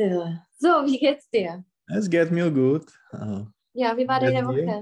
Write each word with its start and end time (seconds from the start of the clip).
Still. 0.00 0.40
So, 0.56 0.68
wie 0.86 0.98
geht's 0.98 1.28
dir? 1.28 1.62
Es 1.86 2.08
geht 2.08 2.30
mir 2.30 2.50
gut. 2.50 2.86
Äh, 3.12 3.44
Ja, 3.74 3.94
wie 3.98 4.08
war 4.08 4.18
deine 4.18 4.38
dir? 4.38 4.46
Woche? 4.48 4.80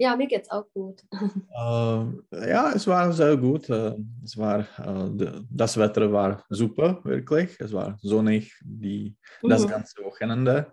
Ja, 0.00 0.16
mir 0.16 0.26
geht's 0.26 0.50
auch 0.50 0.64
gut. 0.74 1.04
äh, 1.12 2.48
ja, 2.50 2.72
es 2.74 2.84
war 2.88 3.12
sehr 3.12 3.36
gut. 3.36 3.68
Äh, 3.70 3.94
es 4.24 4.36
war, 4.36 4.60
äh, 4.60 5.42
das 5.50 5.76
Wetter 5.76 6.12
war 6.12 6.44
super, 6.48 7.00
wirklich. 7.04 7.56
Es 7.60 7.72
war 7.72 7.96
sonnig 8.02 8.52
die, 8.64 9.16
das 9.42 9.64
Mhm. 9.64 9.68
ganze 9.68 10.02
Wochenende. 10.04 10.72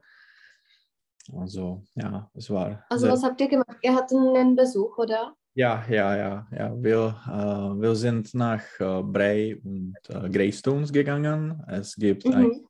Also, 1.35 1.83
ja, 1.95 2.31
es 2.33 2.49
war. 2.49 2.83
Also, 2.89 3.07
was 3.09 3.23
habt 3.23 3.39
ihr 3.41 3.47
gemacht? 3.47 3.77
Ihr 3.83 3.93
hattet 3.95 4.17
einen 4.17 4.55
Besuch, 4.55 4.97
oder? 4.97 5.35
Ja, 5.55 5.83
ja, 5.89 6.15
ja, 6.15 6.47
ja. 6.51 6.83
Wir, 6.83 7.15
äh, 7.27 7.81
wir 7.81 7.95
sind 7.95 8.33
nach 8.33 8.61
äh, 8.79 9.01
Bray 9.03 9.55
und 9.55 9.95
äh, 10.09 10.29
Greystones 10.29 10.91
gegangen. 10.91 11.63
Es 11.67 11.95
gibt 11.95 12.25
ein, 12.27 12.47
Mhm. 12.47 12.67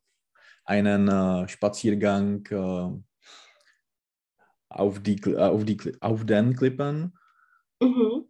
einen 0.64 1.08
äh, 1.08 1.48
Spaziergang 1.48 2.44
äh, 2.46 3.02
auf, 4.68 5.00
die, 5.00 5.16
äh, 5.26 5.36
auf, 5.36 5.64
die, 5.64 5.78
auf 6.00 6.24
den 6.24 6.54
Klippen. 6.56 7.16
Mhm. 7.82 8.28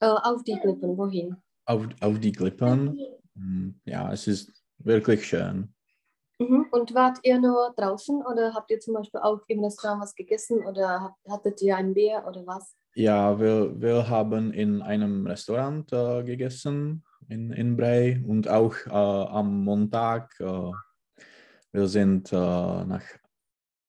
Auf 0.00 0.42
die 0.42 0.58
Klippen, 0.58 0.96
wohin? 0.98 1.36
auf, 1.66 1.86
auf 2.00 2.18
die 2.18 2.32
Klippen. 2.32 2.98
Mm, 3.34 3.70
Ja, 3.84 4.12
es 4.12 4.26
ist 4.26 4.52
wirklich 4.78 5.24
schön. 5.24 5.72
Mhm. 6.40 6.66
Und 6.72 6.92
wart 6.92 7.18
ihr 7.22 7.38
nur 7.38 7.72
draußen 7.76 8.16
oder 8.26 8.52
habt 8.52 8.70
ihr 8.72 8.80
zum 8.80 8.94
Beispiel 8.94 9.20
auch 9.20 9.40
im 9.46 9.62
Restaurant 9.62 10.02
was 10.02 10.14
gegessen 10.16 10.66
oder 10.66 11.00
habt- 11.02 11.28
hattet 11.30 11.62
ihr 11.62 11.76
ein 11.76 11.94
Bier 11.94 12.24
oder 12.26 12.44
was? 12.46 12.74
Ja, 12.94 13.40
wir, 13.40 13.80
wir 13.80 14.08
haben 14.08 14.52
in 14.52 14.82
einem 14.82 15.26
Restaurant 15.26 15.90
äh, 15.92 16.22
gegessen 16.24 17.04
in, 17.28 17.50
in 17.52 17.76
Bray 17.76 18.22
und 18.26 18.48
auch 18.48 18.74
äh, 18.86 18.90
am 18.90 19.64
Montag. 19.64 20.38
Äh, 20.40 20.72
wir 21.72 21.86
sind 21.88 22.32
äh, 22.32 22.36
nach, 22.36 23.04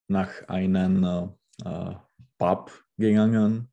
nach 0.08 0.48
einem 0.48 1.04
äh, 1.04 1.28
äh, 1.70 1.96
Pub 2.38 2.72
gegangen, 2.98 3.70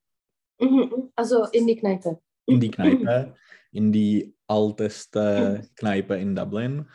Mhm. 0.60 1.10
Also 1.16 1.44
in 1.52 1.66
die 1.66 1.76
Kneipe. 1.76 2.20
in 2.46 2.60
die 2.60 2.70
Kneipe, 2.70 3.34
in 3.72 3.92
die 3.92 4.34
älteste 4.46 5.66
Kneipe 5.76 6.16
in 6.16 6.36
Dublin. 6.36 6.86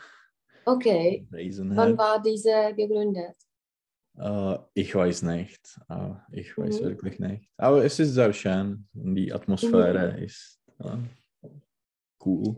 Okay. 0.64 1.26
Wann 1.30 1.98
war 1.98 2.22
diese 2.22 2.72
gegründet? 2.74 3.34
Äh, 4.18 4.58
ich 4.74 4.94
weiß 4.94 5.22
nicht. 5.22 5.60
Äh, 5.88 6.10
ich 6.32 6.56
weiß 6.56 6.80
Mhm. 6.80 6.84
wirklich 6.84 7.18
nicht. 7.18 7.48
Aber 7.56 7.84
es 7.84 7.98
ist 7.98 8.14
sehr 8.14 8.32
schön. 8.32 8.88
Die 8.92 9.32
Atmosphäre 9.32 10.18
ist 10.20 10.60
äh, 10.78 11.48
cool. 12.24 12.56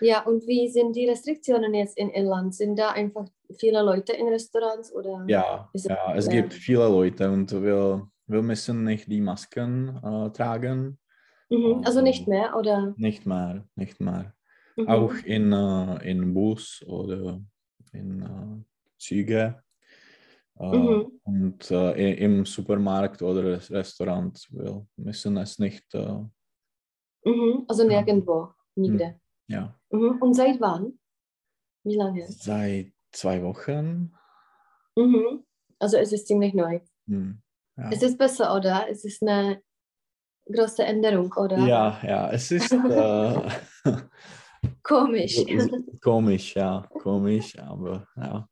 Ja. 0.00 0.22
Und 0.24 0.46
wie 0.46 0.68
sind 0.68 0.96
die 0.96 1.08
Restriktionen 1.08 1.72
jetzt 1.74 1.96
in 1.96 2.10
Irland? 2.10 2.54
Sind 2.54 2.78
da 2.78 2.90
einfach 2.90 3.26
viele 3.58 3.82
Leute 3.82 4.12
in 4.12 4.28
Restaurants 4.28 4.92
oder? 4.92 5.24
Ja, 5.28 5.70
ja, 5.74 6.14
es 6.14 6.28
gibt 6.28 6.52
viele 6.52 6.88
Leute 6.88 7.30
und 7.30 7.50
wir, 7.52 8.06
wir 8.26 8.42
müssen 8.42 8.84
nicht 8.84 9.06
die 9.10 9.20
Masken 9.20 9.98
tragen. 10.34 10.98
Mhm. 11.48 11.82
Also 11.84 11.98
Ähm, 12.00 12.04
nicht 12.04 12.26
mehr, 12.26 12.56
oder? 12.56 12.94
Nicht 12.96 13.24
mehr, 13.26 13.66
nicht 13.76 14.00
mehr. 14.00 14.34
Mhm. 14.76 14.88
Auch 14.88 15.14
in, 15.24 15.52
in 16.02 16.34
Bus 16.34 16.82
oder 16.86 17.40
in 17.92 18.64
Züge. 18.98 19.62
Äh, 20.58 20.76
Mhm. 20.76 21.20
Und 21.24 21.70
äh, 21.70 22.14
im 22.14 22.44
Supermarkt 22.46 23.22
oder 23.22 23.42
Restaurant. 23.70 24.46
Wir 24.50 24.86
müssen 24.96 25.36
es 25.38 25.58
nicht, 25.58 25.92
äh, 25.94 26.18
Mhm. 27.26 27.64
Also 27.68 27.84
nirgendwo, 27.86 28.50
nigde. 28.76 29.18
ja. 29.48 29.74
Mhm. 29.90 30.18
Und 30.20 30.34
seit 30.34 30.60
wann? 30.60 30.98
Wie 31.82 31.96
lange? 31.96 32.26
Seit 32.28 32.92
zwei 33.12 33.42
Wochen. 33.42 34.12
Mhm. 34.96 35.44
Also 35.78 35.96
es 35.96 36.12
ist 36.12 36.26
ziemlich 36.26 36.54
neu. 36.54 36.80
Hm. 37.06 37.40
Ja. 37.76 37.90
Es 37.90 38.02
ist 38.02 38.16
besser, 38.18 38.54
oder? 38.54 38.86
Es 38.88 39.04
ist 39.04 39.22
eine 39.22 39.60
große 40.46 40.84
Änderung, 40.84 41.32
oder? 41.32 41.58
ja, 41.58 41.98
ja, 42.02 42.30
es 42.30 42.50
ist 42.50 42.72
äh, 42.72 43.50
Komisch. 44.82 45.44
komisch, 46.02 46.54
ja, 46.54 46.86
komisch, 47.02 47.58
aber 47.58 48.06
ja. 48.16 48.48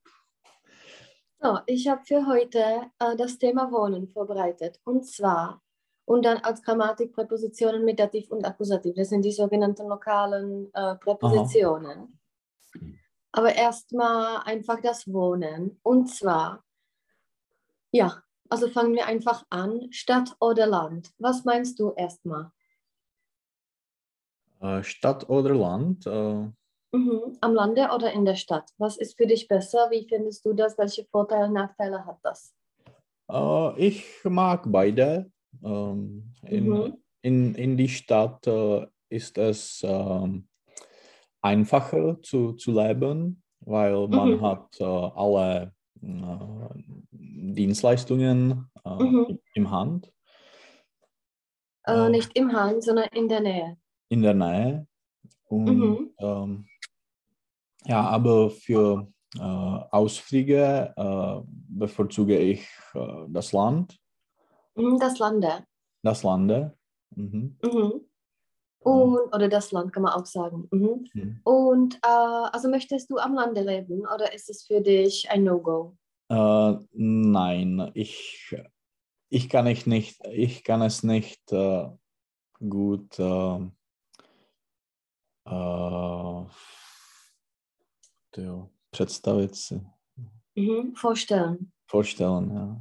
So, 1.44 1.58
ich 1.66 1.88
habe 1.88 2.04
für 2.04 2.24
heute 2.28 2.82
äh, 3.00 3.16
das 3.16 3.36
Thema 3.36 3.72
Wohnen 3.72 4.06
vorbereitet. 4.06 4.80
Und 4.84 5.04
zwar, 5.04 5.60
und 6.04 6.24
dann 6.24 6.38
als 6.38 6.62
Grammatik 6.62 7.12
Präpositionen 7.12 7.84
mit 7.84 7.98
Dativ 7.98 8.30
und 8.30 8.44
Akkusativ. 8.44 8.94
Das 8.94 9.08
sind 9.08 9.24
die 9.24 9.32
sogenannten 9.32 9.88
lokalen 9.88 10.72
äh, 10.72 10.94
Präpositionen. 10.94 12.20
Aber 13.32 13.52
erstmal 13.56 14.42
einfach 14.44 14.80
das 14.82 15.12
Wohnen. 15.12 15.80
Und 15.82 16.08
zwar, 16.10 16.62
ja, 17.90 18.22
also 18.48 18.68
fangen 18.68 18.94
wir 18.94 19.06
einfach 19.06 19.44
an. 19.50 19.88
Stadt 19.90 20.36
oder 20.38 20.68
Land? 20.68 21.12
Was 21.18 21.44
meinst 21.44 21.80
du 21.80 21.92
erstmal? 21.96 22.52
Äh, 24.60 24.84
Stadt 24.84 25.28
oder 25.28 25.56
Land? 25.56 26.06
Äh, 26.06 26.52
Mhm. 26.94 27.38
Am 27.40 27.54
Lande 27.54 27.88
oder 27.94 28.12
in 28.12 28.24
der 28.26 28.34
Stadt? 28.36 28.70
Was 28.78 28.98
ist 28.98 29.16
für 29.16 29.26
dich 29.26 29.48
besser? 29.48 29.88
Wie 29.90 30.06
findest 30.06 30.44
du 30.44 30.52
das? 30.52 30.76
Welche 30.76 31.04
Vorteile 31.06 31.46
und 31.46 31.54
Nachteile 31.54 32.04
hat 32.04 32.18
das? 32.22 32.54
äh, 33.30 33.78
ich 33.80 34.04
mag 34.24 34.64
beide. 34.66 35.30
Ähm, 35.64 36.34
in, 36.46 36.66
Mhm. 36.66 36.96
in, 37.22 37.54
in 37.54 37.76
die 37.78 37.88
Stadt 37.88 38.46
äh, 38.46 38.86
ist 39.08 39.38
es 39.38 39.82
ähm, 39.84 40.48
einfacher 41.40 42.20
zu, 42.22 42.52
zu 42.52 42.72
leben, 42.72 43.42
weil 43.60 44.06
man 44.08 44.32
Mhm. 44.36 44.42
hat 44.42 44.80
äh, 44.80 44.84
alle 44.84 45.72
Dienstleistungen 47.12 48.70
Mhm. 48.84 49.38
im 49.54 49.70
Hand, 49.70 50.12
Äh, 51.86 52.06
Ähm. 52.06 52.12
nicht 52.12 52.36
im 52.36 52.52
Hang, 52.52 52.80
sondern 52.80 53.08
in 53.12 53.28
der 53.28 53.40
Nähe. 53.40 53.76
in 54.08 54.22
der 54.22 54.34
Nähe. 54.34 54.86
Und 55.48 55.78
Mhm. 55.78 56.10
Ja, 57.86 58.00
aber 58.02 58.50
für 58.50 59.06
äh, 59.36 59.40
Ausflüge 59.40 60.92
äh, 60.96 61.40
bevorzuge 61.46 62.38
ich 62.38 62.68
äh, 62.94 63.24
das 63.28 63.52
Land, 63.52 63.98
Mhm, 64.74 64.98
Das 64.98 65.18
Lande. 65.18 65.66
das 66.02 66.22
Lande. 66.22 66.76
Mhm. 67.14 67.58
Mhm. 67.62 68.06
Und, 68.80 69.34
oder 69.34 69.48
das 69.48 69.70
Land 69.70 69.92
kann 69.92 70.02
man 70.02 70.12
auch 70.12 70.26
sagen. 70.26 70.66
Mhm. 70.70 71.06
Mhm. 71.12 71.40
Und 71.44 71.94
äh, 71.96 72.08
also 72.08 72.68
möchtest 72.68 73.10
du 73.10 73.18
am 73.18 73.34
Lande 73.34 73.62
leben 73.62 74.00
oder 74.00 74.32
ist 74.32 74.50
es 74.50 74.64
für 74.64 74.80
dich 74.80 75.30
ein 75.30 75.44
No-Go? 75.44 75.96
Äh, 76.30 76.74
nein, 76.92 77.90
ich, 77.94 78.56
ich, 79.28 79.48
kann 79.48 79.66
ich, 79.66 79.86
nicht, 79.86 80.20
ich 80.26 80.64
kann 80.64 80.82
es 80.82 81.02
nicht 81.02 81.52
äh, 81.52 81.88
gut 82.58 83.18
představit 88.90 89.54
si, 89.56 89.80
Mhm. 90.54 90.94
Vorstellen. 90.94 91.72
vorstellen. 91.90 92.50
Ja. 92.54 92.80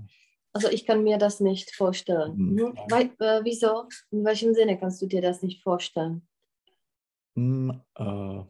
Also 0.53 0.67
ich 0.69 0.85
kann 0.85 1.03
mir 1.03 1.17
das 1.17 1.39
nicht 1.39 1.73
vorstellen. 1.75 2.35
Mhm. 2.37 2.53
Mhm. 2.55 2.73
Wei- 2.89 3.11
äh, 3.19 3.41
wieso? 3.43 3.87
In 4.11 4.25
welchem 4.25 4.53
Sinne 4.53 4.77
kannst 4.77 5.01
du 5.01 5.07
dir 5.07 5.21
das 5.21 5.41
nicht 5.41 5.63
vorstellen? 5.63 6.27
Hm, 7.35 7.81
äh, 7.97 8.43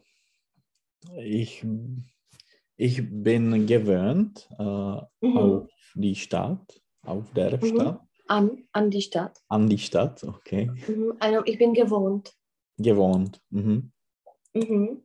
ich, 1.24 1.64
ich 2.78 3.02
bin 3.24 3.68
gewöhnt 3.68 4.50
äh, 4.58 4.64
Mhm. 5.22 5.38
auf 5.38 5.70
die 5.96 6.16
Stadt, 6.16 6.82
auf 7.04 7.32
der 7.34 7.58
Mhm. 7.64 7.66
Stadt, 7.76 8.02
An, 8.28 8.68
an 8.72 8.90
die 8.90 9.02
Stadt. 9.02 9.40
an 9.50 9.70
die 9.70 9.78
Stadt, 9.78 10.24
okay, 10.24 10.72
Mhm. 10.88 11.14
Also 11.20 11.44
ich 11.46 11.58
bin 11.60 11.74
gewohnt. 11.74 12.34
gewohnt. 12.78 13.40
Mhm. 13.52 13.92
Mhm. 14.54 15.04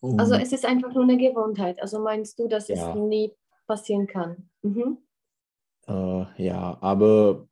Und, 0.00 0.20
Also 0.20 0.34
es 0.34 0.52
ist 0.52 0.64
einfach 0.64 0.92
nur 0.94 1.02
eine 1.04 1.16
Gewohnheit. 1.16 1.80
Also 1.82 1.98
meinst 2.00 2.38
du, 2.38 2.48
dass 2.48 2.68
Ja. 2.68 2.90
es 2.90 2.94
nie 2.94 3.32
passieren 3.66 4.06
kann? 4.06 4.48
Mhm. 4.62 4.98
äh, 5.88 6.24
ja, 6.44 6.76
aber 6.80 7.46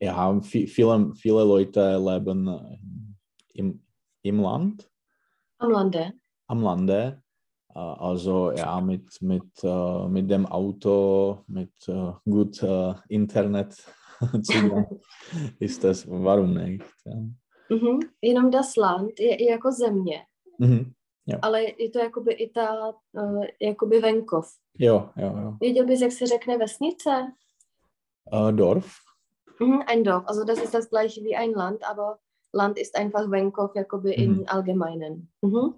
ja, 0.00 0.30
vi- 0.40 0.66
viele, 0.66 1.12
viele 1.14 1.44
Leute 1.44 1.98
leben 1.98 2.48
äh, 2.48 2.78
im, 3.54 3.84
im 4.22 4.40
Land, 4.40 4.90
Am 5.58 5.70
Lande. 5.70 6.12
am 6.48 6.62
Lande. 6.62 7.22
Äh, 7.74 7.78
Also 7.78 8.50
ja, 8.52 8.80
mit, 8.80 9.20
mit, 9.22 9.44
äh, 9.62 10.08
mit 10.08 10.30
dem 10.30 10.46
Auto, 10.46 11.44
mit 11.46 11.72
gut 12.24 12.62
Internet 13.08 13.74
ist 15.60 15.84
das, 15.84 16.06
warum 16.08 16.54
nicht? 16.54 16.84
Ja. 17.04 17.14
Mhm. 17.68 18.00
Jenom 18.22 18.50
das 18.50 18.76
Land 18.76 19.18
je 19.20 19.50
jako 19.50 19.72
země, 19.72 20.26
Mhm. 20.62 20.92
ale 21.42 21.62
je 21.78 21.90
to 21.90 21.98
jakoby 21.98 22.32
i 22.32 22.50
ta, 22.50 22.94
uh, 23.12 23.44
jakoby 23.60 24.00
venkov. 24.00 24.46
Jo, 24.78 25.10
jo, 25.16 25.26
jo. 25.26 25.56
Věděl 25.60 25.86
bys, 25.86 26.00
jak 26.00 26.12
se 26.12 26.26
řekne 26.26 26.58
vesnice? 26.58 27.32
Äh, 28.32 28.52
Dorf? 28.52 28.94
Mhm, 29.60 29.82
ein 29.86 30.02
Dorf. 30.02 30.24
Also 30.26 30.44
das 30.44 30.58
ist 30.62 30.74
das 30.74 30.88
gleiche 30.90 31.20
wie 31.24 31.36
ein 31.36 31.52
Land, 31.52 31.82
aber 31.90 32.18
Land 32.52 32.78
ist 32.78 32.96
einfach 32.96 33.30
Venkov, 33.30 33.70
jakoby 33.76 34.08
Mhm. 34.18 34.24
im 34.24 34.44
Allgemeinen. 34.48 35.28
Mhm. 35.42 35.74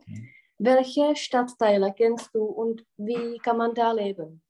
Welche 0.58 1.16
Stadtteile 1.16 1.92
kennst 1.92 2.34
du 2.34 2.44
und 2.44 2.84
wie 2.96 3.38
kann 3.38 3.56
man 3.56 3.74
da 3.74 3.92
leben? 3.92 4.40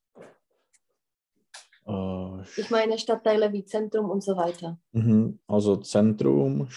Äh, 1.87 2.43
Ich 2.57 2.71
meine 2.71 2.99
Stadtteile 2.99 3.53
wie 3.53 3.65
Zentrum 3.65 4.11
und 4.11 4.23
so 4.23 4.37
weiter. 4.37 4.79
mhm, 4.93 5.39
also 5.47 5.77
Zentrum, 5.77 6.69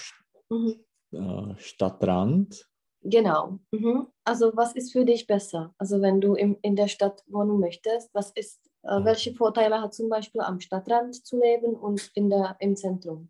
Mhm. 0.50 0.74
äh, 1.12 1.56
Stadtrand. 1.58 2.68
Genau. 3.10 3.60
Mhm. 3.72 4.08
Also 4.26 4.52
was 4.56 4.76
ist 4.76 4.92
für 4.92 5.06
dich 5.06 5.28
besser? 5.28 5.74
Also 5.78 6.02
wenn 6.02 6.20
du 6.20 6.36
im, 6.36 6.58
in 6.62 6.76
der 6.76 6.90
Stadt 6.90 7.24
wohnen 7.28 7.60
möchtest, 7.60 8.14
was 8.14 8.32
ist, 8.32 8.60
äh, 8.84 9.04
welche 9.04 9.34
Vorteile 9.34 9.82
hat 9.82 9.94
zum 9.94 10.10
Beispiel 10.10 10.42
am 10.42 10.60
Stadtrand 10.60 11.16
zu 11.26 11.40
leben 11.40 11.74
und 11.76 12.12
in 12.16 12.30
der, 12.30 12.58
im 12.60 12.76
Centrum? 12.76 13.30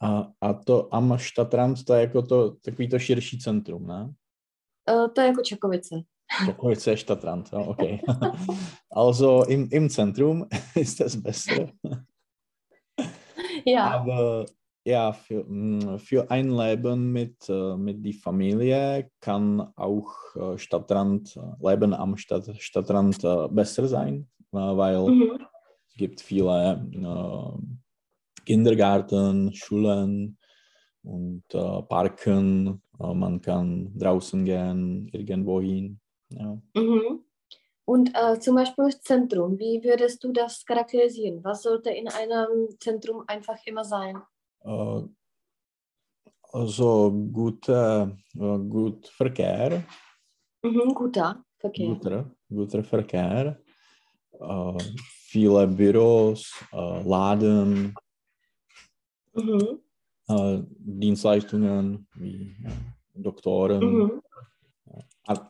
A, 0.00 0.32
a 0.40 0.52
to 0.54 0.88
am 0.90 1.18
Stadtrand, 1.18 1.84
to 1.84 1.94
je 1.94 2.00
jako 2.00 2.22
to, 2.22 2.50
takový 2.50 2.88
to 2.88 2.98
širší 2.98 3.38
centrum, 3.38 3.86
ne? 3.86 4.14
Äh, 4.88 5.08
to 5.12 5.20
je 5.20 5.26
jako 5.26 5.42
Čakovice. 5.42 6.02
Čakovice 6.46 6.90
je 6.90 6.96
Stadtrand, 6.96 7.52
ja, 7.52 7.58
okay. 7.58 8.00
also 8.92 9.44
im, 9.48 9.68
im 9.72 9.90
Zentrum 9.90 10.46
ist 10.76 11.00
es 11.00 11.16
besser. 11.16 11.72
Ja. 13.66 13.90
Aber 13.90 14.46
ja, 14.86 15.12
für, 15.12 15.44
mh, 15.44 15.98
für 15.98 16.30
ein 16.30 16.50
Leben 16.50 17.12
mit, 17.12 17.48
äh, 17.48 17.76
mit 17.76 18.04
die 18.06 18.12
Familie 18.12 19.10
kann 19.20 19.60
auch 19.74 20.12
äh, 20.36 20.56
Stadtrand, 20.56 21.36
äh, 21.36 21.68
Leben 21.70 21.92
am 21.92 22.16
Stadt, 22.16 22.48
Stadtrand 22.62 23.20
besser 23.50 23.88
sein, 23.88 24.28
weil 24.52 25.08
Mhm. 25.08 25.38
es 25.88 25.94
gibt 25.96 26.20
viele 26.20 26.88
äh, 26.92 28.42
Kindergarten, 28.44 29.52
Schulen 29.52 30.38
und 31.02 31.42
äh, 31.52 31.82
Parken. 31.82 32.80
Man 32.98 33.40
kann 33.40 33.92
draußen 33.98 34.44
gehen, 34.44 35.08
irgendwo 35.12 35.60
hin. 35.60 36.00
Ja. 36.30 36.58
Mhm. 36.74 37.24
Und 37.84 38.12
äh, 38.14 38.38
zum 38.38 38.54
Beispiel 38.54 38.88
Zentrum, 39.00 39.58
wie 39.58 39.82
würdest 39.84 40.22
du 40.24 40.32
das 40.32 40.64
charakterisieren? 40.64 41.42
Was 41.44 41.62
sollte 41.62 41.90
in 41.90 42.08
einem 42.08 42.68
Zentrum 42.80 43.24
einfach 43.26 43.58
immer 43.66 43.84
sein? 43.84 44.22
Uh, 44.66 45.06
also 46.52 47.10
gut 47.10 47.68
uh, 47.68 48.10
uh, 48.40 48.58
gut 48.58 49.06
verkehr 49.14 49.84
mhm 50.62 50.94
guter 50.94 51.44
verkehr 51.60 51.86
guter 51.86 52.30
guter 52.50 52.82
verkehr 52.82 53.62
viele 55.30 55.66
büros 55.68 56.50
laden 57.04 57.94
mhm 59.34 59.78
dienstleistungen 60.82 62.08
wie 62.14 62.56
doktoren 63.14 63.84
mhm. 63.84 64.22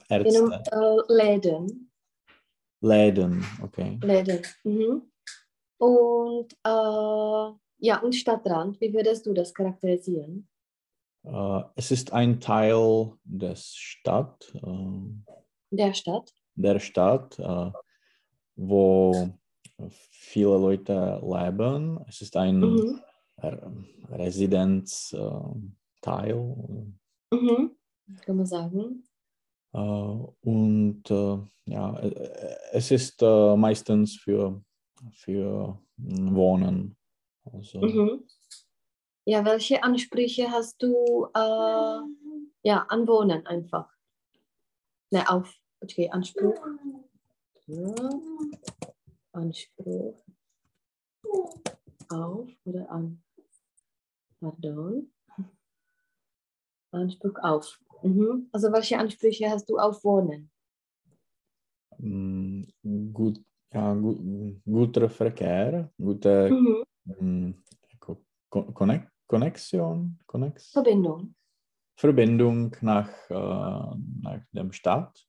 Ärzte. 0.09 0.39
In, 0.39 0.53
uh, 0.73 1.03
Läden. 1.09 1.91
Läden, 2.81 3.45
okay. 3.63 3.99
Läden. 4.03 4.43
Mhm. 4.65 5.03
Und 5.79 6.53
äh, 6.65 7.66
ja, 7.79 8.01
und 8.01 8.15
Stadtrand, 8.15 8.81
wie 8.81 8.93
würdest 8.93 9.27
du 9.27 9.33
das 9.35 9.53
charakterisieren? 9.55 10.49
Äh, 11.25 11.63
es 11.75 11.91
ist 11.91 12.13
ein 12.13 12.41
Teil 12.41 13.13
des 13.25 13.75
Stadt, 13.75 14.53
äh, 14.55 15.37
Der 15.71 15.93
Stadt? 15.95 16.33
der 16.55 16.79
Stadt, 16.79 17.39
äh, 17.39 17.71
wo 18.57 19.29
viele 19.91 20.57
Leute 20.59 21.21
leben. 21.23 22.01
Es 22.09 22.21
ist 22.23 22.37
ein 22.37 22.61
Mhm. 22.61 23.01
Re- 23.39 23.85
Residenzteil. 24.09 25.55
Mhm. 27.31 27.77
Kann 28.25 28.37
man 28.37 28.47
sagen. 28.47 29.03
Und 29.73 31.03
ja, 31.67 31.99
es 32.73 32.91
ist 32.91 33.21
meistens 33.21 34.17
für, 34.17 34.63
für 35.13 35.79
Wohnen. 35.99 36.97
Also, 37.53 37.81
Mhm. 37.81 38.25
Ja, 39.25 39.45
welche 39.45 39.83
Ansprüche 39.83 40.51
hast 40.51 40.81
du 40.83 41.27
äh, 41.35 42.01
ja, 42.63 42.87
an 42.89 43.07
Wohnen 43.09 43.45
einfach? 43.47 43.91
Ne, 45.11 45.29
auf. 45.29 45.53
Okay, 45.81 46.09
Anspruch. 46.11 46.55
Ja. 47.67 47.95
Anspruch. 49.33 50.15
Auf 52.09 52.49
oder 52.65 52.91
an? 52.91 53.23
Pardon. 54.41 55.11
Anspruch 56.93 57.37
auf. 57.43 57.79
Mhm. 58.03 58.49
Also 58.53 58.73
welche 58.73 58.99
Ansprüche 58.99 59.51
hast 59.51 59.69
du 59.69 59.79
auf 59.79 60.03
Wohnen? 60.05 60.51
mm, 61.99 62.63
gut, 63.13 63.41
ja, 63.73 63.93
gut, 63.95 64.19
guter 64.65 65.11
Verkehr, 65.11 65.91
gute 65.99 66.51
Mhm. 66.51 66.86
Mm, 67.07 67.51
Ko- 67.99 68.23
Ko- 68.51 68.73
Connex- 68.73 69.11
Connexion, 69.27 70.19
Connex 70.27 70.71
Verbindung. 70.71 71.35
Verbindung 71.97 72.77
nach, 72.83 73.09
äh, 73.31 73.97
nach 74.23 74.41
dem 74.53 74.71
Stadt 74.73 75.27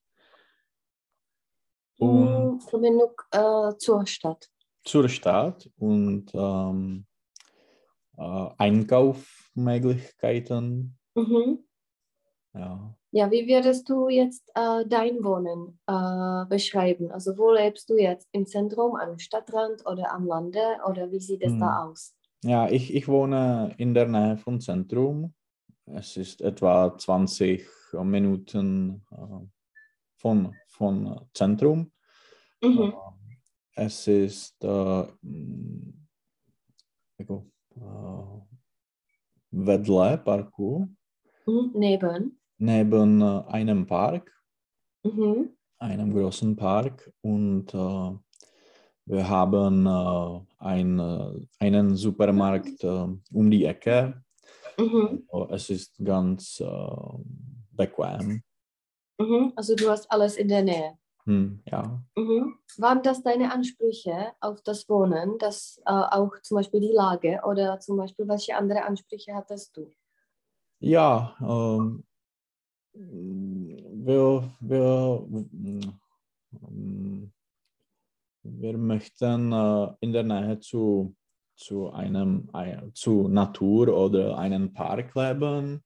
und 1.98 2.54
Mhm. 2.54 2.60
Verbindung 2.60 3.12
äh, 3.32 3.74
zur 3.78 4.06
Stadt. 4.06 4.48
zur 4.84 5.08
Stadt 5.08 5.68
und 5.78 6.30
ähm, 6.34 7.06
äh, 8.16 8.48
Einkaufsmöglichkeiten. 8.58 10.96
Mhm. 11.14 11.64
Ja. 12.54 12.94
Ja, 13.10 13.30
wie 13.30 13.46
würdest 13.48 13.88
du 13.88 14.08
jetzt 14.08 14.46
äh, 14.54 14.84
dein 14.86 15.24
Wohnen 15.24 15.78
äh, 15.86 16.44
beschreiben? 16.46 17.10
Also 17.10 17.38
wo 17.38 17.50
lebst 17.52 17.88
du 17.88 17.96
jetzt? 17.96 18.28
Im 18.32 18.46
Zentrum, 18.46 18.96
am 18.96 19.18
Stadtrand 19.18 19.86
oder 19.86 20.12
am 20.12 20.26
Lande? 20.26 20.60
Oder 20.86 21.10
wie 21.10 21.20
sieht 21.20 21.42
es 21.42 21.52
Hm. 21.52 21.60
da 21.60 21.84
aus? 21.84 22.14
Ja, 22.44 22.68
ich, 22.68 22.94
ich 22.94 23.08
wohne 23.08 23.74
in 23.78 23.94
der 23.94 24.06
Nähe 24.06 24.36
vom 24.36 24.60
Zentrum. 24.60 25.34
Es 25.86 26.16
ist 26.18 26.42
etwa 26.42 26.96
20 26.96 27.66
Minuten 28.04 29.02
äh, 29.10 29.46
von, 30.18 30.54
von 30.66 31.20
Zentrum. 31.32 31.90
Mhm. 32.62 32.92
Es 33.74 34.06
ist 34.06 34.62
äh, 34.62 35.02
mm, 35.22 36.06
äh, 37.18 37.24
vedle 39.50 40.18
parku, 40.18 40.86
Mhm. 41.46 41.70
Neben. 41.74 42.37
Neben 42.58 43.22
äh, 43.22 43.42
einem 43.48 43.86
Park, 43.86 44.32
Mhm. 45.04 45.56
einem 45.78 46.12
großen 46.12 46.56
Park 46.56 47.12
und 47.22 47.72
äh, 47.72 48.18
wir 49.06 49.28
haben 49.28 49.86
äh, 49.86 50.40
ein, 50.58 51.48
einen 51.60 51.96
Supermarkt 51.96 52.84
um 52.84 53.50
die 53.50 53.64
Ecke. 53.64 54.22
Mhm. 54.76 55.26
Also 55.30 55.48
Es 55.54 55.70
ist 55.70 56.04
ganz 56.04 56.62
bequem. 57.72 58.42
Mhm. 59.18 59.52
Also 59.56 59.74
du 59.74 59.88
hast 59.88 60.10
alles 60.10 60.36
in 60.36 60.48
der 60.48 60.62
Nähe. 60.62 60.98
Hm, 61.24 61.60
ja. 61.66 62.02
Mhm. 62.16 62.58
Waren 62.78 63.02
das 63.02 63.22
deine 63.22 63.52
Ansprüche 63.52 64.32
auf 64.40 64.62
das 64.62 64.88
Wohnen, 64.88 65.38
das 65.38 65.80
äh, 65.86 65.90
auch 65.90 66.32
zum 66.42 66.56
Beispiel 66.56 66.80
die 66.80 66.92
Lage 66.92 67.40
oder 67.44 67.80
zum 67.80 67.96
Beispiel 67.96 68.26
welche 68.28 68.56
andere 68.56 68.84
Ansprüche 68.84 69.34
hattest 69.34 69.76
du? 69.76 69.90
Ja, 70.80 71.36
ähm, 71.40 72.04
wir, 72.98 74.50
wir, 74.60 75.26
wir 78.42 78.78
möchten 78.78 79.52
äh, 79.52 79.88
in 80.00 80.12
der 80.12 80.24
Nähe 80.24 80.58
zu, 80.58 81.14
zu 81.56 81.90
einem 81.90 82.48
ein- 82.52 82.90
zu 82.94 83.28
Natur 83.28 83.88
oder 83.96 84.36
einem 84.38 84.72
Park 84.72 85.14
leben 85.14 85.84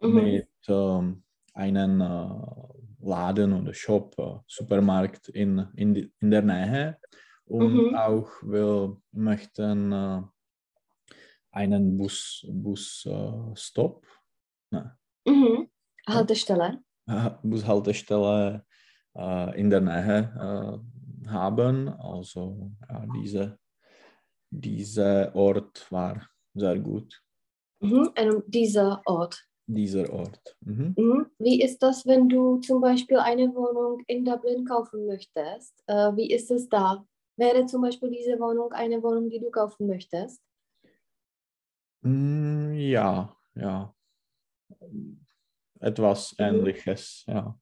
Mhm. 0.00 0.14
mit 0.14 0.48
ähm, 0.68 1.22
einem 1.54 2.00
äh, 2.00 3.06
Laden 3.06 3.52
oder 3.52 3.74
Shop, 3.74 4.14
äh, 4.18 4.38
Supermarkt 4.46 5.28
in, 5.28 5.66
in, 5.76 5.94
die, 5.94 6.12
in 6.20 6.30
der 6.30 6.42
Nähe. 6.42 6.98
Und 7.44 7.74
Mhm. 7.74 7.94
auch 7.94 8.28
wir 8.42 8.96
möchten 9.12 9.92
äh, 9.92 10.22
einen 11.50 11.96
Bus, 11.98 12.46
Bus 12.48 13.06
äh, 13.06 13.54
Stop, 13.54 14.06
Mhm. 15.26 15.68
Haltestelle. 16.08 16.80
Bushaltestelle 17.42 18.64
äh, 19.16 19.60
in 19.60 19.70
der 19.70 19.80
Nähe 19.80 20.80
äh, 21.24 21.28
haben. 21.28 21.88
Also 21.88 22.72
ja, 22.88 23.04
diese, 23.14 23.58
dieser 24.50 25.34
Ort 25.34 25.90
war 25.90 26.28
sehr 26.54 26.78
gut, 26.78 27.22
Mhm. 27.80 28.08
Und 28.18 28.44
dieser 28.46 29.02
Ort. 29.04 29.44
dieser 29.66 30.10
Ort. 30.10 30.56
Mhm. 30.60 30.94
Mhm. 30.96 31.26
Wie 31.38 31.60
ist 31.60 31.82
das, 31.82 32.06
wenn 32.06 32.26
du 32.28 32.56
zum 32.60 32.80
Beispiel 32.80 33.18
eine 33.18 33.54
Wohnung 33.54 34.02
in 34.06 34.24
Dublin 34.24 34.64
kaufen 34.64 35.04
möchtest? 35.06 35.74
Äh, 35.86 36.16
wie 36.16 36.30
ist 36.30 36.50
es 36.50 36.68
da? 36.70 37.04
Wäre 37.36 37.66
zum 37.66 37.82
Beispiel 37.82 38.10
diese 38.10 38.38
Wohnung 38.40 38.72
eine 38.72 39.02
Wohnung, 39.02 39.28
die 39.28 39.40
du 39.40 39.50
kaufen 39.50 39.86
möchtest? 39.88 40.40
Mm, 42.02 42.72
Ja, 42.74 43.36
ja. 43.54 43.94
Etwas 45.86 46.34
Mhm. 46.38 46.44
Ähnliches, 46.46 47.24
ja. 47.28 47.56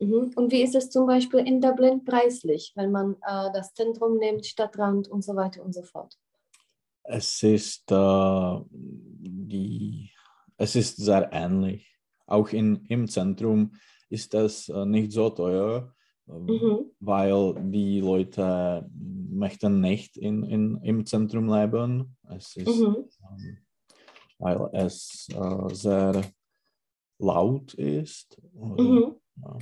Mhm. 0.00 0.32
Und 0.36 0.50
wie 0.52 0.62
ist 0.62 0.74
es 0.74 0.88
zum 0.90 1.06
Beispiel 1.06 1.40
in 1.40 1.60
Dublin 1.60 2.02
preislich, 2.04 2.72
wenn 2.76 2.90
man 2.90 3.12
äh, 3.26 3.52
das 3.52 3.74
Zentrum 3.74 4.16
nimmt, 4.18 4.46
Stadtrand 4.46 5.08
und 5.08 5.22
so 5.22 5.36
weiter 5.36 5.62
und 5.62 5.74
so 5.74 5.82
fort? 5.82 6.16
Es 7.04 7.42
ist, 7.42 7.90
äh, 7.90 8.60
die, 8.70 10.10
es 10.56 10.76
ist 10.76 10.96
sehr 10.96 11.28
ähnlich. 11.32 11.86
Auch 12.26 12.48
in, 12.52 12.86
im 12.88 13.06
Zentrum 13.06 13.72
ist 14.08 14.32
es 14.34 14.68
äh, 14.70 14.86
nicht 14.86 15.12
so 15.12 15.28
teuer, 15.30 15.92
äh, 16.28 16.32
Mhm. 16.32 16.90
weil 17.00 17.54
die 17.70 18.00
Leute 18.00 18.88
möchten 19.30 19.80
nicht 19.80 20.16
in, 20.16 20.42
in, 20.44 20.78
im 20.82 21.04
Zentrum 21.04 21.52
leben. 21.52 22.16
Es 22.34 22.56
ist, 22.56 22.78
Mhm. 22.78 23.08
ähm, 23.28 23.58
weil 24.38 24.70
es 24.72 25.28
äh, 25.34 25.74
sehr 25.74 26.22
laut 27.22 27.74
ist. 27.74 28.40
Mhm. 28.54 29.14
ja. 29.42 29.58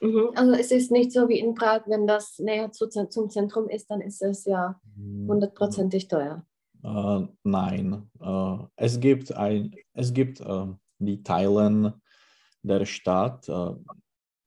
Mhm. 0.00 0.30
Also 0.34 0.52
es 0.54 0.72
ist 0.72 0.90
nicht 0.90 1.12
so 1.12 1.28
wie 1.28 1.38
in 1.38 1.54
Prag, 1.54 1.82
wenn 1.86 2.06
das 2.08 2.38
näher 2.40 2.72
zu, 2.72 2.88
zum 2.88 3.30
Zentrum 3.30 3.68
ist, 3.68 3.88
dann 3.88 4.00
ist 4.00 4.20
es 4.20 4.44
ja 4.44 4.80
hundertprozentig 4.96 6.08
teuer. 6.08 6.44
Äh, 6.82 7.20
nein, 7.44 8.10
äh, 8.20 8.56
es 8.74 8.98
gibt, 8.98 9.32
ein, 9.32 9.72
es 9.92 10.12
gibt 10.12 10.40
äh, 10.40 10.66
die 10.98 11.22
Teilen 11.22 11.92
der 12.62 12.84
Stadt 12.84 13.48
äh, 13.48 13.74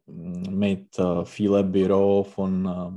mit 0.07 0.99
äh, 0.99 1.23
vielen 1.25 1.71
Büros 1.71 2.27
von 2.27 2.65
äh, 2.65 2.91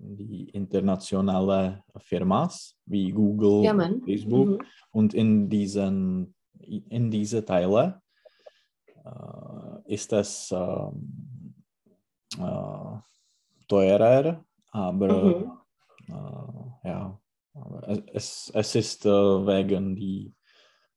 die 0.00 0.50
internationale 0.50 1.82
Firmas 1.96 2.76
wie 2.84 3.10
Google, 3.10 3.64
Ja. 3.64 3.74
Facebook 4.04 4.48
Mhm. 4.48 4.58
und 4.92 5.14
in 5.14 5.48
diesen 5.48 6.34
in 6.68 7.10
diese 7.10 7.44
Teile 7.44 8.00
äh, 9.04 9.94
ist 9.94 10.12
es 10.12 10.50
ähm, 10.52 11.54
äh, 12.38 12.98
teurer, 13.66 14.44
aber 14.70 15.08
Mhm. 15.08 15.52
äh, 16.08 16.88
ja, 16.88 17.20
es- 18.12 18.50
es, 18.54 18.74
ist 18.74 19.04
wegen 19.04 19.96
die, 19.96 20.32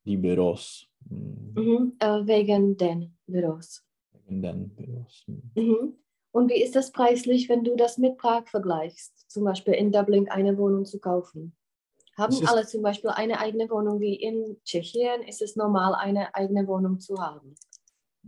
die 0.05 0.17
Büros. 0.17 0.87
Mhm. 1.09 1.95
Äh, 1.99 2.25
wegen 2.27 2.77
den 2.77 3.17
Büros. 3.25 3.83
Wegen 4.11 4.41
den 4.41 4.69
Büros. 4.75 5.23
mm. 5.27 5.59
Mhm. 5.59 5.95
Und 6.33 6.49
wie 6.49 6.61
ist 6.63 6.75
das 6.75 6.91
preislich, 6.91 7.49
wenn 7.49 7.63
du 7.63 7.75
das 7.75 7.97
mit 7.97 8.17
Prag 8.17 8.47
vergleichst? 8.47 9.29
Zum 9.29 9.43
Beispiel 9.43 9.73
in 9.73 9.91
Dublin 9.91 10.29
eine 10.29 10.57
Wohnung 10.57 10.85
zu 10.85 10.99
kaufen. 10.99 11.55
Haben 12.21 12.45
alle 12.45 12.67
zum 12.67 12.83
Beispiel 12.83 13.09
eine 13.09 13.39
eigene 13.39 13.67
Wohnung 13.69 13.99
wie 13.99 14.15
in 14.15 14.57
Tschechien? 14.63 15.23
Ist 15.23 15.41
es 15.41 15.55
normal, 15.55 15.95
eine 15.95 16.33
eigene 16.35 16.67
Wohnung 16.67 16.99
zu 16.99 17.19
haben? 17.19 17.55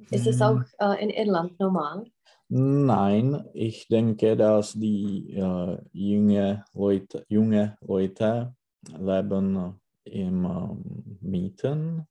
Ist 0.09 0.25
es 0.25 0.41
auch 0.41 0.61
äh, 0.79 1.03
in 1.03 1.11
Irland 1.11 1.59
normal? 1.59 2.05
Nein, 2.49 3.47
ich 3.53 3.87
denke, 3.87 4.35
dass 4.35 4.73
die 4.73 5.33
äh, 5.33 5.77
junge, 5.91 6.65
Leute, 6.73 7.23
junge 7.29 7.77
Leute 7.81 8.55
leben 8.97 9.79
im 10.05 10.45
ähm, 10.45 11.17
Mieten, 11.21 12.07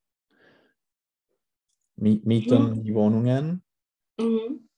Mi 1.96 2.20
mieten 2.24 2.82
die 2.82 2.94
Wohnungen 2.94 3.62
Mhm. 4.18 4.68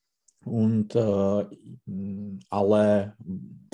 und 0.45 0.95
äh, 0.95 1.47
alle 2.51 3.17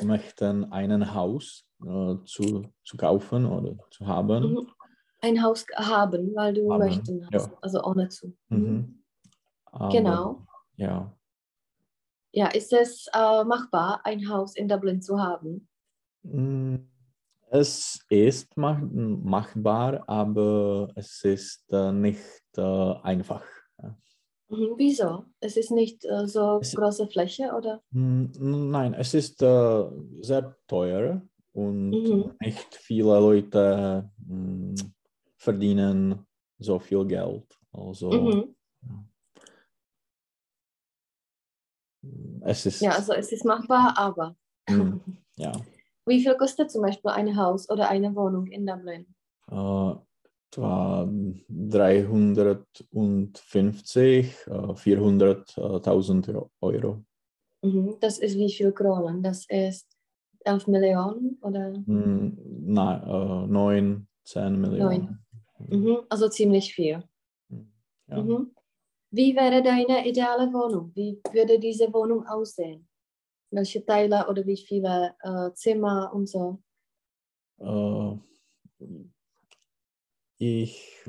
möchten 0.03 0.73
ein 0.73 1.15
Haus 1.15 1.70
äh, 1.85 2.17
zu, 2.25 2.73
zu 2.85 2.97
kaufen 2.97 3.47
oder 3.47 3.77
zu 3.91 4.07
haben. 4.07 4.67
Ein 5.23 5.43
Haus 5.43 5.67
haben, 5.77 6.35
weil 6.35 6.55
du 6.55 6.71
Haben, 6.73 6.79
möchten 6.79 7.29
hast. 7.33 7.51
ja. 7.51 7.59
Also 7.61 7.83
ohne 7.85 8.09
zu. 8.09 8.35
Mhm. 8.49 8.59
Mhm. 8.59 9.03
Aber, 9.67 9.89
Genau. 9.91 10.47
Ja. 10.77 11.15
Ja, 12.33 12.47
ist 12.49 12.73
es 12.73 13.07
äh, 13.13 13.45
machbar, 13.45 14.01
ein 14.05 14.29
Haus 14.29 14.55
in 14.57 14.69
Dublin 14.69 15.03
zu 15.03 15.19
haben? 15.21 15.69
Mm, 16.23 16.77
Es 17.51 18.05
ist 18.09 18.57
mach 18.57 18.79
machbar, 18.81 20.05
aber 20.09 20.91
es 20.95 21.25
ist 21.25 21.65
äh, 21.73 21.91
nicht 21.93 22.43
äh, 22.57 22.63
einfach. 23.03 23.43
Mhm. 24.49 24.75
Wieso? 24.77 25.25
Es 25.41 25.57
ist 25.57 25.71
nicht 25.71 26.05
äh, 26.05 26.27
so 26.27 26.59
Es- 26.61 26.75
große 26.75 27.09
Fläche, 27.09 27.53
oder? 27.53 27.83
Mm, 27.91 28.27
Nein, 28.71 28.95
es 28.95 29.13
ist 29.15 29.43
äh, 29.43 29.85
sehr 30.21 30.57
teuer 30.69 31.23
und 31.52 31.90
Mhm. 31.92 32.35
nicht 32.40 32.75
viele 32.75 33.19
Leute 33.19 34.11
mm, 34.26 34.75
verdienen 35.37 36.26
so 36.59 36.78
viel 36.78 37.04
Geld. 37.07 37.59
Also 37.73 38.11
Mhm. 38.11 38.54
es 42.42 42.66
ist 42.66 42.83
Ja, 42.83 42.92
also 42.92 43.12
es 43.12 43.33
ist 43.33 43.45
machbar, 43.45 43.95
aber 43.97 44.37
mm, 44.69 45.00
ja, 45.37 45.52
wie 46.07 46.23
viel 46.23 46.37
kostet 46.37 46.71
zum 46.71 46.83
Beispiel 46.83 47.11
ein 47.11 47.37
Haus 47.37 47.69
oder 47.71 47.88
eine 47.88 48.14
Wohnung 48.14 48.47
in 48.47 48.66
Dublin? 48.66 49.07
äh, 49.50 49.92
etwa 50.52 51.09
350, 51.49 54.47
äh, 54.47 54.75
400.000 54.75 56.50
Euro. 56.61 57.04
Mhm. 57.62 57.97
Das 58.00 58.19
ist 58.19 58.37
wie 58.37 58.52
viel 58.52 58.73
Kronen? 58.73 59.23
Das 59.23 59.47
ist 59.49 59.87
11 60.44 60.66
Millionen 60.66 61.38
oder? 61.42 61.70
Mm, 61.87 62.37
Nein, 62.75 63.02
äh, 63.02 63.47
9, 63.47 64.06
10 64.25 64.61
Millionen. 64.61 65.25
Mhm. 65.59 65.99
Also 66.09 66.28
ziemlich 66.28 66.75
viel. 66.75 67.02
Ja. 68.09 68.23
Mhm. 68.23 68.54
Wie 69.12 69.35
wäre 69.35 69.62
deine 69.62 70.06
ideale 70.09 70.52
Wohnung? 70.52 70.92
Wie 70.94 71.20
würde 71.32 71.59
diese 71.59 71.92
Wohnung 71.92 72.26
aussehen? 72.26 72.88
Welche 73.50 73.85
Teile 73.85 74.26
oder 74.28 74.47
wie 74.47 74.56
viele 74.56 75.14
äh, 75.23 75.52
Zimmer 75.54 76.12
und 76.14 76.28
so? 76.28 76.62
Äh, 77.59 78.16
ich, 80.38 81.02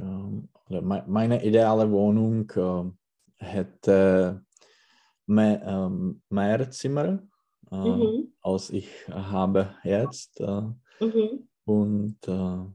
oder 0.69 0.81
mei- 0.81 1.03
meine 1.07 1.43
ideale 1.45 1.89
Wohnung 1.91 2.49
äh, 2.55 3.45
hätte 3.45 4.43
mehr, 5.25 5.61
ähm, 5.65 6.21
mehr 6.29 6.69
Zimmer, 6.71 7.19
äh, 7.71 7.75
Mhm. 7.75 8.33
als 8.41 8.69
ich 8.69 8.89
habe 9.09 9.75
jetzt. 9.83 10.39
Äh, 10.39 10.61
Mhm. 10.99 11.47
und 11.65 12.17
äh, 12.27 12.65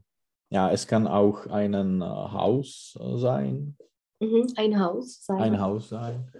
ja, 0.49 0.71
es 0.71 0.87
kann 0.87 1.07
auch 1.07 1.45
ein 1.47 1.73
äh, 2.01 2.05
Haus 2.05 2.97
sein, 3.15 3.77
Mhm. 4.19 4.47
Ein 4.55 4.79
Haus, 4.79 5.23
sagen 5.23 5.41
ein. 5.41 5.61
Haus 5.61 5.89
sein. 5.89 6.31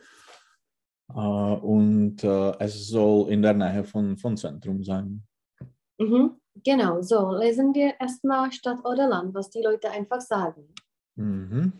Und 1.13 2.23
es 2.23 2.87
soll 2.87 3.29
in 3.31 3.43
der 3.43 3.53
Nähe 3.53 3.83
von, 3.83 4.17
von 4.17 4.35
Zentrum 4.35 4.83
sein. 4.83 5.23
Mhm. 5.99 6.41
Genau, 6.63 7.01
so 7.03 7.31
lesen 7.37 7.73
wir 7.75 7.93
erstmal 7.99 8.51
Stadt 8.51 8.79
oder 8.83 9.07
Land, 9.07 9.35
was 9.35 9.51
die 9.51 9.61
Leute 9.61 9.91
einfach 9.91 10.19
sagen. 10.21 10.73
Mhm. 11.15 11.73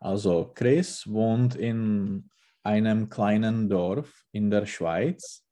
Also 0.00 0.50
Chris 0.54 1.06
wohnt 1.06 1.56
in 1.56 2.28
einem 2.62 3.10
kleinen 3.10 3.68
Dorf 3.68 4.24
in 4.32 4.50
der 4.50 4.64
Schweiz. 4.64 5.43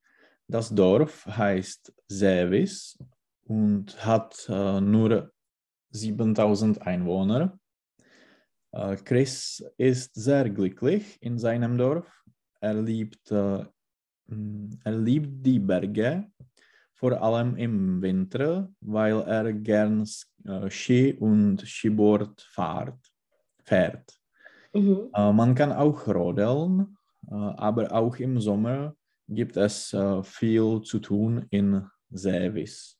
Das 0.47 0.69
Dorf 0.69 1.25
heißt 1.25 1.93
Sevis 2.07 2.97
und 3.45 4.05
hat 4.05 4.47
äh, 4.49 4.81
nur 4.81 5.31
7000 5.91 6.81
Einwohner. 6.81 7.57
Äh, 8.71 8.97
Chris 8.97 9.63
ist 9.77 10.15
sehr 10.15 10.49
glücklich 10.49 11.17
in 11.21 11.37
seinem 11.37 11.77
Dorf. 11.77 12.07
Er 12.59 12.73
liebt, 12.75 13.31
äh, 13.31 13.65
er 14.83 14.91
liebt 14.91 15.45
die 15.45 15.59
Berge, 15.59 16.27
vor 16.93 17.21
allem 17.21 17.57
im 17.57 18.01
Winter, 18.01 18.71
weil 18.81 19.19
er 19.21 19.53
gern 19.53 20.07
äh, 20.45 20.69
Ski 20.69 21.13
und 21.13 21.61
Skiboard 21.61 22.41
fahrt, 22.41 22.99
fährt. 23.63 24.19
Mhm. 24.73 25.09
Äh, 25.13 25.33
man 25.33 25.55
kann 25.55 25.71
auch 25.71 26.07
rodeln, 26.07 26.97
äh, 27.29 27.33
aber 27.33 27.91
auch 27.91 28.15
im 28.17 28.39
Sommer 28.39 28.95
gibt 29.27 29.57
es 29.57 29.93
äh, 29.93 30.23
viel 30.23 30.81
zu 30.81 30.99
tun 30.99 31.45
in 31.49 31.87
Sevis. 32.09 32.99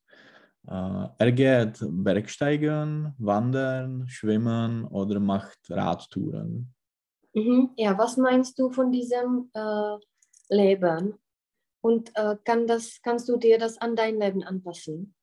Äh, 0.68 1.08
er 1.18 1.32
geht 1.32 1.80
Bergsteigen, 1.82 3.14
wandern, 3.18 4.08
schwimmen 4.08 4.86
oder 4.86 5.20
macht 5.20 5.60
Radtouren. 5.70 6.74
Mhm. 7.34 7.72
Ja, 7.78 7.98
was 7.98 8.18
meinst 8.18 8.58
du 8.60 8.70
von 8.72 8.92
diesem 8.92 9.50
äh, 9.54 9.98
Leben? 10.50 11.16
Und 11.82 12.12
äh, 12.16 12.38
kann 12.46 12.68
das, 12.68 13.02
kannst 13.02 13.28
du 13.28 13.38
dir 13.38 13.58
das 13.58 13.78
an 13.78 13.96
dein 13.96 14.18
Leben 14.18 14.44
anpassen? 14.44 15.14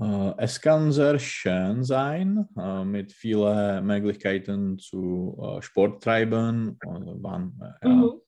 Äh, 0.00 0.34
es 0.38 0.60
kann 0.60 0.90
sehr 0.90 1.18
schön 1.18 1.84
sein, 1.84 2.48
äh, 2.56 2.84
mit 2.84 3.12
vielen 3.12 3.86
Möglichkeiten 3.86 4.78
zu 4.78 5.58
Sport 5.60 6.02
treiben, 6.02 6.78
oder 6.84 7.22
wan 7.22 7.60
äh, 7.82 7.88
ja, 7.88 7.94
Mhm. 7.94 8.20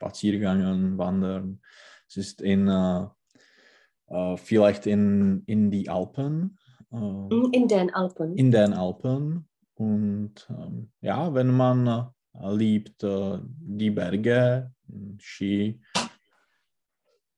Spaziergängen, 0.00 0.96
Wandern. 0.96 1.60
Es 2.08 2.16
ist 2.16 2.40
in, 2.40 2.68
äh, 2.68 3.04
äh, 4.08 4.36
vielleicht 4.38 4.86
in, 4.86 5.42
in 5.46 5.70
die 5.70 5.90
Alpen, 5.90 6.58
äh, 6.90 6.96
Mhm, 6.96 7.50
In 7.52 7.68
den 7.68 7.94
Alpen. 7.94 8.34
in 8.36 8.50
den 8.50 8.72
Alpen. 8.72 9.46
Und 9.74 10.48
ähm, 10.48 10.90
ja, 11.02 11.32
wenn 11.34 11.54
man 11.54 11.86
äh, 11.86 12.54
liebt 12.54 13.02
äh, 13.04 13.38
die 13.44 13.90
Berge, 13.90 14.72
Ski 15.18 15.80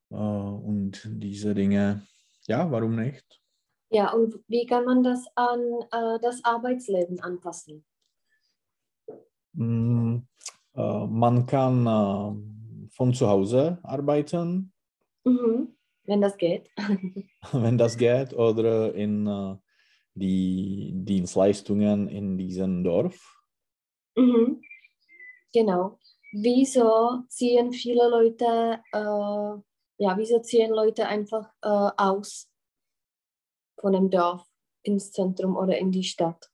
und 0.09 1.03
diese 1.07 1.55
Dinge. 1.55 2.07
Ja, 2.47 2.71
warum 2.71 2.97
nicht? 2.97 3.41
Ja, 3.91 4.13
und 4.13 4.35
wie 4.47 4.67
kann 4.67 4.85
man 4.85 5.03
das 5.03 5.27
an 5.35 5.61
äh, 5.91 6.19
das 6.21 6.45
Arbeitsleben 6.45 7.21
anpassen? 7.21 7.85
Mm, 9.55 10.19
äh, 10.75 11.07
man 11.07 11.47
kann 11.47 11.87
von 13.03 13.13
zu 13.13 13.29
Hause 13.29 13.79
arbeiten. 13.83 14.73
Mhm. 15.25 15.75
Wenn 16.05 16.21
das 16.21 16.37
geht. 16.37 16.71
wenn 17.53 17.77
das 17.77 17.97
geht, 17.97 18.33
oder 18.33 18.95
in 18.95 19.27
äh, 19.27 19.57
die 20.15 20.93
Dienstleistungen 20.95 22.07
in 22.07 22.39
diesem 22.39 22.85
Dorf. 22.85 23.43
Mhm. 24.17 24.63
Genau. 25.53 25.99
Wieso 26.33 27.25
ziehen 27.29 27.73
viele 27.73 28.09
Leute, 28.09 28.81
äh, 28.93 29.53
ja, 29.99 30.17
wieso 30.17 30.39
ziehen 30.39 30.71
Leute 30.71 31.09
einfach 31.09 31.53
äh, 31.61 31.91
aus 31.97 32.49
von 33.81 33.95
dem 33.95 34.11
Dorf 34.11 34.47
ins 34.85 35.11
Zentrum 35.11 35.57
oder 35.57 35.77
in 35.77 35.91
die 35.91 36.05
Stadt? 36.05 36.49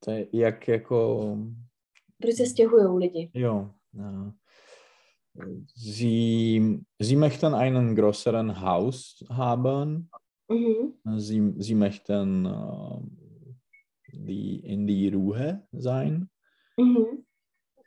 To 0.00 0.10
je 0.10 0.28
jak 0.30 0.68
jako... 0.68 1.36
Proč 2.20 2.34
se 2.34 2.46
stěhují 2.46 2.98
lidi? 2.98 3.30
Jo. 3.34 3.70
Ja. 3.94 4.32
Sie, 5.76 6.80
sie 6.98 7.16
möchten 7.16 7.54
einen 7.54 7.94
größeren 7.94 8.60
Haus 8.60 9.24
haben. 9.30 10.10
Mhm. 10.48 10.94
Sie, 11.18 11.54
sie 11.58 11.74
möchten 11.74 12.46
äh, 12.46 13.00
die, 14.12 14.56
in 14.66 14.86
die 14.86 15.08
Ruhe 15.08 15.62
sein. 15.72 16.28
Mhm. 16.76 17.24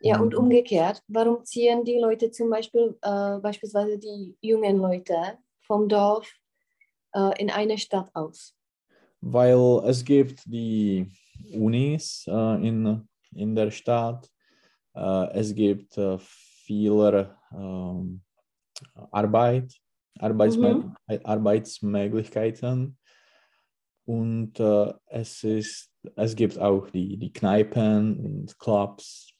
Ja, 0.00 0.20
und 0.20 0.34
Und- 0.34 0.36
umgekehrt, 0.36 1.02
warum 1.08 1.44
ziehen 1.44 1.84
die 1.84 1.98
Leute 2.00 2.30
zum 2.30 2.50
Beispiel, 2.50 2.96
äh, 3.02 3.38
beispielsweise 3.40 3.98
die 3.98 4.36
jungen 4.40 4.78
Leute 4.78 5.38
vom 5.66 5.88
Dorf 5.88 6.26
äh, 7.14 7.40
in 7.40 7.50
eine 7.50 7.78
Stadt 7.78 8.10
aus? 8.14 8.54
Weil 9.20 9.80
es 9.86 10.04
gibt 10.04 10.42
die 10.46 11.06
Unis 11.52 12.24
äh, 12.26 12.66
in, 12.68 13.06
in 13.36 13.54
der 13.54 13.70
Stadt. 13.70 14.30
Äh, 14.94 15.32
es 15.32 15.54
gibt 15.54 15.96
äh, 15.98 16.18
viele 16.18 17.36
ähm, 17.52 18.22
Arbeit, 19.10 19.74
Arbeitsmö 20.18 20.90
Arbeitsmöglichkeiten. 21.06 22.96
Und 24.06 24.60
äh, 24.60 24.92
es, 25.06 25.42
ist, 25.44 25.90
es 26.16 26.36
gibt 26.36 26.58
auch 26.58 26.90
die, 26.90 27.16
die 27.16 27.32
Kneipen 27.32 28.20
und 28.20 28.58
Clubs. 28.58 29.32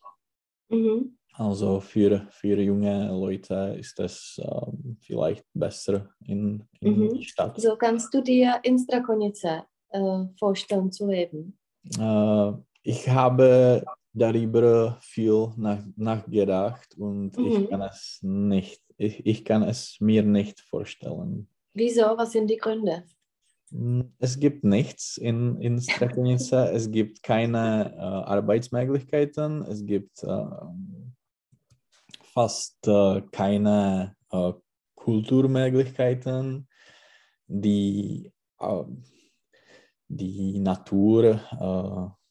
Mhm. 0.68 1.18
Also 1.36 1.80
für, 1.80 2.26
für 2.30 2.60
junge 2.60 3.08
Leute 3.08 3.76
ist 3.78 3.98
es 3.98 4.40
ähm, 4.42 4.96
vielleicht 5.00 5.44
besser 5.52 6.08
in, 6.24 6.62
in 6.80 7.00
Mhm. 7.00 7.14
die 7.14 7.24
Stadt. 7.24 7.60
So 7.60 7.76
kannst 7.76 8.14
du 8.14 8.22
dir 8.22 8.60
in 8.62 8.78
Strakonice 8.78 9.64
äh, 9.90 10.24
vorstellen 10.38 10.92
zu 10.92 11.08
leben. 11.08 11.58
Äh, 11.98 12.52
ich 12.84 13.08
habe 13.08 13.82
darüber 14.12 14.98
viel 15.00 15.52
nach, 15.56 15.82
nachgedacht 15.96 16.94
und 16.96 17.36
Mhm. 17.36 17.46
ich 17.46 17.68
kann 17.68 17.82
es 17.82 18.18
nicht, 18.22 18.82
ich, 18.96 19.26
ich 19.26 19.44
kann 19.44 19.62
es 19.62 19.96
mir 20.00 20.22
nicht 20.22 20.60
vorstellen. 20.60 21.48
Wieso? 21.72 22.02
Was 22.16 22.32
sind 22.32 22.48
die 22.48 22.58
Gründe? 22.58 23.04
Es 24.20 24.38
gibt 24.38 24.62
nichts 24.62 25.16
in, 25.16 25.60
in 25.60 25.80
Strakonice, 25.80 26.52
es 26.72 26.88
gibt 26.90 27.22
keine 27.22 27.92
äh, 27.96 27.98
Arbeitsmöglichkeiten, 27.98 29.62
es 29.62 29.84
gibt 29.84 30.22
äh, 30.22 30.46
fast 32.22 32.86
äh, 32.86 33.22
keine 33.32 34.14
äh, 34.30 34.52
Kulturmöglichkeiten. 34.94 36.68
Die, 37.46 38.32
äh, 38.60 38.84
die 40.08 40.58
Natur 40.60 41.40
äh, 41.60 42.23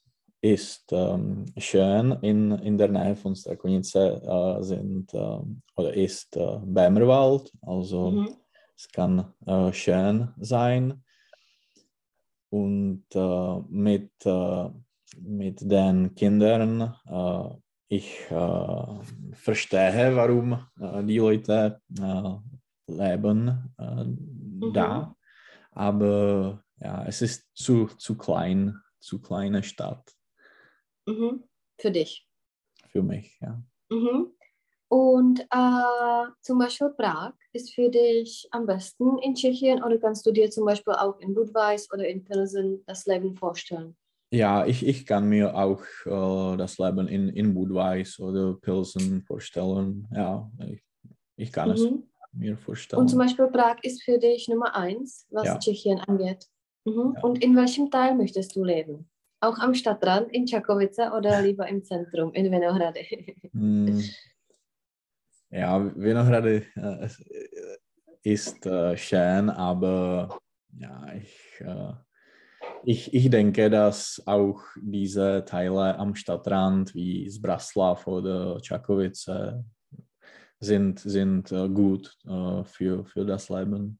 ist 0.44 0.92
ähm, 0.92 1.46
schön 1.58 2.12
in, 2.22 2.52
in 2.52 2.78
der 2.78 2.90
Nähe 2.90 3.16
von 3.16 3.34
Strakonice 3.34 3.96
äh, 4.22 4.62
sind 4.62 5.14
äh, 5.14 5.40
oder 5.78 5.94
ist 5.94 6.36
äh, 6.36 6.60
Bämerwald, 6.66 7.50
also 7.62 8.12
Mhm. 8.12 8.36
es 8.76 8.90
kann 8.90 9.34
äh, 9.46 9.72
schön 9.72 10.34
sein. 10.38 11.02
Und 12.50 13.06
äh, 13.16 13.60
mit, 13.70 14.12
äh, 14.26 14.70
mit 15.18 15.62
den 15.62 16.14
Kindern, 16.14 16.94
äh, 17.08 17.50
ich 17.88 18.26
verstehe, 19.34 20.16
warum 20.16 20.58
die 21.06 21.20
Leute 21.20 21.80
leben 22.88 23.74
äh, 23.78 24.06
da. 24.74 25.16
Aber 25.72 26.64
ja, 26.80 27.06
es 27.06 27.22
ist 27.22 27.48
zu, 27.54 27.86
zu 27.98 28.18
klein, 28.18 28.76
zu 29.00 29.22
kleine 29.22 29.62
Stadt 29.62 30.12
Mhm. 31.08 31.44
Für 31.80 31.92
dich. 31.92 32.28
für 32.92 33.02
mich. 33.04 33.38
Ja. 33.42 33.62
Mhm. 33.90 34.32
Und 34.90 35.40
äh, 35.42 36.26
zum 36.42 36.60
Beispiel 36.60 36.90
Prag 36.92 37.34
ist 37.52 37.74
für 37.74 37.90
dich 37.90 38.48
am 38.52 38.68
besten 38.68 39.18
in 39.20 39.34
Tschechien 39.34 39.84
oder 39.84 39.98
kannst 39.98 40.26
du 40.26 40.32
dir 40.32 40.52
zum 40.52 40.66
Beispiel 40.66 40.94
auch 40.94 41.20
in 41.20 41.34
Budweis 41.34 41.92
oder 41.92 42.08
in 42.08 42.24
Pilsen 42.24 42.84
das 42.86 43.06
Leben 43.08 43.36
vorstellen? 43.36 43.96
Ja, 44.32 44.66
ich, 44.68 44.86
ich 44.86 45.06
kann 45.08 45.28
mir 45.30 45.56
auch 45.56 45.82
äh, 46.06 46.58
das 46.58 46.78
Leben 46.78 47.08
in, 47.08 47.30
in 47.30 47.54
Budweis 47.56 48.20
oder 48.20 48.54
Pilsen 48.62 49.24
vorstellen. 49.24 50.08
Ja, 50.14 50.52
ich, 50.68 50.84
ich 51.38 51.52
kann 51.52 51.72
es 51.72 51.82
Mhm. 51.82 52.04
mir 52.34 52.58
vorstellen. 52.58 53.02
Und 53.02 53.08
zum 53.10 53.20
Beispiel 53.20 53.48
Prag 53.48 53.78
ist 53.84 54.04
für 54.04 54.20
dich 54.20 54.48
Nummer 54.48 54.76
eins, 54.76 55.28
was 55.32 55.46
Ja. 55.48 55.58
Tschechien 55.60 56.00
angeht. 56.02 56.46
Mhm. 56.86 57.14
Ja. 57.16 57.22
Und 57.24 57.44
in 57.44 57.56
welchem 57.56 57.90
Teil 57.90 58.16
möchtest 58.16 58.56
du 58.56 58.64
leben? 58.64 59.10
Auch 59.44 59.60
am 59.60 59.74
Stadtrand 59.74 60.32
in 60.32 60.46
Čakovice 60.46 61.12
oder 61.18 61.42
lieber 61.42 61.68
im 61.68 61.84
Zentrum 61.84 62.32
in 62.34 62.50
Vinohrady? 62.50 63.36
Hm, 63.52 64.02
Ja, 65.50 65.94
Vinohrady 65.98 66.64
äh, 66.78 67.10
ist 68.24 68.64
schön, 68.96 69.50
aber 69.50 70.40
ja, 70.78 71.14
ich, 71.14 71.60
äh, 71.60 71.92
ich, 72.86 73.14
ich 73.14 73.30
denke, 73.30 73.70
dass 73.70 74.24
auch 74.26 74.62
diese 74.82 75.44
Teile 75.46 76.00
am 76.00 76.16
Stadtrand 76.16 76.96
wie 76.96 77.28
Zbraslav 77.28 78.08
oder 78.08 78.62
Čakovice 78.62 79.30
sind, 80.62 81.00
sind 81.00 81.50
gut 81.50 82.18
für, 82.64 83.04
für 83.04 83.26
das 83.26 83.50
Leben. 83.50 84.00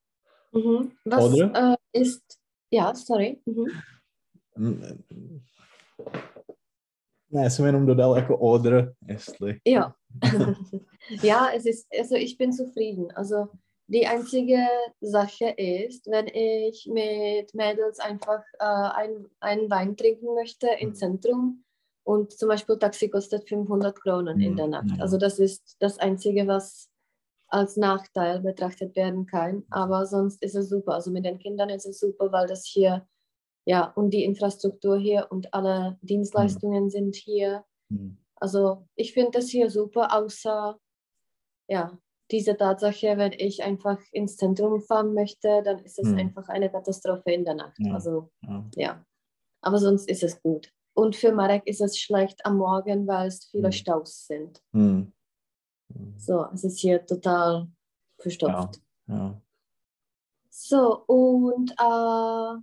Mhm. 0.54 0.94
Was 1.04 1.34
Oder? 1.34 1.78
ist, 1.92 2.40
ja, 2.72 2.96
sorry. 2.96 3.42
Mhm. 3.44 3.68
Ne, 7.32 7.50
jenom 7.66 7.86
dodal 7.86 8.16
jako 8.18 8.38
odr, 8.38 8.94
jestli. 9.08 9.60
Ja. 9.66 9.94
ja, 11.24 11.50
es 11.54 11.66
ist, 11.66 11.88
also 12.00 12.16
ich 12.16 12.38
bin 12.38 12.54
zufrieden. 12.54 13.12
Also 13.16 13.48
die 13.88 14.06
einzige 14.08 14.58
Sache 15.02 15.50
ist, 15.58 16.08
wenn 16.08 16.28
ich 16.28 16.88
mit 16.94 17.54
Mädels 17.54 18.00
einfach 18.00 18.44
äh, 18.60 18.66
ein, 18.66 19.26
einen 19.40 19.70
Wein 19.70 19.96
trinken 19.98 20.34
möchte 20.36 20.68
im 20.80 20.90
Mhm. 20.90 20.96
Zentrum 20.96 21.64
und 22.06 22.32
zum 22.32 22.50
Beispiel 22.50 22.78
Taxi 22.78 23.10
kostet 23.10 23.50
500 23.50 23.96
Kronen 24.00 24.40
in 24.40 24.52
Mhm, 24.52 24.58
der 24.58 24.68
Nacht. 24.68 24.92
ja. 24.98 25.04
Also 25.04 25.18
das 25.18 25.40
ist 25.40 25.76
das 25.80 25.98
Einzige, 25.98 26.48
was 26.48 26.90
als 27.48 27.78
Nachteil 27.78 28.40
betrachtet 28.42 28.96
werden 28.96 29.26
kann. 29.26 29.64
Aber 29.70 30.06
sonst 30.06 30.44
ist 30.44 30.56
es 30.56 30.70
super. 30.70 30.94
Also 30.94 31.12
mit 31.12 31.26
den 31.26 31.40
Kindern 31.40 31.70
ist 31.70 31.86
es 31.86 32.00
super, 32.00 32.32
weil 32.32 32.48
das 32.48 32.66
hier, 32.66 33.08
ja, 33.66 33.86
und 33.96 34.12
die 34.12 34.24
Infrastruktur 34.24 34.98
hier 34.98 35.28
und 35.30 35.54
alle 35.54 35.98
Dienstleistungen 36.02 36.90
sind 36.90 37.16
hier. 37.16 37.64
Hm. 37.90 38.18
Also 38.36 38.88
ich 38.96 39.14
finde 39.14 39.32
das 39.40 39.50
hier 39.50 39.70
super, 39.70 40.16
außer 40.16 40.78
ja, 41.70 41.98
diese 42.32 42.58
Tatsache, 42.58 43.18
wenn 43.18 43.32
ich 43.34 43.64
einfach 43.64 44.00
ins 44.12 44.38
Zentrum 44.38 44.82
fahren 44.82 45.14
möchte, 45.14 45.62
dann 45.64 45.80
ist 45.86 46.00
es 46.00 46.08
Hm. 46.10 46.18
einfach 46.18 46.50
eine 46.50 46.70
Katastrophe 46.70 47.32
in 47.32 47.46
der 47.46 47.56
Nacht. 47.56 47.78
Ja. 47.80 47.94
Also 47.94 48.30
Ja. 48.42 48.66
ja, 48.76 49.06
aber 49.62 49.78
sonst 49.78 50.10
ist 50.10 50.24
es 50.24 50.42
gut. 50.42 50.72
Und 50.96 51.16
für 51.16 51.32
Marek 51.32 51.66
ist 51.66 51.82
es 51.82 51.98
schlecht 51.98 52.46
am 52.46 52.58
Morgen, 52.58 53.08
weil 53.08 53.28
es 53.28 53.46
viele 53.46 53.66
Hm. 53.68 53.72
Staus 53.72 54.28
sind. 54.28 54.62
So, 56.18 56.46
es 56.54 56.64
ist 56.64 56.80
hier 56.80 57.06
total 57.06 57.68
verstopft. 58.20 58.82
Ja. 59.08 59.42
So, 60.50 61.04
und 61.08 61.72
äh, 61.72 62.62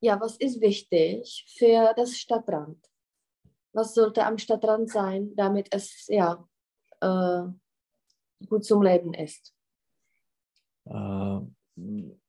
ja, 0.00 0.20
was 0.20 0.36
ist 0.36 0.60
wichtig 0.60 1.44
für 1.56 1.92
das 1.96 2.16
Stadtrand? 2.16 2.78
Was 3.72 3.94
sollte 3.94 4.24
am 4.24 4.38
Stadtrand 4.38 4.90
sein, 4.90 5.34
damit 5.36 5.68
es 5.72 6.06
ja 6.08 6.44
äh, 7.00 7.42
gut 8.46 8.64
zum 8.64 8.82
Leben 8.82 9.14
ist? 9.14 9.54
Äh, 10.86 11.40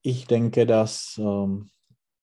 ich 0.02 0.28
denke, 0.28 0.66
dass 0.66 1.18
ähm, 1.18 1.72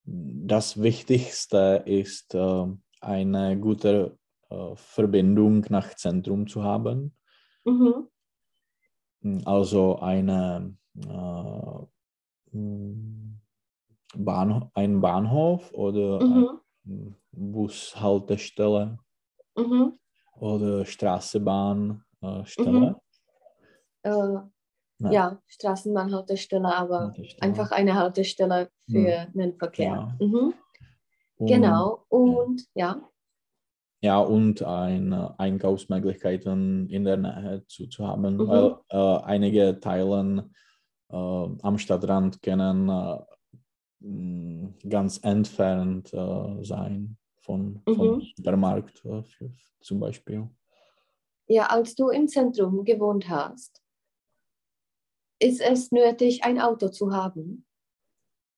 das 0.04 0.80
Wichtigste 0.80 1.82
ist 1.84 2.34
ähm, 2.34 2.82
eine 3.00 3.58
gute 3.58 4.18
äh, 4.50 4.74
Verbindung 4.76 5.66
nach 5.68 5.94
Zentrum 5.94 6.46
zu 6.46 6.62
haben. 6.62 7.16
Mhm. 7.64 8.08
Also 9.44 9.98
eine 9.98 10.76
äh, 10.96 11.86
Bahnhof, 14.16 14.64
ein 14.74 15.00
Bahnhof 15.00 15.72
oder 15.72 16.22
Mhm. 16.24 16.60
eine 16.86 17.14
Bushaltestelle 17.32 18.98
Mhm. 19.56 19.98
oder 20.40 20.84
Straßenbahnstelle. 20.86 22.96
Äh, 24.02 24.10
Ja. 25.00 25.10
ja, 25.12 25.38
Straßenbahnhaltestelle, 25.46 26.74
aber 26.74 26.98
Haltestelle. 27.08 27.42
einfach 27.42 27.70
eine 27.70 27.94
Haltestelle 27.94 28.70
für 28.90 29.26
den 29.34 29.56
Verkehr. 29.58 30.16
Mhm. 30.20 30.54
Und- 31.36 31.46
Genau. 31.48 32.04
Und 32.08 32.64
ja. 32.74 33.00
Ja, 34.00 34.18
und 34.20 34.62
eine 34.62 35.38
Einkaufsmöglichkeiten 35.38 36.88
in 36.88 37.04
der 37.04 37.16
Nähe 37.16 37.64
zu, 37.68 37.88
zu 37.88 38.06
haben, 38.06 38.36
Mhm. 38.36 38.48
weil 38.48 38.76
äh, 38.88 39.22
einige 39.24 39.78
Teilen 39.80 40.54
äh, 41.10 41.16
am 41.16 41.78
Stadtrand 41.78 42.42
können 42.42 42.88
äh, 42.88 43.18
ganz 44.88 45.18
entfernt 45.22 46.12
äh, 46.14 46.64
sein 46.64 47.16
von, 47.40 47.82
Mhm. 47.86 48.22
Supermarkt 48.36 49.04
äh, 49.04 49.22
für, 49.22 49.50
zum 49.80 50.00
Beispiel. 50.00 50.48
Ja, 51.46 51.66
als 51.66 51.94
du 51.94 52.10
im 52.10 52.28
Zentrum 52.28 52.84
gewohnt 52.84 53.28
hast, 53.28 53.82
ist 55.40 55.60
es 55.60 55.90
nötig, 55.92 56.44
ein 56.44 56.60
Auto 56.60 56.88
zu 56.88 57.12
haben. 57.12 57.64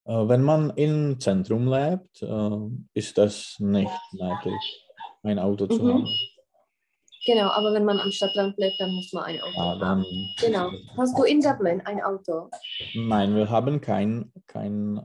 Äh, 0.07 0.29
wenn 0.29 0.42
man 0.42 0.70
im 0.76 1.20
Zentrum 1.20 1.68
lebt, 1.68 2.22
äh, 2.22 2.59
ist 2.94 3.16
es 3.18 3.59
nicht 3.61 3.92
nötig, 4.12 4.87
ein 5.22 5.38
Auto 5.38 5.66
zu 5.66 5.83
Mhm. 5.83 5.88
haben. 5.88 6.09
Genau, 7.26 7.48
aber 7.50 7.74
wenn 7.74 7.85
man 7.85 8.00
am 8.00 8.11
Stadtrand 8.11 8.57
lebt, 8.57 8.81
dann 8.81 8.94
muss 8.94 9.12
man 9.12 9.24
ein 9.24 9.40
Auto 9.42 9.53
Ja, 9.59 9.79
haben. 9.79 10.05
Genau. 10.40 10.70
Hast 10.96 11.16
du 11.18 11.24
in 11.24 11.40
Dublin 11.42 11.81
ein 11.83 12.03
Auto? 12.03 12.48
Nein, 12.94 13.35
wir 13.37 13.50
haben 13.50 13.81
kein, 13.83 14.33
kein, 14.46 15.00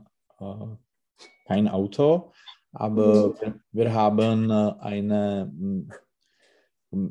kein 1.46 1.68
Auto, 1.68 2.32
aber 2.72 3.28
Mhm. 3.28 3.34
wir, 3.40 3.60
wir 3.72 3.94
haben 3.94 4.50
äh, 4.50 4.74
eine 4.80 5.50
mm, 5.52 5.90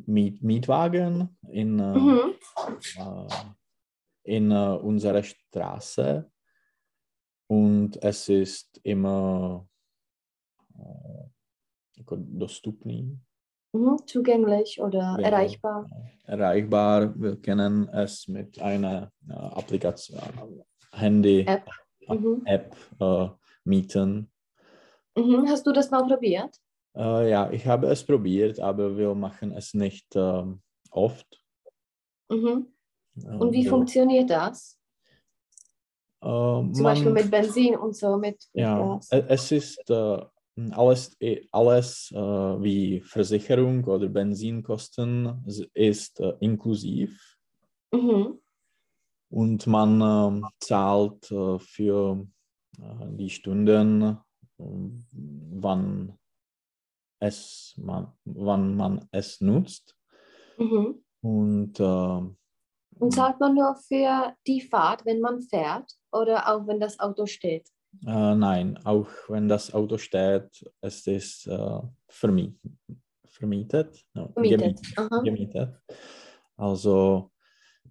Miet, 0.06 0.42
Mietwagen 0.44 1.38
in, 1.50 1.80
äh, 1.80 1.98
Mhm. 2.00 2.36
äh, 2.98 3.28
in 4.24 4.52
äh, 4.52 4.78
unserer 4.82 5.24
Straße 5.24 6.30
und 7.48 8.02
es 8.04 8.30
ist 8.30 8.80
immer 8.84 9.68
äh, 10.78 12.04
dostupný, 12.08 13.18
Mhm. 13.74 13.98
Zugänglich 14.08 14.80
oder 14.80 15.18
Ja. 15.20 15.28
erreichbar? 15.28 15.90
erreichbar. 16.24 17.14
Wir 17.20 17.36
können 17.42 17.90
es 17.90 18.28
mit 18.28 18.60
einer 18.62 19.12
äh, 19.30 19.34
Applikation, 19.34 20.20
Handy 20.94 21.42
App. 21.46 21.70
Mhm. 22.08 22.42
App 22.46 22.76
äh, 23.00 23.28
mieten. 23.64 24.32
Mhm. 25.16 25.48
Hast 25.48 25.66
du 25.66 25.72
das 25.72 25.90
mal 25.92 26.06
probiert? 26.06 26.56
Äh, 26.96 27.30
ja, 27.30 27.50
ich 27.52 27.66
habe 27.66 27.88
es 27.88 28.04
probiert, 28.06 28.60
aber 28.60 28.96
wir 28.98 29.14
machen 29.16 29.52
es 29.52 29.74
nicht 29.74 30.08
ähm, 30.16 30.62
oft. 30.92 31.42
Mhm. 32.30 32.68
Äh, 33.24 33.28
Und 33.38 33.52
wie 33.54 33.66
funktioniert 33.66 34.30
das? 34.30 34.80
äh, 36.22 36.26
Zum 36.28 36.72
man- 36.72 36.84
Beispiel 36.84 37.12
mit 37.12 37.32
Benzin 37.32 37.76
und 37.78 37.96
so, 37.96 38.18
mit, 38.18 38.44
ja, 38.54 38.78
Gas. 38.80 39.12
e- 39.12 39.26
es 39.28 39.52
ist 39.52 39.90
äh, 39.90 40.22
alles, 40.72 41.16
eh, 41.20 41.48
alles 41.52 42.12
äh, 42.14 42.18
wie 42.18 43.02
Versicherung 43.02 43.84
oder 43.84 44.08
Benzinkosten 44.08 45.44
ist 45.74 46.20
äh, 46.20 46.34
inklusiv 46.40 47.38
Mhm. 47.94 48.40
Und 49.36 49.68
man 49.68 50.00
ähm, 50.02 50.48
zahlt 50.62 51.30
äh, 51.30 51.60
für 51.60 52.26
äh, 52.80 53.06
die 53.18 53.30
Stunden, 53.30 54.18
ähm, 54.58 55.06
wann 55.12 56.18
es 57.20 57.74
man, 57.78 58.14
wann 58.24 58.78
man 58.78 59.10
es 59.12 59.42
nutzt. 59.42 59.98
Mhm. 60.58 61.04
Und 61.22 61.80
äh, 61.82 61.84
Und 61.84 63.12
zahlt 63.12 63.38
man 63.42 63.56
nur 63.56 63.76
für 63.76 64.34
die 64.48 64.62
Fahrt, 64.62 65.06
wenn 65.06 65.20
man 65.20 65.42
fährt 65.42 65.92
oder 66.14 66.48
auch 66.48 66.66
wenn 66.66 66.80
das 66.80 66.98
Auto 67.02 67.26
steht? 67.26 67.68
äh, 68.08 68.36
nein, 68.36 68.80
auch 68.86 69.10
wenn 69.28 69.50
das 69.50 69.74
Auto 69.74 69.98
steht, 69.98 70.64
es 70.80 71.06
ist 71.08 71.46
äh, 71.48 71.82
vermiet, 72.08 72.58
vermietet. 73.26 74.02
No, 74.14 74.30
Vermietet. 74.32 74.82
gemietet. 74.96 75.24
Gemietet. 75.26 75.76
Also 76.56 77.32
äh, 77.32 77.35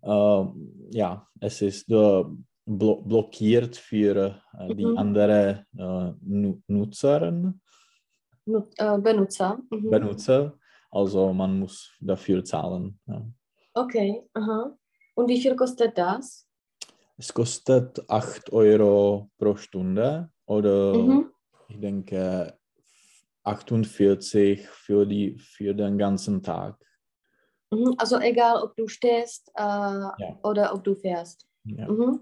ja, 0.07 1.27
es 1.41 1.63
ist 1.63 1.91
äh, 1.91 2.25
blo 2.67 3.03
blockiert 3.03 3.77
für 3.77 4.41
äh, 4.59 4.75
die 4.75 4.85
Mhm. 4.87 4.99
anderen 4.99 5.67
äh, 5.79 6.13
Nu 6.23 6.63
Nutzer, 6.67 7.31
Nu- 8.47 8.69
äh, 8.77 8.99
Benutzer. 8.99 9.59
Mhm. 9.71 9.91
Benutzer. 9.91 10.59
Also 10.91 11.33
man 11.33 11.59
muss 11.59 11.91
dafür 12.01 12.45
zahlen. 12.45 12.99
Ja. 13.07 13.23
Okay. 13.75 14.23
Aha. 14.35 14.77
Und 15.15 15.29
wie 15.29 15.41
viel 15.41 15.57
kostet 15.57 15.97
das? 15.97 16.47
Es 17.17 17.33
kostet 17.33 18.09
8 18.11 18.53
Euro 18.53 19.31
pro 19.39 19.57
Stunde 19.57 20.31
oder 20.47 20.95
Mhm. 20.95 21.31
ich 21.69 21.81
denke 21.81 22.55
48 23.45 24.67
für, 24.69 25.07
die, 25.07 25.39
für 25.39 25.75
den 25.75 25.99
ganzen 25.99 26.43
Tag. 26.43 26.77
Mhm. 27.75 27.95
Also 27.99 28.19
egal, 28.21 28.63
ob 28.63 28.77
du 28.77 28.89
stehst 28.89 29.51
äh, 29.57 30.33
oder 30.43 30.73
ob 30.75 30.83
du 30.85 30.95
fährst. 30.95 31.47
Ja. 31.65 31.89
Mhm. 31.91 32.21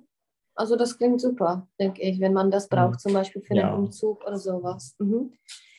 Also 0.55 0.77
das 0.77 0.99
klingt 0.99 1.21
super, 1.21 1.67
denke 1.81 2.03
ich, 2.03 2.21
wenn 2.21 2.33
man 2.33 2.51
das 2.51 2.69
braucht, 2.69 3.01
zum 3.01 3.13
Beispiel 3.13 3.43
für 3.43 3.55
Ja. 3.57 3.69
einen 3.69 3.85
Umzug 3.85 4.23
oder 4.27 4.39
sowas. 4.39 4.95
Mhm. 4.99 5.31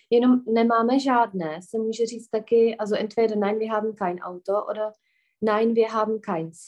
Jenom 0.09 0.43
nemáme 0.47 0.99
žádné, 0.99 1.59
se 1.62 1.77
může 1.79 2.05
říct 2.05 2.29
taky, 2.29 2.75
also 2.77 2.95
entweder 2.95 3.38
nein, 3.38 3.59
wir 3.59 3.71
haben 3.71 3.93
kein 3.95 4.19
Auto 4.21 4.65
oder 4.69 4.93
nein, 5.41 5.73
wir 5.75 5.88
haben 5.93 6.19
keins. 6.21 6.59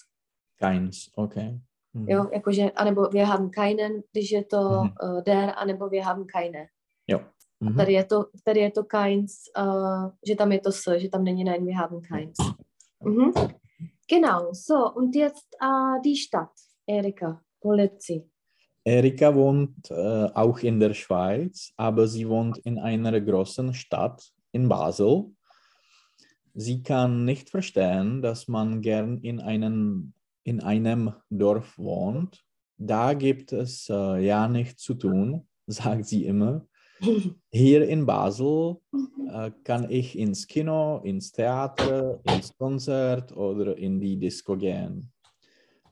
Keins, 0.59 1.09
okay. 1.15 1.59
Mhm. 1.93 2.09
Jo, 2.09 2.29
jakože, 2.33 2.71
anebo 2.71 3.09
wir 3.13 3.25
haben 3.27 3.49
keinen, 3.51 4.01
když 4.11 4.31
je 4.31 4.43
to 4.43 4.57
Mhm. 4.59 4.91
uh, 5.03 5.21
der, 5.21 5.57
anebo 5.57 5.89
wir 5.89 6.05
haben 6.05 6.25
keine. 6.27 6.67
Jo. 7.07 7.19
Mhm. 7.59 7.75
Tady 7.77 7.93
je 7.93 8.03
to, 8.03 8.25
tady 8.43 8.59
je 8.59 8.71
to 8.71 8.83
keins, 8.83 9.31
uh, 9.57 10.09
že 10.27 10.35
tam 10.35 10.51
je 10.51 10.59
to 10.59 10.71
s, 10.71 10.97
že 10.97 11.09
tam 11.09 11.23
není 11.23 11.43
nein, 11.43 11.65
wir 11.65 11.75
haben 11.75 12.01
keins. 12.01 12.37
Mhm. 13.05 13.33
Genau, 14.07 14.51
so, 14.51 14.93
und 14.93 15.15
jetzt 15.15 15.55
uh, 15.61 16.01
die 16.03 16.15
Stadt, 16.15 16.51
Erika, 16.85 17.41
sie? 17.99 18.29
Erika 18.83 19.33
wohnt 19.33 19.89
äh, 19.89 20.25
auch 20.33 20.59
in 20.59 20.79
der 20.79 20.93
Schweiz, 20.93 21.71
aber 21.75 22.07
sie 22.07 22.27
wohnt 22.27 22.59
in 22.59 22.77
einer 22.77 23.19
großen 23.19 23.73
Stadt 23.73 24.31
in 24.51 24.69
Basel. 24.69 25.31
Sie 26.53 26.83
kann 26.83 27.25
nicht 27.25 27.49
verstehen, 27.49 28.21
dass 28.21 28.47
man 28.47 28.81
gern 28.81 29.17
in, 29.19 29.39
einen, 29.39 30.13
in 30.43 30.61
einem 30.61 31.13
Dorf 31.29 31.77
wohnt. 31.77 32.43
Da 32.77 33.13
gibt 33.13 33.53
es 33.53 33.89
äh, 33.89 34.19
ja 34.25 34.47
nichts 34.47 34.83
zu 34.83 34.93
tun, 34.93 35.47
sagt 35.67 36.05
sie 36.05 36.25
immer. 36.25 36.65
Hier 37.51 37.87
in 37.87 38.05
Basel 38.05 38.77
äh, 39.31 39.51
kann 39.63 39.89
ich 39.89 40.17
ins 40.17 40.47
Kino, 40.47 41.01
ins 41.03 41.31
Theater, 41.31 42.19
ins 42.23 42.55
Konzert 42.57 43.35
oder 43.35 43.77
in 43.77 43.99
die 43.99 44.17
Disco 44.17 44.55
gehen. 44.55 45.11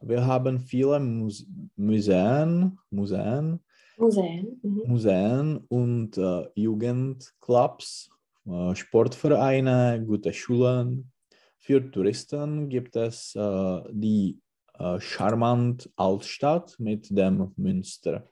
Wir 0.02 0.26
haben 0.26 0.60
viele 0.60 1.00
Muse 1.00 1.46
Museen, 1.76 2.78
Museen, 2.89 3.60
Museen. 3.98 4.60
Mhm. 4.62 4.82
Museen 4.86 5.58
und 5.70 6.18
äh, 6.18 6.48
Jugendclubs, 6.56 8.10
äh, 8.46 8.76
Sportvereine, 8.76 10.04
gute 10.06 10.34
Schulen. 10.34 11.12
Für 11.58 11.89
Touristen 11.89 12.68
gibt 12.68 12.96
es 12.96 13.34
äh, 13.36 13.82
die 13.92 14.39
äh, 14.78 15.00
charmant 15.00 15.89
Altstadt 15.96 16.76
mit 16.80 17.10
dem 17.10 17.54
Münster. 17.56 18.28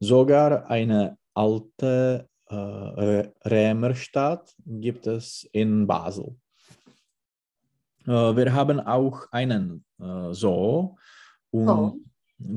Sogar 0.00 0.68
eine 0.68 1.16
alte 1.36 2.28
äh, 2.48 3.28
Rämerstadt 3.44 4.54
gibt 4.64 5.06
es 5.06 5.48
in 5.52 5.86
Basel. 5.86 6.36
Äh, 8.06 8.10
wir 8.36 8.52
haben 8.52 8.80
auch 8.80 9.26
einen 9.30 9.84
äh, 10.00 10.32
Zoo 10.32 10.96
und, 11.50 11.68
Oh. 11.68 11.96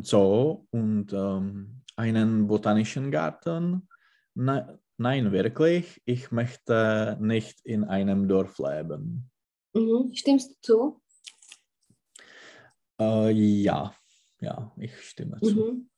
Zoo 0.02 0.66
und 0.72 1.12
ähm, 1.14 1.82
einen 1.96 2.48
botanischen 2.48 3.12
Garten. 3.12 3.88
Ne, 4.36 4.80
nein, 4.98 5.32
wirklich, 5.32 6.02
ich 6.06 6.32
möchte 6.32 7.18
nicht 7.20 7.62
in 7.66 7.84
einem 7.84 8.28
Dorf 8.28 8.58
leben. 8.60 9.30
Mhm. 9.74 10.14
Stimmst 10.14 10.52
du 10.52 10.56
zu? 10.62 11.02
Äh, 13.00 13.32
ja, 13.32 13.94
ja, 14.40 14.72
ich 14.78 15.02
stimme 15.02 15.40
zu. 15.42 15.56
Mhm. 15.56 15.90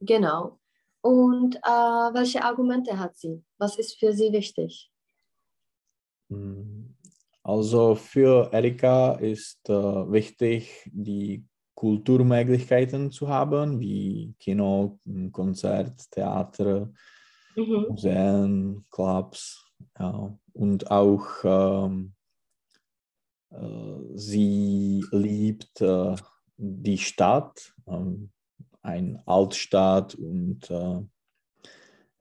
Genau. 0.00 0.58
Und 1.06 1.54
äh, 1.56 1.60
welche 2.14 2.42
Argumente 2.42 2.98
hat 2.98 3.16
sie? 3.16 3.44
Was 3.58 3.78
ist 3.78 3.96
für 3.96 4.12
sie 4.12 4.32
wichtig? 4.32 4.90
Mm, 6.28 6.96
Also 7.44 7.94
für 7.94 8.50
Erika 8.52 9.12
ist 9.12 9.68
äh, 9.68 9.72
wichtig, 9.72 10.90
die 10.92 11.44
Kulturmöglichkeiten 11.76 13.12
zu 13.12 13.28
haben, 13.28 13.78
wie 13.78 14.34
Kino, 14.40 14.98
Konzert, 15.30 16.10
Theater, 16.10 16.90
Mhm. 17.56 17.86
Museen, 17.88 18.84
Clubs. 18.90 19.64
Ja. 19.98 20.36
Und 20.52 20.90
auch 20.90 21.26
ähm, 21.44 22.12
äh, 23.50 24.00
sie 24.14 25.04
liebt 25.10 25.80
äh, 25.80 26.16
die 26.58 26.98
Stadt, 26.98 27.74
ähm, 27.86 28.30
eine 28.86 29.22
Altstadt 29.26 30.14
und 30.14 30.70
äh, 30.70 31.00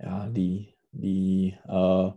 ja, 0.02 0.28
die, 0.28 0.74
die, 0.92 1.56
äh, 1.68 2.08
äh, 2.08 2.12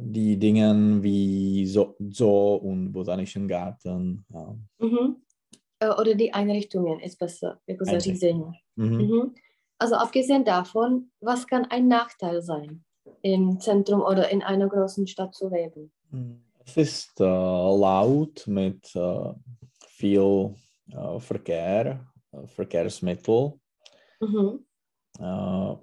die 0.00 0.38
Dinge 0.38 1.02
wie 1.02 1.66
Zoo, 1.66 2.54
und 2.56 2.92
Botanischen 2.92 3.46
Garten. 3.46 4.24
Mhm. 4.78 5.16
Äh, 5.80 5.90
Oder 5.90 6.14
die 6.14 6.32
Einrichtungen 6.32 7.00
ist 7.00 7.18
besser, 7.18 7.60
zařízení. 7.84 8.52
Mhm. 8.76 8.96
Mhm. 8.96 9.34
Also 9.78 9.94
abgesehen 9.94 10.44
davon, 10.44 11.10
was 11.20 11.46
kann 11.46 11.66
ein 11.66 11.86
Nachteil 11.86 12.42
sein, 12.42 12.84
im 13.22 13.60
Zentrum 13.60 14.00
oder 14.00 14.28
in 14.30 14.42
einer 14.42 14.68
großen 14.68 15.06
Stadt 15.06 15.34
zu 15.34 15.48
leben? 15.48 15.92
Es 16.64 16.76
ist 16.76 17.20
äh, 17.20 17.24
laut 17.24 18.46
mit 18.46 18.94
äh, 18.96 19.34
viel 19.86 20.54
Verkehr, 21.18 22.00
Verkehrsmittel. 22.46 23.52
Mhm. 24.20 24.64
Äh, 25.20 25.76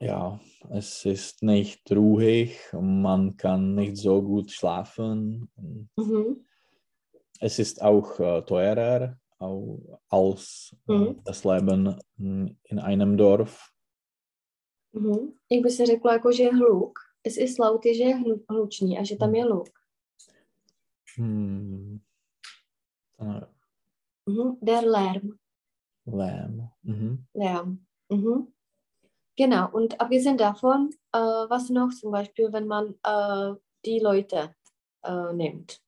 ja, 0.00 0.40
es 0.70 1.04
ist 1.06 1.42
nicht 1.42 1.90
ruhig, 1.92 2.58
man 2.80 3.36
kann 3.36 3.74
nicht 3.74 3.96
so 3.96 4.22
gut 4.22 4.50
schlafen. 4.50 5.50
Mhm. 5.96 6.44
Es 7.40 7.58
ist 7.58 7.82
auch 7.82 8.18
äh, 8.20 8.42
teurer 8.42 9.18
au- 9.38 9.98
als 10.08 10.74
Mhm. 10.86 11.20
das 11.24 11.44
Leben 11.44 11.96
mm, 12.16 12.46
in 12.64 12.78
einem 12.78 13.16
Dorf. 13.16 13.72
Mhm. 14.92 15.32
Jak 15.50 15.62
by 15.62 15.70
se 15.70 15.86
řeklo, 15.86 16.10
jako, 16.10 16.32
že 16.32 16.42
je 16.42 16.54
hluk. 16.54 16.98
Es 17.24 17.36
ist 17.36 17.58
laut 17.58 17.82
že 17.84 17.90
je 18.02 18.14
hlu- 18.16 18.44
hlučný 18.48 18.98
a 18.98 19.04
že 19.04 19.16
tam 19.16 19.34
je 19.34 19.44
hluk. 19.44 19.68
Hm. 21.16 22.00
Mhm. 24.28 24.58
Der 24.60 24.82
Lärm. 24.82 25.38
Lärm. 26.04 26.70
Mhm. 26.82 27.26
Lärm. 27.32 27.86
Mhm. 28.10 28.52
Genau, 29.36 29.70
und 29.70 30.00
abgesehen 30.00 30.36
davon, 30.36 30.90
äh, 31.12 31.18
was 31.18 31.70
noch 31.70 31.90
zum 31.90 32.10
Beispiel, 32.12 32.52
wenn 32.52 32.66
man 32.66 32.94
äh, 33.04 33.54
die 33.84 34.00
Leute 34.00 34.54
äh, 35.02 35.32
nimmt. 35.32 35.80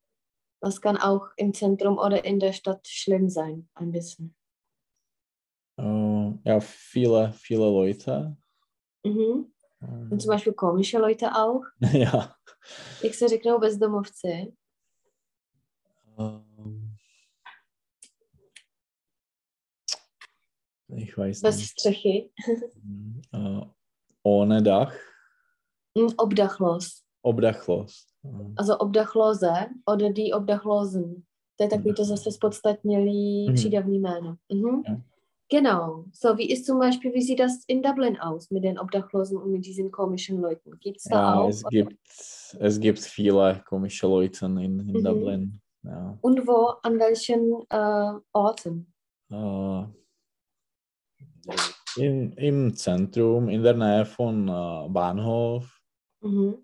Das 0.63 0.81
kann 0.81 0.97
auch 0.97 1.29
im 1.37 1.53
Zentrum 1.53 1.99
oder 1.99 2.25
in 2.25 2.39
der 2.39 2.53
Stadt 2.53 2.87
schlimm 2.87 3.29
sein, 3.29 3.69
ein 3.75 3.93
bisschen. 3.93 4.35
Äh, 5.79 6.33
ja, 6.45 6.61
viele, 6.61 7.33
viele 7.33 7.65
Leute. 7.65 8.37
Mhm. 9.05 9.53
Und 10.11 10.21
zum 10.21 10.29
Beispiel 10.29 10.53
komische 10.53 10.99
Leute 10.99 11.35
auch. 11.35 11.65
ja. 11.93 12.37
Jak 13.03 13.15
se 13.15 13.29
řeknou 13.29 13.59
bezdomovci? 13.59 14.53
Ähm, 16.19 16.80
ich 20.97 21.17
weiß 21.19 21.41
Bez 21.43 21.57
nicht. 21.57 21.71
střechy. 21.71 22.31
Äh, 23.33 23.61
ohne 24.23 24.63
Dach. 24.63 24.93
Mm, 25.95 26.09
Obdachlos. 26.17 27.03
Obdachlos. 27.23 28.07
Äh, 28.25 28.29
Also 28.57 28.79
Obdachlose 28.79 29.53
oder 29.87 30.11
die 30.13 30.33
Obdachlosen. 30.35 31.23
To 31.57 31.65
je 31.65 31.69
takový 31.71 31.95
to 31.95 32.05
zase 32.05 32.31
spodstatnělý 32.33 33.47
Mhm. 33.49 33.55
přídavný 33.55 33.99
jméno. 33.99 34.37
Mhm. 34.53 34.83
Ja. 34.89 35.01
Genau. 35.53 36.05
So, 36.13 36.37
wie 36.37 36.47
ist 36.53 36.65
zum 36.67 36.79
Beispiel, 36.79 37.13
wie 37.13 37.23
sieht 37.23 37.41
das 37.41 37.65
in 37.67 37.83
Dublin 37.83 38.17
aus 38.21 38.51
mit 38.51 38.63
den 38.63 38.79
Obdachlosen 38.79 39.37
und 39.37 39.51
mit 39.53 39.67
diesen 39.67 39.91
komischen 39.91 40.41
Leuten? 40.41 40.79
Gibt 40.79 40.97
es 40.99 41.05
da 41.05 41.17
Ja, 41.17 41.41
auch? 41.41 41.49
es 41.49 41.65
gibt, 41.65 41.97
es 42.61 42.79
gibt 42.81 42.99
viele 43.01 43.61
komische 43.69 44.07
Leute 44.07 44.47
in, 44.47 44.59
in 44.59 44.87
Mhm. 44.93 45.05
Dublin. 45.05 45.61
Ja. 45.83 46.17
Und 46.21 46.47
wo, 46.47 46.75
an 46.83 46.99
welchen 47.01 47.63
äh, 47.69 48.21
Orten? 48.33 48.93
Äh, 49.31 49.85
in, 51.97 52.33
Im 52.33 52.75
Zentrum, 52.75 53.49
in 53.49 53.63
der 53.63 53.75
Nähe 53.75 54.05
von 54.05 54.49
äh, 54.49 54.89
Bahnhof. 54.89 55.81
Mhm. 56.21 56.59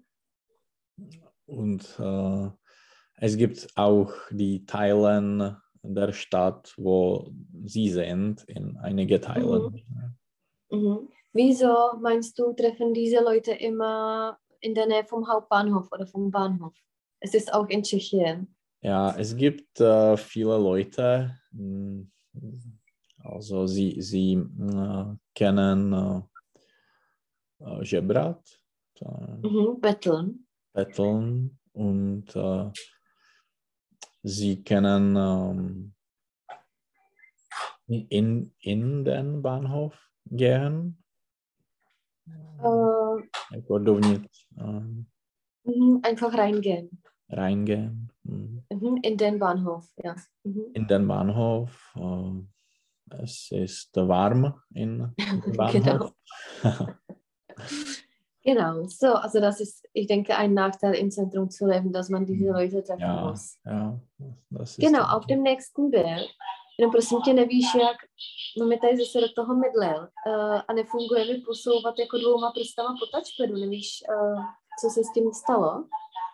Und 1.46 1.98
äh, 1.98 2.50
es 3.18 3.36
gibt 3.36 3.68
auch 3.76 4.12
die 4.30 4.66
Teilen 4.66 5.56
der 5.82 6.12
Stadt, 6.12 6.74
wo 6.76 7.30
sie 7.64 7.90
sind, 7.90 8.42
in 8.44 8.76
einige 8.78 9.20
Teilen. 9.20 9.84
Mhm. 10.70 11.08
Wieso 11.32 11.98
meinst 12.00 12.38
du, 12.38 12.52
treffen 12.54 12.94
diese 12.94 13.22
Leute 13.22 13.52
immer 13.52 14.38
in 14.60 14.74
der 14.74 14.86
Nähe 14.86 15.04
vom 15.04 15.28
Hauptbahnhof 15.28 15.88
oder 15.92 16.06
vom 16.06 16.30
Bahnhof? 16.30 16.74
Es 17.20 17.34
ist 17.34 17.52
auch 17.52 17.68
in 17.68 17.82
Tschechien. 17.82 18.54
Ja, 18.80 19.14
es 19.16 19.36
gibt 19.36 19.80
äh, 19.80 20.16
viele 20.16 20.58
Leute, 20.58 21.38
mh, 21.52 22.06
also 23.26 23.66
sie, 23.66 24.00
sie 24.00 24.34
äh, 24.34 25.04
kennen 25.34 25.92
äh, 25.92 26.20
äh, 27.64 27.84
Žebrat, 27.84 28.42
äh, 29.00 29.46
Mhm. 29.46 29.80
Betteln. 29.80 30.46
Betteln 30.72 31.58
und 31.72 32.34
äh, 32.36 32.70
sie 34.22 34.62
kennen 34.62 35.16
ähm, 35.16 35.94
in, 38.08 38.52
in 38.60 39.04
den 39.04 39.42
Bahnhof 39.42 39.94
gehen. 40.26 41.02
Äh, 42.58 43.60
dovnitř 43.68 44.48
ähm, 44.58 45.06
mhm. 45.64 46.00
Einfach 46.02 46.34
reingehen. 46.36 46.90
reingehen. 47.28 48.10
Mhm. 48.24 48.62
Mhm. 48.70 48.96
In 49.02 49.16
den 49.16 49.38
Bahnhof, 49.38 49.88
ja. 50.02 50.16
Mhm. 50.44 50.64
in 50.74 50.86
den 50.86 51.06
Bahnhof. 51.06 51.94
Äh, 51.96 52.55
es 53.10 53.48
ist 53.52 53.96
warm 53.96 54.54
in 54.74 55.14
Bahnhof. 55.56 56.12
Genau, 58.44 58.86
so, 58.86 59.14
also 59.14 59.40
das 59.40 59.60
ist, 59.60 59.88
ich 59.92 60.06
denke, 60.06 60.36
ein 60.36 60.54
Nachteil 60.54 60.94
im 60.94 61.10
Zentrum 61.10 61.50
zu 61.50 61.66
leben, 61.66 61.92
dass 61.92 62.08
man 62.08 62.24
diese 62.26 62.52
Leute 62.52 62.82
treffen 62.82 63.00
ja, 63.00 63.26
muss. 63.26 63.58
ja, 63.64 64.00
das 64.50 64.70
ist 64.70 64.80
Genau, 64.80 65.02
auf 65.02 65.26
dem 65.26 65.42
nächsten 65.42 65.90
Bild, 65.90 66.28
jenom 66.78 66.92
prosím 66.92 67.22
tě 67.22 67.32
nevíš, 67.32 67.74
jak, 67.74 67.96
no 68.60 68.66
mi 68.66 68.78
tady 68.78 68.96
zase 68.96 69.20
do 69.20 69.32
toho 69.36 69.54
mydlel 69.54 70.08
uh, 70.26 70.60
a 70.68 70.72
nefunguje 70.72 71.24
mi 71.24 71.38
posouvat 71.46 71.98
jako 71.98 72.18
dvouma 72.18 72.52
prstama 72.52 72.94
po 73.00 73.06
touchpadu, 73.06 73.60
nevíš, 73.60 73.88
uh, 74.10 74.42
co 74.80 74.90
se 74.90 75.04
s 75.04 75.12
tím 75.12 75.32
stalo? 75.32 75.84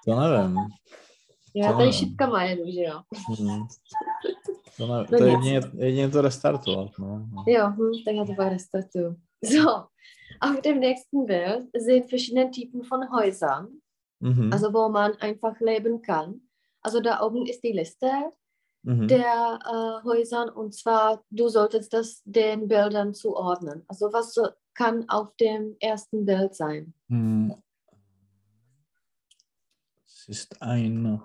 To 0.07 0.21
nevím. 0.21 0.57
Já 1.57 1.67
To 1.67 1.73
tady 1.73 1.79
nevím. 1.79 1.93
šipkama 1.93 2.43
jedu, 2.43 2.63
že 2.73 2.81
jo? 2.83 3.01
Mhm. 3.41 3.67
To, 4.77 4.87
No 4.87 5.05
to 5.05 5.17
nic. 5.17 5.23
jedině, 5.23 5.61
jedině 5.75 6.09
to 6.09 6.23
restartovat. 6.23 6.99
No. 6.99 7.29
no. 7.33 7.45
Jo, 7.47 7.67
hm, 7.67 7.93
já 8.17 8.25
to 8.25 8.35
pak 8.35 8.53
restartuju. 8.53 9.17
So, 9.45 9.69
auf 10.41 10.61
dem 10.61 10.81
nächsten 10.81 11.27
Bild 11.27 11.69
sind 11.77 12.11
verschiedene 12.11 12.51
Typen 12.51 12.83
von 12.85 13.01
Häusern. 13.13 13.69
Mhm. 14.23 14.53
also 14.53 14.73
wo 14.73 14.89
man 14.89 15.17
einfach 15.17 15.59
leben 15.61 16.01
kann. 16.01 16.43
Also 16.81 17.01
da 17.01 17.21
oben 17.23 17.45
ist 17.47 17.63
die 17.63 17.73
Liste 17.73 18.31
mhm. 18.85 19.09
der 19.09 19.59
äh, 19.65 20.05
Häusern 20.05 20.49
und 20.49 20.75
zwar, 20.75 21.25
du 21.31 21.49
solltest 21.49 21.93
das 21.93 22.23
den 22.25 22.69
Bildern 22.69 23.15
zuordnen. 23.15 23.83
Also 23.89 24.13
was 24.13 24.33
so, 24.33 24.49
kann 24.75 25.09
auf 25.09 25.35
dem 25.37 25.77
ersten 25.81 26.25
Bild 26.25 26.55
sein? 26.55 26.95
Hm. 27.09 27.55
Es 30.07 30.29
ist 30.29 30.63
ein. 30.63 31.21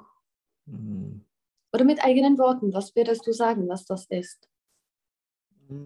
hm, 0.66 1.24
Oder 1.78 1.86
mit 1.86 2.04
eigenen 2.04 2.40
Worten, 2.40 2.74
was 2.74 2.96
würdest 2.96 3.28
du 3.28 3.32
sagen, 3.34 3.68
was 3.70 3.86
das 3.86 4.08
ist? 4.10 4.50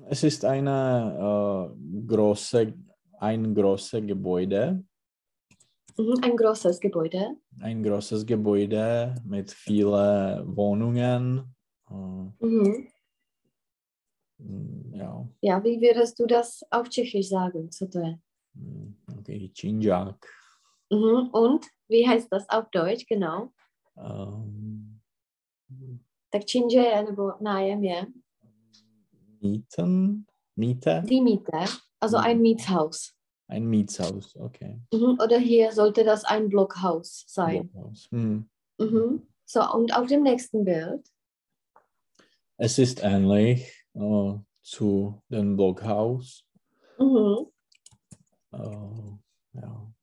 Es 0.07 0.23
ist 0.23 0.45
eine 0.45 1.75
äh, 1.75 2.07
große, 2.07 2.73
ein 3.19 3.53
großes 3.53 4.07
Gebäude. 4.07 4.85
Mhm, 5.97 6.15
ein 6.23 6.37
großes 6.37 6.79
Gebäude. 6.79 7.35
Ein 7.59 7.83
großes 7.83 8.25
Gebäude 8.25 9.15
mit 9.25 9.51
vielen 9.51 10.55
Wohnungen. 10.55 11.53
Äh, 11.89 11.93
Mhm. 12.39 12.87
hm, 14.39 14.93
ja, 14.93 15.27
Ja, 15.41 15.61
wie 15.61 15.81
würdest 15.81 16.17
du 16.19 16.25
das 16.25 16.63
auf 16.71 16.87
Tschechisch 16.87 17.27
sagen? 17.27 17.69
Co 17.77 17.85
to 17.87 17.99
je? 17.99 18.15
hm, 18.55 18.95
okay, 19.19 19.51
Činžák. 19.53 20.25
Mhm. 20.89 21.31
Und 21.33 21.65
wie 21.89 22.07
heißt 22.07 22.31
das 22.31 22.47
auf 22.47 22.69
Deutsch? 22.71 23.05
Genau. 23.07 23.51
Ähm, 23.97 24.60
Tak 26.31 26.45
činže 26.45 26.79
je, 26.79 27.03
nebo 27.03 27.31
nájem 27.41 27.83
je. 27.83 28.05
Mieten, 29.41 30.25
Miete, 30.55 31.01
Die 31.05 31.21
Miete, 31.21 31.65
also 31.99 32.17
ein 32.17 32.41
Mietshaus. 32.41 33.13
Ein 33.47 33.65
Mietshaus, 33.67 34.35
okay. 34.35 34.79
Mhm. 34.93 35.17
Oder 35.19 35.37
hier 35.37 35.71
sollte 35.73 36.03
das 36.03 36.23
ein 36.23 36.47
Blockhaus 36.49 37.25
sein. 37.27 37.67
Blockhaus. 37.69 38.07
Hm. 38.11 38.45
Mhm. 38.77 39.27
So, 39.45 39.59
und 39.73 39.97
auf 39.97 40.07
dem 40.07 40.23
nächsten 40.23 40.63
Bild. 40.63 41.05
Es 42.57 42.77
ist 42.79 43.03
ähnlich 43.03 43.67
äh, 43.93 44.33
zu 44.61 45.21
dem 45.27 45.57
Blockhaus. 45.57 46.45
Mhm. 46.97 47.47
Äh, 48.53 49.59
ja. 49.59 49.93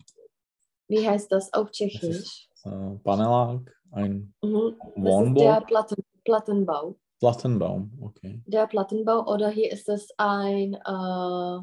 Wie 0.88 1.09
heißt 1.09 1.31
das 1.33 1.53
auf 1.53 1.71
Tschechisch? 1.71 2.03
ist 2.03 2.49
äh, 2.64 2.97
Panelag, 3.03 3.71
ein 3.93 4.35
Mhm. 4.43 4.77
Das 4.79 4.88
ist 4.88 4.95
der 4.97 5.05
Wohnblock, 5.05 5.67
Platten, 5.67 6.03
Plattenbau. 6.29 6.95
Plattenbaum, 7.21 7.91
okay. 8.03 8.43
Der 8.47 8.67
Plattenbau 8.67 9.27
oder 9.33 9.49
hier 9.49 9.73
ist 9.73 9.88
es 9.88 10.11
ein 10.19 10.75
äh, 10.75 11.59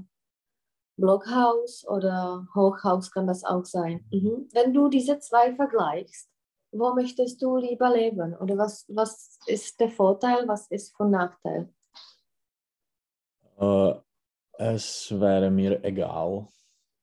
Blockhaus 0.98 1.86
oder 1.88 2.48
Hochhaus 2.56 3.12
kann 3.12 3.28
das 3.28 3.44
auch 3.44 3.64
sein. 3.64 4.04
Mhm. 4.12 4.50
Wenn 4.54 4.74
du 4.74 4.90
diese 4.90 5.20
zwei 5.20 5.54
vergleichst, 5.56 6.30
wo 6.72 6.94
möchtest 6.96 7.42
du 7.44 7.58
lieber 7.58 7.94
leben? 7.96 8.36
Oder 8.36 8.58
was, 8.58 8.86
was 8.90 9.38
ist 9.46 9.80
der 9.80 9.90
Vorteil, 9.90 10.48
was 10.48 10.68
ist 10.72 10.96
von 10.98 11.12
Nachteil? 11.12 11.70
Äh, 13.60 13.94
es 14.58 15.12
wäre 15.12 15.52
mir 15.52 15.84
egal. 15.86 16.48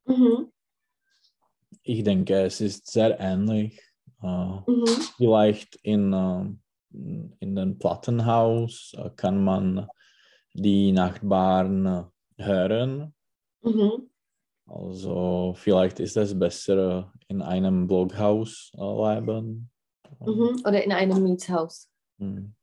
Mhm. 0.05 0.51
Ich 1.85 2.03
denke, 2.03 2.43
es 2.43 2.61
ist 2.61 2.91
sehr 2.91 3.19
ähnlich. 3.21 3.81
Äh, 4.21 4.27
Mhm. 4.67 4.85
vielleicht 5.17 5.77
in, 5.77 6.13
äh, 6.13 6.45
in 6.93 7.57
dem 7.57 7.79
Plattenhaus 7.79 8.95
äh, 8.97 9.11
kann 9.17 9.43
man 9.43 9.89
die 10.55 10.93
Nachbarn 10.93 11.87
äh, 11.87 12.45
hören. 12.45 13.15
Mhm. 13.63 14.11
Also 14.67 15.55
vielleicht 15.57 16.01
ist 16.01 16.17
es 16.17 16.39
besser 16.39 17.13
in 17.29 17.43
einem 17.43 17.87
Blockhaus 17.87 18.71
äh, 18.77 18.81
leben. 18.81 19.71
Mhm. 20.21 20.63
Oder 20.67 20.85
in 20.85 20.93
einem 20.93 21.23
Mietshaus. 21.23 21.89
Hm. 22.19 22.55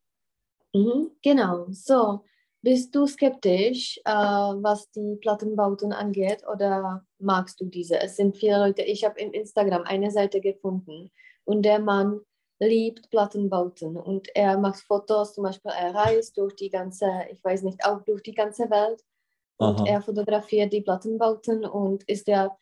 Mhm. 0.74 1.12
Genau. 1.22 1.68
So, 1.72 2.24
bist 2.62 2.96
du 2.96 3.08
skeptisch, 3.08 4.00
äh, 4.06 4.12
was 4.12 4.90
die 4.92 5.18
Plattenbauten 5.22 5.94
angeht 5.94 6.44
oder 6.52 7.06
magst 7.18 7.60
du 7.60 7.66
diese? 7.66 8.00
Es 8.00 8.16
sind 8.16 8.38
viele 8.38 8.60
Leute, 8.60 8.84
ich 8.84 9.04
habe 9.04 9.20
in 9.20 9.32
Instagram 9.34 9.84
eine 9.84 10.12
Seite 10.12 10.42
gefunden 10.42 11.12
und 11.46 11.64
der 11.64 11.80
Mann 11.80 12.22
liebt 12.60 13.10
Plattenbauten 13.10 13.98
und 13.98 14.28
er 14.36 14.58
macht 14.58 14.82
Fotos, 14.82 15.34
zum 15.34 15.46
Beispiel 15.46 15.72
er 15.72 15.96
reist 15.96 16.38
durch 16.38 16.56
die 16.56 16.70
ganze, 16.70 17.06
ich 17.32 17.44
weiß 17.44 17.64
nicht, 17.64 17.84
auch 17.86 18.02
durch 18.04 18.22
die 18.22 18.34
ganze 18.34 18.70
Welt 18.70 19.04
und 19.58 19.80
Aha. 19.80 19.88
er 19.88 20.02
fotografiert 20.02 20.74
die 20.74 20.82
Plattenbauten 20.82 21.66
und 21.66 22.04
ist 22.04 22.28
ja 22.28 22.58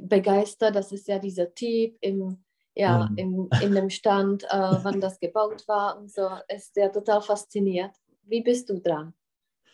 begeistert, 0.00 0.74
das 0.74 0.92
ist 0.92 1.06
ja 1.08 1.18
dieser 1.18 1.54
Typ 1.54 1.96
im, 2.00 2.44
ja, 2.74 3.06
Mhm. 3.10 3.18
im, 3.18 3.50
in 3.62 3.74
dem 3.74 3.90
Stand, 3.90 4.44
äh, 4.44 4.48
wann 4.84 5.00
das 5.00 5.20
gebaut 5.20 5.66
war 5.68 5.98
und 5.98 6.10
so, 6.10 6.28
ist 6.48 6.76
er 6.76 6.90
total 6.90 7.22
fasziniert. 7.22 7.92
Wie 8.24 8.40
bist 8.40 8.68
du 8.68 8.80
dran? 8.80 9.14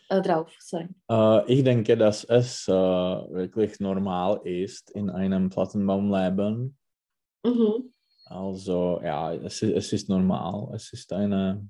Äh, 0.08 0.20
drauf, 0.20 0.54
sorry. 0.58 0.88
Äh, 1.10 1.52
ich 1.52 1.64
denke, 1.64 1.96
dass 1.96 2.24
es 2.24 2.68
äh, 2.68 2.72
wirklich 2.72 3.80
normal 3.80 4.40
ist 4.44 4.90
in 4.90 5.08
einem 5.08 5.48
Plattenbaumleben. 5.48 6.76
Mhm. 7.44 7.91
Also 8.32 9.00
ja, 9.04 9.34
es 9.34 9.62
ist, 9.62 9.72
es 9.76 9.92
ist 9.92 10.08
normal. 10.08 10.70
Es 10.74 10.92
ist 10.92 11.12
eine 11.12 11.68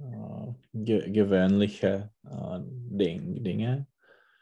äh, 0.00 0.52
ge 0.72 1.10
gewöhnliche 1.10 2.10
äh, 2.24 2.58
Ding, 2.62 3.42
Dinge. 3.44 3.86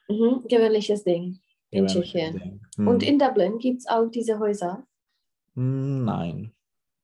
Mhm. 0.08 0.44
Gewöhnliches 0.48 1.02
Ding 1.04 1.40
in 1.70 1.86
Gewöhnliches 1.86 2.12
Tschechien. 2.12 2.38
Ding. 2.38 2.60
Hm. 2.76 2.88
Und 2.88 3.02
in 3.02 3.18
Dublin 3.18 3.58
gibt 3.58 3.80
es 3.80 3.88
auch 3.88 4.08
diese 4.08 4.38
Häuser. 4.38 4.86
Hm, 5.54 6.04
Nein, 6.04 6.52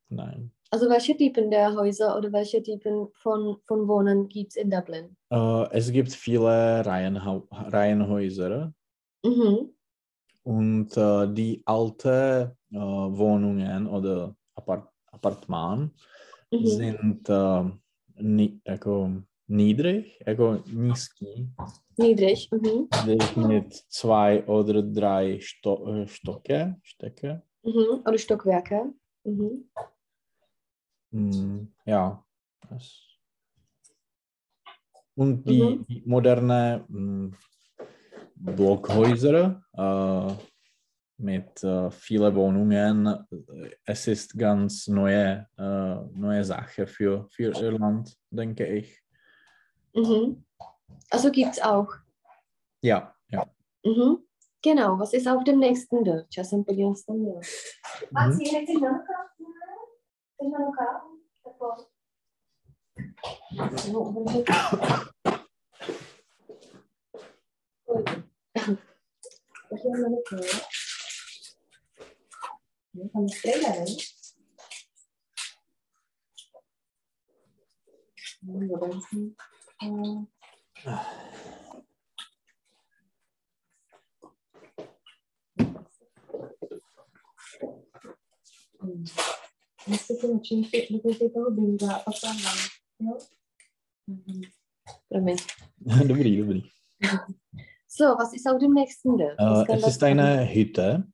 nein. 0.08 0.52
Also 0.72 0.88
welche 0.88 1.16
Typen 1.16 1.50
der 1.50 1.74
Häuser 1.74 2.16
oder 2.16 2.32
welche 2.32 2.62
Typen 2.62 3.08
von, 3.14 3.56
von 3.66 3.88
Wohnen 3.88 4.28
gibt 4.28 4.50
es 4.52 4.56
in 4.56 4.70
Dublin? 4.70 5.16
Äh, 5.30 5.68
es 5.72 5.90
gibt 5.90 6.12
viele 6.12 6.84
Reihenhau 6.86 7.48
Reihenhäuser 7.50 8.72
Mhm. 9.24 9.74
und 10.44 10.96
äh, 10.96 11.26
die 11.34 11.62
alte 11.66 12.56
äh, 12.72 12.76
Wohnungen 12.76 13.86
oder 13.86 14.34
Apart 14.54 14.88
Apartment 15.12 15.92
Mhm. 16.52 16.66
sind 16.66 17.28
äh, 17.28 17.70
ni 18.20 18.60
jako 18.68 19.10
niedrig, 19.48 20.22
jako 20.26 20.62
nízký, 20.72 21.50
Niedrig. 21.98 22.48
Mhm. 22.52 22.88
sind 23.04 23.36
mit 23.36 23.74
zwei 23.88 24.44
oder 24.46 24.82
drei 24.82 25.38
Sto 25.40 25.86
äh, 25.86 26.06
Stocke, 26.06 26.76
Stöcke. 26.82 27.42
Mhm. 27.62 28.02
Oder 28.06 28.18
Stockwerke. 28.18 28.92
Mhm. 29.24 29.64
Hm, 31.12 31.72
ja. 31.86 32.24
Das. 32.70 33.10
Und 35.16 35.44
die, 35.44 35.62
Mhm. 35.62 35.84
die 35.88 36.02
moderne 36.06 36.84
hm, 36.88 37.34
Blockhäuser 38.36 39.62
äh, 39.72 40.49
mit 41.20 41.62
äh, 41.62 41.90
vielen 41.90 42.34
Wohnungen, 42.34 43.26
es 43.84 44.06
ist 44.06 44.38
ganz 44.38 44.88
neue, 44.88 45.46
äh, 45.58 45.94
neue 46.12 46.44
Sache 46.44 46.86
für, 46.86 47.28
für 47.30 47.52
Irland, 47.60 48.16
denke 48.30 48.66
ich. 48.66 49.02
Mhm. 49.94 50.44
Also 51.10 51.30
gibt 51.30 51.52
es 51.52 51.62
auch. 51.62 51.92
Ja, 52.82 53.14
ja. 53.28 53.46
Mhm. 53.84 54.24
Genau, 54.62 54.98
was 54.98 55.12
ist 55.14 55.26
auf 55.26 55.44
dem 55.44 55.58
nächsten 55.58 56.04
Bild? 56.04 56.26
Tam, 56.34 56.76
jo. 56.76 57.02
A 58.14 58.26
Mhm. 58.26 58.40
toho 91.30 91.50
binga 91.50 91.94
a 91.94 91.98
pak 91.98 92.14
tam 92.20 92.36
jo? 93.00 93.18
Mhm. 94.08 94.42
Promiň. 95.08 95.36
dobrý, 96.08 96.36
dobrý. 96.36 96.62
So, 97.88 98.04
was 98.16 98.32
ist 98.32 98.46
auf 98.48 98.58
dem 98.58 98.72
nächsten 98.72 99.16
Bild? 99.16 99.36
Kann 99.38 99.78
es 99.78 99.86
ist 99.86 100.02
eine? 100.02 100.46
Hütte. 100.46 101.04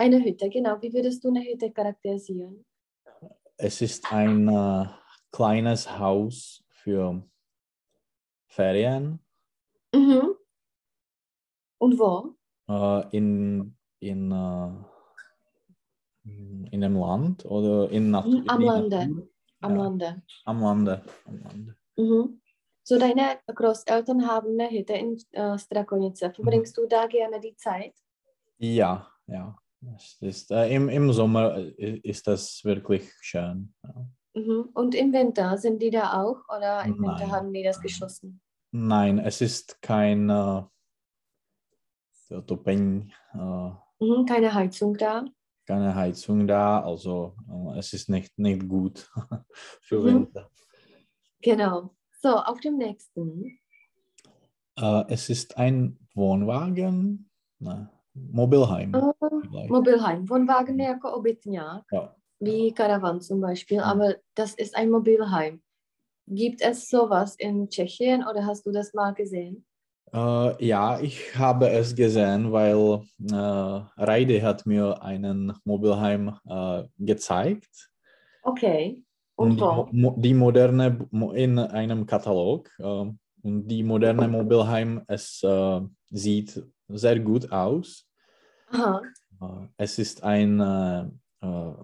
Eine 0.00 0.24
Hütte, 0.24 0.48
genau. 0.48 0.80
Wie 0.80 0.94
würdest 0.94 1.22
du 1.22 1.28
eine 1.28 1.42
Hütte 1.42 1.70
charakterisieren? 1.70 2.64
Es 3.58 3.82
ist 3.82 4.10
ein 4.10 4.48
äh, 4.48 4.86
kleines 5.30 5.98
Haus 5.98 6.64
für 6.70 7.22
Ferien 8.46 9.20
Mhm. 9.94 10.36
Und 11.78 11.98
wo? 11.98 12.34
äh, 12.70 13.14
in, 13.14 13.76
in, 13.98 14.32
äh, 14.32 14.70
in 16.24 16.70
einem 16.72 16.96
Land 16.96 17.44
oder 17.44 17.90
in 17.90 18.10
Nat 18.10 18.24
Mhm, 18.24 18.44
am 18.48 18.62
Lande. 18.62 18.96
Natur. 19.06 19.28
Am 19.60 19.72
Ja. 19.72 19.76
Lande. 19.82 20.22
Am 20.46 20.62
Lande. 20.62 21.04
Am 21.26 21.38
Lande. 21.42 21.76
Mhm. 21.98 22.40
So, 22.84 22.98
deine 22.98 23.38
Großeltern 23.54 24.26
haben 24.26 24.58
eine 24.58 24.70
Hütte 24.70 24.94
in 24.94 25.18
äh, 25.32 25.58
Strakonice. 25.58 26.32
Verbringst 26.32 26.78
du 26.78 26.86
da 26.86 27.06
gerne 27.06 27.38
die 27.38 27.54
Zeit? 27.54 27.92
Ja, 28.56 29.06
ja. 29.26 29.54
Es 29.96 30.16
ist, 30.20 30.50
äh, 30.50 30.68
im, 30.74 30.88
Im 30.88 31.12
Sommer 31.12 31.56
äh, 31.56 31.98
ist 32.02 32.26
das 32.26 32.62
wirklich 32.64 33.10
schön. 33.20 33.74
Mhm. 34.34 34.68
Und 34.74 34.94
im 34.94 35.12
Winter 35.12 35.56
sind 35.58 35.80
die 35.82 35.90
da 35.90 36.22
auch 36.22 36.42
oder 36.54 36.84
im 36.84 36.96
Winter 36.98 37.26
Nein. 37.26 37.32
haben 37.32 37.52
die 37.52 37.62
das 37.62 37.80
geschlossen? 37.80 38.40
Nein, 38.72 39.18
es 39.18 39.40
ist 39.40 39.80
kein 39.82 40.28
äh, 40.30 40.62
so 42.28 42.40
Topení, 42.42 43.12
äh, 43.34 43.70
Mhm. 44.02 44.24
Keine 44.26 44.54
Heizung 44.54 44.96
da? 44.96 45.24
keine 45.66 45.94
Heizung 45.94 46.48
da, 46.48 46.80
also 46.82 47.36
äh, 47.74 47.78
es 47.78 47.92
ist 47.92 48.08
nicht, 48.08 48.36
nicht 48.38 48.66
gut 48.68 49.08
für 49.82 50.00
Mhm. 50.00 50.04
Winter. 50.06 50.50
Genau. 51.42 51.94
So, 52.20 52.36
auf 52.36 52.60
dem 52.60 52.76
nächsten. 52.76 53.58
Äh, 54.76 55.04
es 55.08 55.28
ist 55.30 55.56
ein 55.58 55.98
Wohnwagen, 56.14 57.30
ne, 57.60 57.88
Mobilheim. 58.14 58.94
Äh. 58.94 59.68
Mobilheim. 59.68 60.28
Wohnwagen 60.28 60.78
jako 60.80 61.12
obytňák, 61.12 61.82
Ja. 61.92 62.14
wie 62.40 62.72
Caravan 62.72 63.20
zum 63.20 63.40
Beispiel, 63.40 63.78
Mhm. 63.78 63.84
aber 63.84 64.14
das 64.34 64.54
ist 64.54 64.74
ein 64.76 64.90
Mobilheim. 64.90 65.60
Gibt 66.26 66.62
es 66.62 66.88
sowas 66.88 67.34
in 67.38 67.68
Tschechien 67.68 68.24
oder 68.30 68.44
hast 68.46 68.64
du 68.66 68.72
das 68.72 68.92
mal 68.94 69.12
gesehen? 69.14 69.64
Äh, 70.12 70.66
ja, 70.66 70.98
ich 71.00 71.36
habe 71.38 71.68
es 71.70 71.94
gesehen, 71.94 72.50
weil 72.52 73.00
äh, 73.30 73.82
Reide 73.96 74.42
hat 74.42 74.66
mir 74.66 75.00
einen 75.02 75.52
Mobilheim 75.64 76.34
äh, 76.48 76.84
gezeigt. 76.98 77.90
Okay. 78.42 79.02
Und 79.36 79.60
Und 79.62 79.90
die, 80.24 80.34
moderne 80.34 80.98
mo- 81.10 81.32
in 81.32 81.58
einem 81.58 82.06
Katalog. 82.06 82.68
Äh, 82.78 82.82
und 83.42 83.68
die 83.68 83.82
moderne 83.82 84.28
Mobilheim, 84.28 85.02
es 85.06 85.42
äh, 85.42 85.80
sieht 86.10 86.62
sehr 86.96 87.18
gut 87.20 87.50
aus. 87.52 88.06
Aha. 88.70 89.02
Äh, 89.40 89.66
es 89.78 89.98
ist 89.98 90.22
ein 90.22 90.60
äh, 90.60 91.06
äh, 91.40 91.74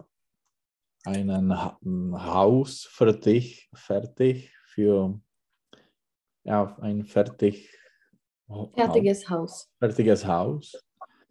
ein 1.05 1.53
Haus 2.13 2.85
fertig, 2.91 3.69
fertig 3.75 4.53
für 4.67 5.21
ja, 6.45 6.77
ein 6.81 7.05
fertig, 7.05 7.71
Fertiges 8.75 9.29
Haus. 9.29 9.69
fertiges 9.79 10.25
Haus. 10.27 10.75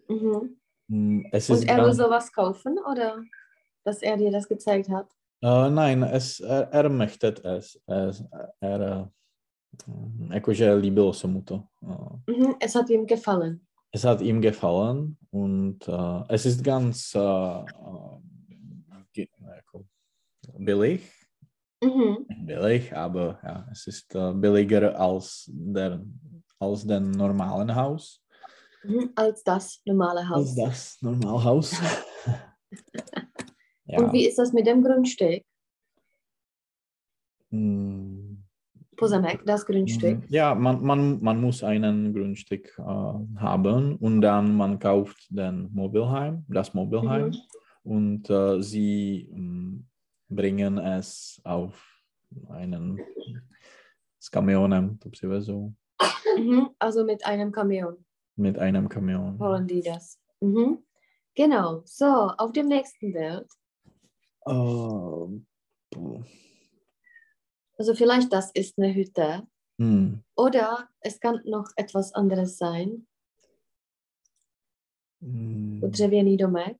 Mhm. 0.07 0.57
Mm, 0.87 1.21
Es 1.31 1.49
ist 1.49 1.61
Und 1.61 1.69
er 1.69 1.83
will 1.85 1.93
sowas 1.93 2.31
kaufen 2.31 2.77
oder 2.79 3.23
dass 3.83 4.01
er 4.01 4.17
dir 4.17 4.31
das 4.31 4.47
gezeigt 4.47 4.89
hat? 4.89 5.09
äh, 5.41 5.69
nein, 5.69 6.03
es, 6.03 6.39
er, 6.39 6.69
er 6.71 6.89
möchte 6.89 7.27
es. 7.43 7.81
Es- 7.87 8.23
er, 8.59 9.11
jakože 10.33 10.75
líbilo 10.75 11.13
se 11.13 11.27
mu 11.27 11.41
to. 11.41 11.63
Mhm. 12.27 12.55
Es 12.59 12.75
hat 12.75 12.89
ihm 12.89 13.05
gefallen. 13.05 13.59
Es 13.91 14.03
hat 14.03 14.21
ihm 14.21 14.41
gefallen 14.41 15.17
und 15.31 15.87
äh, 15.87 16.23
es 16.29 16.45
ist 16.45 16.63
ganz 16.63 17.13
jako 19.15 19.85
billig. 20.59 21.01
Mhm. 21.83 22.25
Billig, 22.45 22.93
aber 22.95 23.39
ja, 23.43 23.67
es 23.71 23.87
ist 23.87 24.15
äh, 24.15 24.33
billiger 24.33 24.99
als, 24.99 25.49
der, 25.53 26.01
als 26.59 26.85
den 26.87 27.11
normalen 27.11 27.75
Haus. 27.75 28.21
Mhm. 28.83 29.11
Als 29.15 29.43
das 29.43 29.81
normale 29.85 30.21
Als 30.21 30.29
Haus. 30.29 30.55
das 30.55 30.97
Normalhaus. 31.01 31.73
ja. 33.85 33.99
Und 33.99 34.13
wie 34.13 34.27
ist 34.27 34.37
das 34.37 34.53
mit 34.53 34.67
dem 34.67 34.83
Grundstück? 34.83 35.43
mm, 37.49 37.94
Pozemek, 38.95 39.45
das 39.45 39.65
Grundstück. 39.65 40.17
mhm. 40.19 40.25
Ja, 40.29 40.55
man, 40.55 40.83
man, 40.83 41.21
man 41.21 41.41
muss 41.41 41.63
einen 41.63 42.13
Grundstück 42.13 42.77
äh, 42.79 42.81
haben 43.39 43.95
und 43.97 44.21
dann 44.21 44.55
man 44.55 44.79
kauft 44.79 45.27
den 45.29 45.69
Mobilheim, 45.73 46.45
das 46.47 46.73
Mobilheim 46.73 47.27
Mhm. 47.29 47.35
und 47.83 48.29
äh, 48.29 48.61
sie 48.61 49.29
mm, 49.33 49.85
bringen 50.29 50.77
es 50.77 51.39
auf 51.43 51.81
einen 52.49 52.99
kamionem, 54.31 54.97
přivezou, 55.11 55.73
Mhm. 56.37 56.69
Also 56.79 57.05
mit 57.05 57.25
einem 57.25 57.51
Kamion 57.51 58.03
mit 58.37 58.57
einem 58.59 58.89
Kamion. 58.89 59.39
wollen 59.39 59.67
die 59.67 59.81
das. 59.81 60.19
Mhm. 60.41 60.79
Genau. 61.35 61.81
So, 61.85 62.05
auf 62.37 62.51
dem 62.51 62.67
nächsten 62.67 63.13
Bild. 63.13 63.47
Ähm, 64.47 65.45
Also 67.77 67.93
vielleicht 67.93 68.31
das 68.31 68.51
ist 68.53 68.77
eine 68.77 68.93
Hütte. 68.93 69.43
hm, 69.79 70.23
Oder 70.35 70.87
es 71.01 71.19
kann 71.19 71.41
noch 71.45 71.67
etwas 71.75 72.13
anderes 72.13 72.57
sein. 72.57 73.07
hm, 75.21 75.79
So 75.81 75.87
dřevěný 75.87 76.37
domek. 76.37 76.77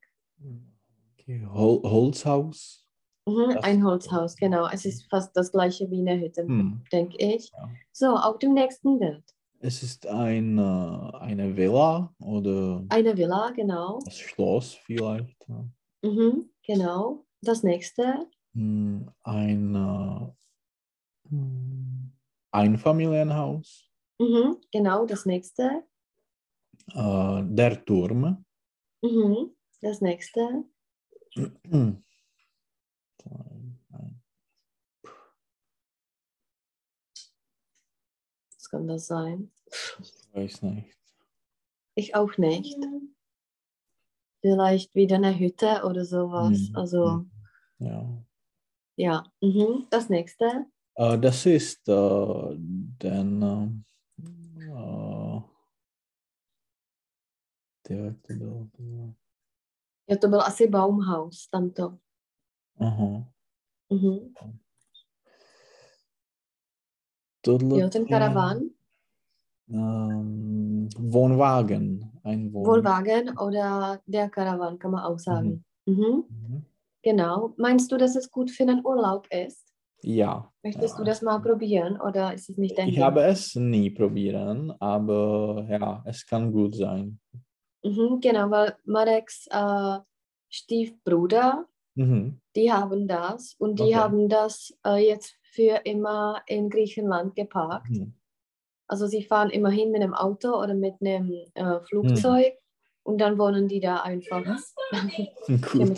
okay. 1.19 1.45
Hol 1.45 1.81
Holzhaus. 1.83 2.81
Mhm. 3.27 3.57
Ein 3.63 3.81
Holzhaus, 3.83 4.35
genau. 4.35 4.67
Es 4.71 4.85
ist 4.85 5.09
fast 5.09 5.35
das 5.35 5.51
gleiche 5.51 5.89
wie 5.89 5.99
eine 5.99 6.19
Hütte, 6.21 6.43
Hm. 6.43 6.83
denke 6.91 7.17
ich. 7.17 7.49
Ja. 7.51 7.69
So, 7.91 8.15
auf 8.15 8.37
dem 8.39 8.53
nächsten 8.53 8.99
Bild. 8.99 9.23
Es 9.59 9.81
ist 9.81 10.05
ein, 10.05 10.59
äh, 10.59 11.17
eine 11.19 11.55
Villa 11.57 12.13
oder 12.19 12.83
Eine 12.89 13.17
Villa, 13.17 13.49
genau. 13.55 13.99
das 14.05 14.19
Schloss 14.19 14.75
vielleicht. 14.85 15.43
Mhm. 16.03 16.49
Genau. 16.67 17.25
Das 17.41 17.63
nächste. 17.63 18.27
Hm, 18.53 19.09
Ein 19.23 19.75
äh, 19.75 19.77
hm, 19.79 20.31
Einfamilienhaus. 22.51 23.89
Mhm. 24.19 24.57
Genau, 24.71 25.05
das 25.05 25.26
nächste. 25.26 25.84
Äh, 26.93 27.43
der 27.43 27.84
Turm. 27.86 28.45
Mhm. 29.01 29.55
Das 29.82 30.01
nächste. 30.01 30.63
Hm. 31.69 32.03
Was 38.57 38.69
kann 38.69 38.88
das 38.88 39.07
sein? 39.07 39.51
Ich 39.99 40.34
weiß 40.34 40.61
nicht. 40.63 40.97
Ich 41.95 42.15
auch 42.15 42.38
nicht. 42.38 42.78
Vielleicht 44.41 44.93
wieder 44.95 45.15
eine 45.15 45.38
Hütte 45.38 45.84
oder 45.86 46.05
sowas. 46.05 46.69
Mhm. 46.69 46.76
Also, 46.76 47.26
Ja. 47.80 48.23
ja. 48.95 49.32
Mhm. 49.41 49.88
Das 49.89 50.09
nächste. 50.09 50.65
Äh, 50.97 51.17
das 51.19 51.45
ist 51.45 51.87
äh, 51.89 52.55
den 53.01 53.83
ty, 57.85 57.93
jak 57.97 58.15
to 58.21 58.33
bylo? 58.33 59.13
Ja, 60.07 60.17
to 60.17 60.27
byl 60.27 60.41
asi 60.41 60.67
Baumhaus, 60.67 61.47
tamto. 61.49 61.97
Aha. 62.79 63.27
Mhm. 63.89 64.33
Tohle 67.41 67.79
Jo, 67.79 67.89
ten 67.89 68.01
je, 68.01 68.07
Karawan. 68.07 68.61
ähm, 69.69 70.89
Wohnwagen. 70.97 72.11
Ein 72.23 72.53
Wohn 72.53 72.65
Wohnwagen 72.65 73.37
oder 73.37 74.01
der 74.07 74.29
Karawan, 74.29 74.79
kann 74.79 74.91
man 74.91 75.03
auch 75.03 75.19
sagen. 75.19 75.63
Mhm. 75.85 76.23
Mhm. 76.29 76.65
Genau. 77.03 77.53
Meinst 77.57 77.91
du, 77.91 77.97
dass 77.97 78.15
es 78.15 78.31
gut 78.31 78.51
für 78.51 78.63
einen 78.63 78.85
Urlaub 78.85 79.27
ist? 79.31 79.64
Ja. 80.05 80.51
Möchtest 80.63 80.93
ja. 80.93 80.97
du 80.99 81.03
das 81.03 81.21
mal 81.23 81.39
probieren 81.39 81.99
oder 81.99 82.33
ist 82.33 82.49
es 82.49 82.57
nicht 82.57 82.77
dein 82.77 82.89
Ich 82.89 82.95
Ding? 82.95 83.03
habe 83.03 83.23
es 83.23 83.55
nie 83.55 83.89
probieren, 83.89 84.71
aber 84.79 85.65
ja, 85.67 86.03
es 86.05 86.25
kann 86.27 86.51
gut 86.51 86.75
sein. 86.75 87.19
Mhm, 87.83 88.19
genau, 88.21 88.51
weil 88.51 88.75
Mareks 88.85 89.47
äh, 89.49 89.97
Stiefbruder, 90.49 91.65
Mhm. 91.97 92.39
die 92.55 92.71
haben 92.71 93.07
das 93.07 93.55
und 93.57 93.79
die 93.79 93.83
Okay. 93.83 93.95
haben 93.95 94.29
das 94.29 94.77
äh, 94.85 95.07
jetzt 95.07 95.35
für 95.43 95.81
immer 95.85 96.41
in 96.45 96.69
Griechenland 96.69 97.35
geparkt. 97.35 97.89
Mhm. 97.89 98.13
Also 98.87 99.07
sie 99.07 99.23
fahren 99.23 99.49
immerhin 99.49 99.91
mit 99.91 100.03
einem 100.03 100.13
Auto 100.13 100.49
oder 100.61 100.75
mit 100.75 100.95
einem 101.01 101.31
äh, 101.55 101.79
Flugzeug 101.81 102.53
und 103.03 103.19
dann 103.19 103.39
wohnen 103.39 103.67
die 103.67 103.79
da 103.79 104.01
einfach. 104.01 104.43
Ja, 105.47 105.57
Gut. 105.71 105.97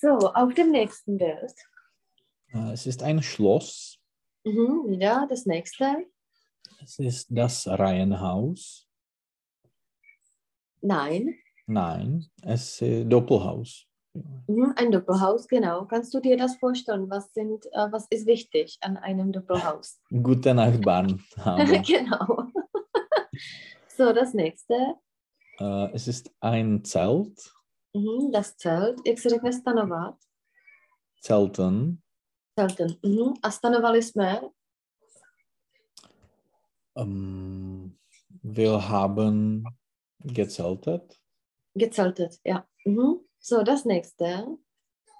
So 0.00 0.08
auf 0.32 0.54
dem 0.54 0.70
nächsten 0.70 1.18
Bild. 1.18 1.54
Äh, 2.52 2.72
Es 2.72 2.86
ist 2.86 3.02
ein 3.02 3.22
Schloss. 3.22 3.98
Mhm, 4.44 4.84
wieder 4.88 5.26
das 5.28 5.46
nächste. 5.46 6.06
Es 6.82 6.98
ist 6.98 7.26
das 7.30 7.66
Reihenhaus. 7.66 8.86
Nein. 10.80 11.34
Nein, 11.66 12.30
es 12.42 12.80
ist 12.80 13.08
Doppelhaus. 13.12 13.84
Mhm, 14.14 14.72
ein 14.76 14.90
Doppelhaus, 14.90 15.46
genau. 15.48 15.84
Kannst 15.84 16.14
du 16.14 16.20
dir 16.20 16.36
das 16.36 16.56
vorstellen? 16.56 17.10
Was, 17.10 17.32
sind, 17.34 17.66
äh, 17.66 17.88
was 17.92 18.06
ist 18.10 18.26
wichtig 18.26 18.78
an 18.80 18.96
einem 18.96 19.32
Doppelhaus? 19.32 20.00
Gute 20.10 20.54
Nachbarn 20.54 21.22
haben. 21.38 21.82
genau. 21.82 22.44
so, 23.98 24.12
das 24.12 24.32
nächste. 24.34 24.74
Äh, 25.60 25.92
Es 25.94 26.06
ist 26.08 26.30
ein 26.40 26.84
Zelt. 26.84 27.52
Mhm, 27.94 28.30
das 28.32 28.56
Zelt. 28.56 29.00
Jak 29.06 29.18
se 29.18 29.28
řekne 29.28 29.52
stanovat? 29.52 30.14
Zelten. 31.22 31.98
Zelten. 32.58 32.96
Mhm. 33.02 33.34
A 33.42 33.50
stanovali 33.50 34.02
jsme 34.02 34.40
Ähm, 36.96 37.96
wir 38.42 38.88
haben 38.88 39.64
gezeltet. 40.24 41.18
gezeltet, 41.74 42.40
ja. 42.44 42.64
Mhm. 42.84 43.20
So, 43.40 43.62
das 43.62 43.84
nächste. 43.84 44.46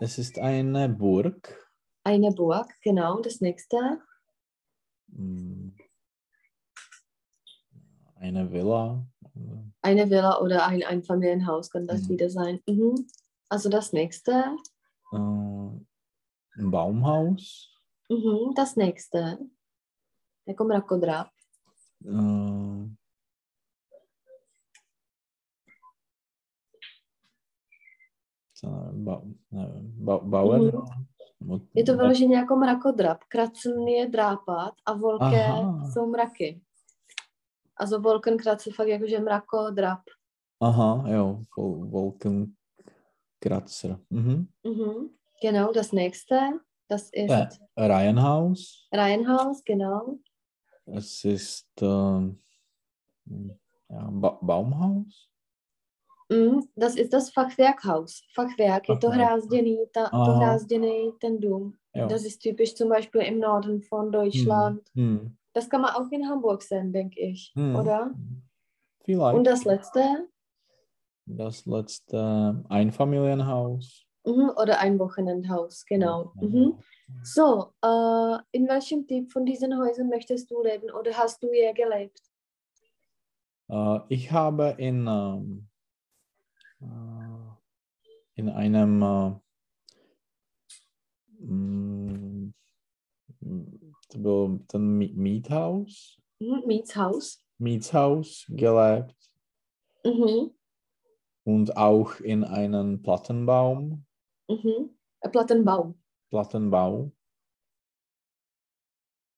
Es 0.00 0.18
ist 0.18 0.38
eine 0.38 0.88
Burg. 0.88 1.70
Eine 2.04 2.30
Burg, 2.32 2.68
genau. 2.82 3.20
Das 3.20 3.40
nächste. 3.40 4.00
Mm, 5.08 5.70
Eine 8.20 8.50
Villa. 8.52 9.04
Eine 9.82 10.10
Villa 10.10 10.40
oder 10.40 10.66
ein 10.66 10.82
Einfamilienhaus 10.82 11.70
kann 11.70 11.86
das 11.86 12.02
Mhm. 12.02 12.08
wieder 12.08 12.30
sein. 12.30 12.60
Mhm. 12.66 13.06
Also 13.48 13.68
das 13.68 13.92
nächste. 13.92 14.32
Äh, 15.12 15.16
Ein 16.58 16.70
Baumhaus. 16.70 17.70
Mhm. 18.08 18.54
Das 18.56 18.76
nächste. 18.76 19.38
Jako 20.46 20.64
mrakodrap. 20.64 21.28
Äh, 22.04 22.88
Ba- 28.92 29.22
nevím, 29.50 30.04
ba- 30.04 30.18
Bauer? 30.24 30.58
Mm. 31.40 31.58
Je 31.74 31.84
to 31.84 31.96
vyloženě 31.96 32.36
jako 32.36 32.56
mrakodrap. 32.56 33.24
Kracen 33.28 33.88
je 33.88 34.08
drápat 34.08 34.74
a 34.86 34.92
volké 34.92 35.44
Aha. 35.46 35.90
jsou 35.92 36.06
mraky. 36.10 36.60
A 37.78 37.86
so 37.86 38.02
Wolkenkratzer 38.02 38.72
fakt 38.72 38.88
jakože 38.88 39.20
mrakodrap. 39.20 40.00
Aha, 40.60 41.04
jo, 41.08 41.40
Wolkenkratzer. 41.56 43.98
Mhm. 44.10 44.48
Mhm. 44.64 45.10
Genau, 45.42 45.72
das 45.72 45.92
nächste, 45.92 46.60
das 46.88 47.10
ist 47.12 47.30
äh, 47.30 47.48
Reihenhaus. 47.76 48.88
Reihenhaus, 48.92 49.62
genau. 49.64 50.18
Es 50.86 51.24
ist 51.24 51.82
äh, 51.82 52.34
ja, 53.90 54.08
ba 54.10 54.38
Baumhaus. 54.42 55.28
Mm, 56.30 56.60
das 56.76 56.96
ist 56.96 57.12
das 57.12 57.30
Fachwerkhaus. 57.30 58.22
Fachwerk, 58.34 58.86
Fachwerk. 58.86 59.00
to 59.00 59.10
hrázděný, 59.10 59.78
ta, 59.92 60.08
to 60.08 60.32
hrázděný 60.32 61.12
ten 61.20 61.40
dům. 61.40 61.74
Jo. 61.94 62.08
Das 62.08 62.24
ist 62.24 62.42
typisch 62.42 62.74
zum 62.74 62.88
Beispiel 62.88 63.22
im 63.22 63.40
Norden 63.40 63.80
von 63.90 64.10
Deutschland. 64.10 64.80
Hm. 64.94 65.18
Hm. 65.18 65.36
Das 65.58 65.68
kann 65.68 65.80
man 65.80 65.92
auch 65.92 66.08
in 66.12 66.28
Hamburg 66.28 66.62
sehen, 66.62 66.92
denke 66.92 67.18
ich, 67.18 67.52
hm. 67.56 67.74
oder? 67.74 68.14
Vielleicht. 69.00 69.36
Und 69.36 69.42
das 69.42 69.64
letzte? 69.64 70.28
Das 71.26 71.66
letzte 71.66 72.64
Einfamilienhaus. 72.68 74.06
Mhm, 74.24 74.52
oder 74.54 74.78
ein 74.78 75.00
Wochenendhaus, 75.00 75.84
genau. 75.84 76.32
Mhm. 76.36 76.78
So, 77.24 77.72
äh, 77.82 78.38
in 78.52 78.68
welchem 78.68 79.04
Typ 79.08 79.32
von 79.32 79.44
diesen 79.44 79.76
Häusern 79.76 80.08
möchtest 80.08 80.48
du 80.48 80.62
leben 80.62 80.92
oder 80.92 81.10
hast 81.16 81.42
du 81.42 81.50
hier 81.50 81.74
gelebt? 81.74 82.22
Äh, 83.68 83.98
ich 84.10 84.30
habe 84.30 84.76
in, 84.78 85.08
ähm, 85.08 85.68
äh, 86.80 88.36
in 88.36 88.48
einem 88.48 89.40
mm, 94.14 94.66
ten 94.68 94.98
Miethaus. 94.98 96.18
Mietshaus. 96.38 97.44
Mietshaus 97.58 98.46
gelebt. 98.48 99.16
Mhm. 100.04 100.54
Und 101.44 101.76
auch 101.76 102.20
in 102.20 102.44
einem 102.44 103.02
Plattenbaum. 103.02 104.04
Mhm. 104.48 104.90
Ein 105.20 105.32
Plattenbaum. 105.32 106.00
Plattenbau. 106.30 107.10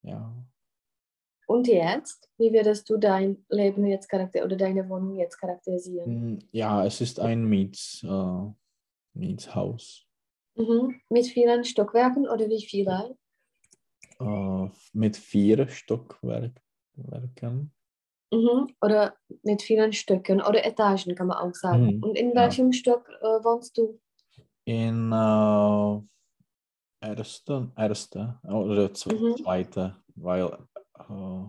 Ja. 0.03 0.33
Und 1.47 1.67
jetzt, 1.67 2.29
wie 2.37 2.53
würdest 2.53 2.89
du 2.89 2.97
dein 2.97 3.45
Leben 3.49 3.85
jetzt 3.85 4.07
charakter 4.07 4.45
oder 4.45 4.55
deine 4.55 4.87
Wohnung 4.87 5.17
jetzt 5.17 5.37
charakterisieren? 5.37 6.05
Hm, 6.05 6.39
ja, 6.51 6.85
es 6.85 7.01
ist 7.01 7.19
ein 7.19 7.45
Miets, 7.45 8.03
äh, 8.03 8.51
Mietshaus. 9.13 10.07
Mhm. 10.55 11.01
Mit 11.09 11.27
vielen 11.27 11.63
Stockwerken 11.65 12.27
oder 12.27 12.47
wie 12.47 12.61
viele? 12.61 13.17
Äh, 14.21 14.69
mit 14.93 15.17
vier 15.17 15.67
Stockwerken. 15.67 17.73
Mhm. 18.31 18.67
Oder 18.81 19.15
mit 19.43 19.61
vielen 19.61 19.93
Stöcken 19.93 20.41
oder 20.41 20.65
Etagen 20.65 21.15
kann 21.15 21.27
man 21.27 21.37
auch 21.37 21.53
sagen. 21.53 21.97
Mhm. 21.97 22.03
Und 22.03 22.17
in 22.17 22.35
welchem 22.35 22.71
ja. 22.71 22.73
Stock 22.73 23.07
äh, 23.09 23.43
wohnst 23.43 23.77
du? 23.77 23.99
In 24.65 25.11
äh, 25.11 26.01
erste, 27.01 27.71
erste 27.75 28.39
oder 28.43 28.89
mhm. 28.89 29.37
zweite, 29.37 29.97
weil 30.15 30.57
äh, 30.99 31.43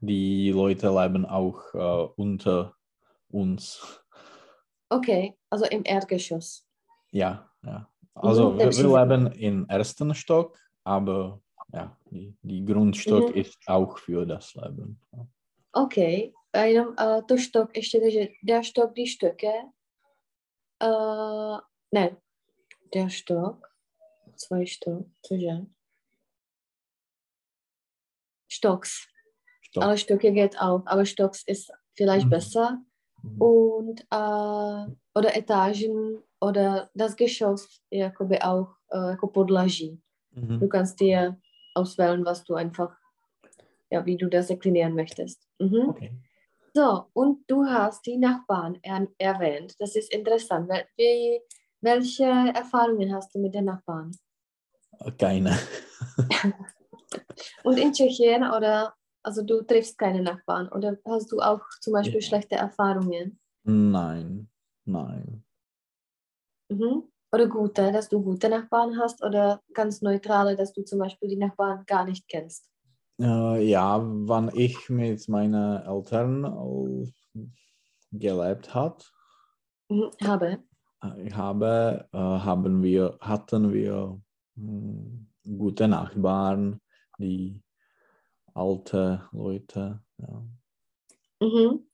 die 0.00 0.50
Leute 0.50 0.88
leben 0.88 1.26
auch 1.26 1.74
äh, 1.74 2.08
unter 2.16 2.74
uns. 3.28 4.02
Okay, 4.88 5.36
also 5.50 5.66
im 5.66 5.82
Erdgeschoss. 5.84 6.66
Ja, 7.12 7.50
ja. 7.62 7.88
Also 8.14 8.50
mhm, 8.50 8.58
wir, 8.58 8.72
wir 8.72 9.04
leben 9.04 9.32
im 9.32 9.68
ersten 9.68 10.14
Stock, 10.14 10.58
aber 10.84 11.40
ja, 11.72 11.96
die, 12.10 12.36
die 12.42 12.64
Grundstock 12.64 13.30
mm-hmm. 13.30 13.40
ist 13.40 13.58
auch 13.66 13.98
für 13.98 14.26
das 14.26 14.54
Leben. 14.54 15.00
OK, 15.72 15.98
a 16.52 16.64
jenom 16.64 16.88
uh, 16.88 17.22
to 17.26 17.36
štok, 17.36 17.76
ještě 17.76 18.00
takže 18.00 18.28
der 18.42 18.62
štok, 18.62 18.94
die 18.94 19.06
Stöcke, 19.06 19.52
uh, 20.82 21.58
ne, 21.94 22.16
der 22.94 23.08
Stock, 23.08 23.66
zwei 24.36 24.66
Stock, 24.66 25.06
cože? 25.28 25.66
Stocks. 28.48 28.90
Stock. 29.62 29.84
Aber 29.84 29.96
Stöcke 29.96 30.32
geht 30.32 30.58
auch, 30.58 30.82
aber 30.86 31.04
Stocks 31.04 31.42
ist 31.46 31.70
vielleicht 31.94 32.24
mhm. 32.24 32.30
besser. 32.30 32.82
Mhm. 33.22 33.42
Und, 33.42 34.06
uh, 34.14 34.86
oder 35.14 35.36
Etagen 35.36 36.22
oder 36.40 36.90
das 36.94 37.16
Geschoss 37.16 37.82
jakoby 37.90 38.38
auch 38.38 38.68
uh, 38.94 39.10
jako 39.10 39.28
podlaží. 39.28 40.00
Mhm. 40.30 40.60
Du 40.60 40.68
kannst 40.68 41.00
dir 41.00 41.36
auswählen, 41.78 42.24
was 42.24 42.44
du 42.44 42.54
einfach, 42.54 42.96
ja, 43.90 44.04
wie 44.04 44.16
du 44.16 44.28
das 44.28 44.48
deklinieren 44.48 44.94
möchtest. 44.94 45.46
Mhm. 45.58 45.88
Okay. 45.88 46.12
So, 46.74 47.06
und 47.12 47.44
du 47.48 47.64
hast 47.64 48.06
die 48.06 48.18
Nachbarn 48.18 48.78
er 48.82 49.08
erwähnt. 49.18 49.74
Das 49.78 49.96
ist 49.96 50.12
interessant. 50.12 50.70
Wie, 50.96 51.40
welche 51.80 52.24
Erfahrungen 52.24 53.14
hast 53.14 53.34
du 53.34 53.38
mit 53.40 53.54
den 53.54 53.64
Nachbarn? 53.64 54.16
Keine. 55.18 55.58
und 57.64 57.78
in 57.78 57.92
Tschechien 57.92 58.42
oder, 58.44 58.94
also 59.22 59.42
du 59.42 59.62
triffst 59.62 59.98
keine 59.98 60.22
Nachbarn 60.22 60.68
oder 60.68 60.96
hast 61.06 61.32
du 61.32 61.40
auch 61.40 61.62
zum 61.80 61.94
Beispiel 61.94 62.20
ja. 62.20 62.26
schlechte 62.26 62.56
Erfahrungen? 62.56 63.38
Nein, 63.64 64.48
nein. 64.84 65.44
Mhm. 66.68 67.10
Oder 67.30 67.46
gute, 67.46 67.92
dass 67.92 68.08
du 68.08 68.22
gute 68.22 68.48
Nachbarn 68.48 68.98
hast 68.98 69.22
oder 69.22 69.60
ganz 69.74 70.00
neutrale, 70.00 70.56
dass 70.56 70.72
du 70.72 70.82
zum 70.82 70.98
Beispiel 70.98 71.28
die 71.28 71.36
Nachbarn 71.36 71.84
gar 71.86 72.04
nicht 72.04 72.26
kennst? 72.26 72.70
Äh, 73.20 73.68
ja, 73.68 74.00
wann 74.02 74.50
ich 74.54 74.88
mit 74.88 75.28
meinen 75.28 75.82
Eltern 75.82 77.12
gelebt 78.12 78.74
hat, 78.74 79.12
mhm, 79.88 80.10
habe. 80.24 80.58
Ich 81.24 81.34
habe, 81.34 82.08
äh, 82.12 82.18
haben 82.18 82.82
wir, 82.82 83.18
hatten 83.20 83.72
wir 83.72 84.20
mh, 84.54 85.28
hm, 85.44 85.58
gute 85.58 85.86
Nachbarn, 85.86 86.80
die 87.18 87.62
alte 88.54 89.28
Leute. 89.32 90.00
Ja. 90.18 90.42
Mhm. 91.40 91.86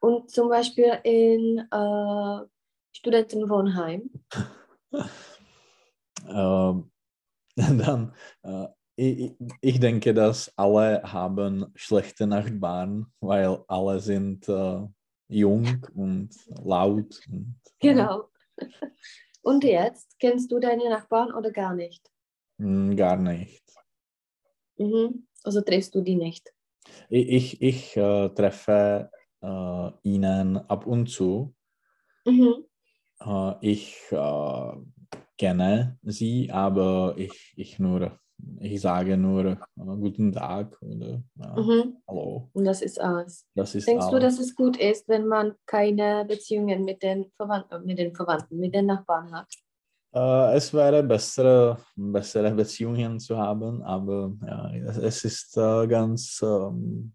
Und 0.00 0.30
zum 0.30 0.48
Beispiel 0.48 0.98
in 1.04 1.58
äh, 1.70 2.46
Studentenwohnheim. 2.92 4.10
Ähm, 6.28 6.90
dann, 7.56 8.14
äh, 8.42 8.66
ich, 8.96 9.32
ich, 9.60 9.80
denke, 9.80 10.12
dass 10.12 10.52
alle 10.56 11.02
haben 11.02 11.72
schlechte 11.74 12.26
Nachbarn, 12.26 13.06
weil 13.20 13.64
alle 13.66 14.00
sind 14.00 14.48
äh, 14.48 14.86
jung 15.28 15.86
und 15.94 16.30
laut. 16.62 17.20
Und, 17.30 17.60
genau. 17.80 18.28
Und 19.42 19.64
jetzt, 19.64 20.18
kennst 20.18 20.52
du 20.52 20.58
deine 20.58 20.90
Nachbarn 20.90 21.32
oder 21.32 21.50
gar 21.50 21.74
nicht? 21.74 22.10
Hm, 22.58 22.94
gar 22.94 23.16
nicht. 23.16 23.64
Mhm. 24.76 25.26
Also 25.42 25.62
triffst 25.62 25.94
du 25.94 26.02
die 26.02 26.16
nicht? 26.16 26.52
Ich, 27.08 27.28
ich, 27.28 27.62
ich 27.62 27.96
äh, 27.96 28.28
treffe 28.30 29.10
äh, 29.40 29.90
ihnen 30.02 30.58
ab 30.58 30.86
und 30.86 31.06
zu. 31.06 31.54
Mhm. 32.26 32.66
Äh, 33.24 33.54
ich 33.60 33.96
äh, 34.10 34.72
kenne 35.38 35.98
sie, 36.02 36.50
aber 36.50 37.14
ich, 37.16 37.52
ich 37.56 37.78
nur, 37.78 38.18
ich 38.58 38.80
sage 38.80 39.16
nur 39.16 39.44
äh, 39.44 39.56
guten 39.76 40.32
Tag 40.32 40.80
oder 40.82 41.22
mhm. 41.36 41.96
Hallo. 42.08 42.48
Und 42.52 42.64
das 42.64 42.82
ist 42.82 43.00
alles. 43.00 43.46
Das 43.54 43.74
ist 43.74 43.86
Denkst 43.86 44.06
alles. 44.06 44.14
du, 44.14 44.20
dass 44.20 44.38
es 44.38 44.54
gut 44.54 44.76
ist, 44.76 45.08
wenn 45.08 45.26
man 45.26 45.54
keine 45.66 46.24
Beziehungen 46.26 46.84
mit 46.84 47.02
den 47.02 47.30
Verwandten, 47.36 47.84
mit 47.84 47.98
den 47.98 48.14
Verwandten, 48.14 48.58
mit 48.58 48.74
den 48.74 48.86
Nachbarn 48.86 49.32
hat? 49.32 49.48
Uh, 50.12 50.50
es 50.56 50.74
wäre 50.74 51.04
bessere, 51.04 51.78
bessere 51.94 52.50
Beziehungen 52.52 53.20
zu 53.20 53.38
haben, 53.38 53.80
aber 53.82 54.32
ja, 54.44 54.72
es, 55.04 55.24
ist 55.24 55.56
uh, 55.56 55.86
ganz 55.86 56.42
um, 56.42 57.14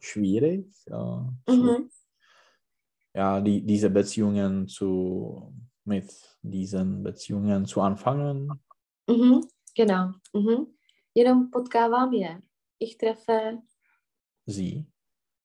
schwierig. 0.00 0.66
Mhm 1.48 1.88
ja, 3.14 3.40
die, 3.40 3.62
diese 3.62 3.90
Beziehungen 3.90 4.68
zu, 4.68 5.52
mit 5.84 6.10
diesen 6.42 7.02
Beziehungen 7.02 7.66
zu 7.66 7.80
anfangen. 7.80 8.50
Mhm, 9.06 9.48
genau. 9.74 10.12
Mhm. 10.32 10.66
Jenom 11.14 11.50
potkávám 11.50 12.12
je. 12.12 12.38
Ich 12.78 12.96
treffe 12.96 13.62
sie. 14.46 14.86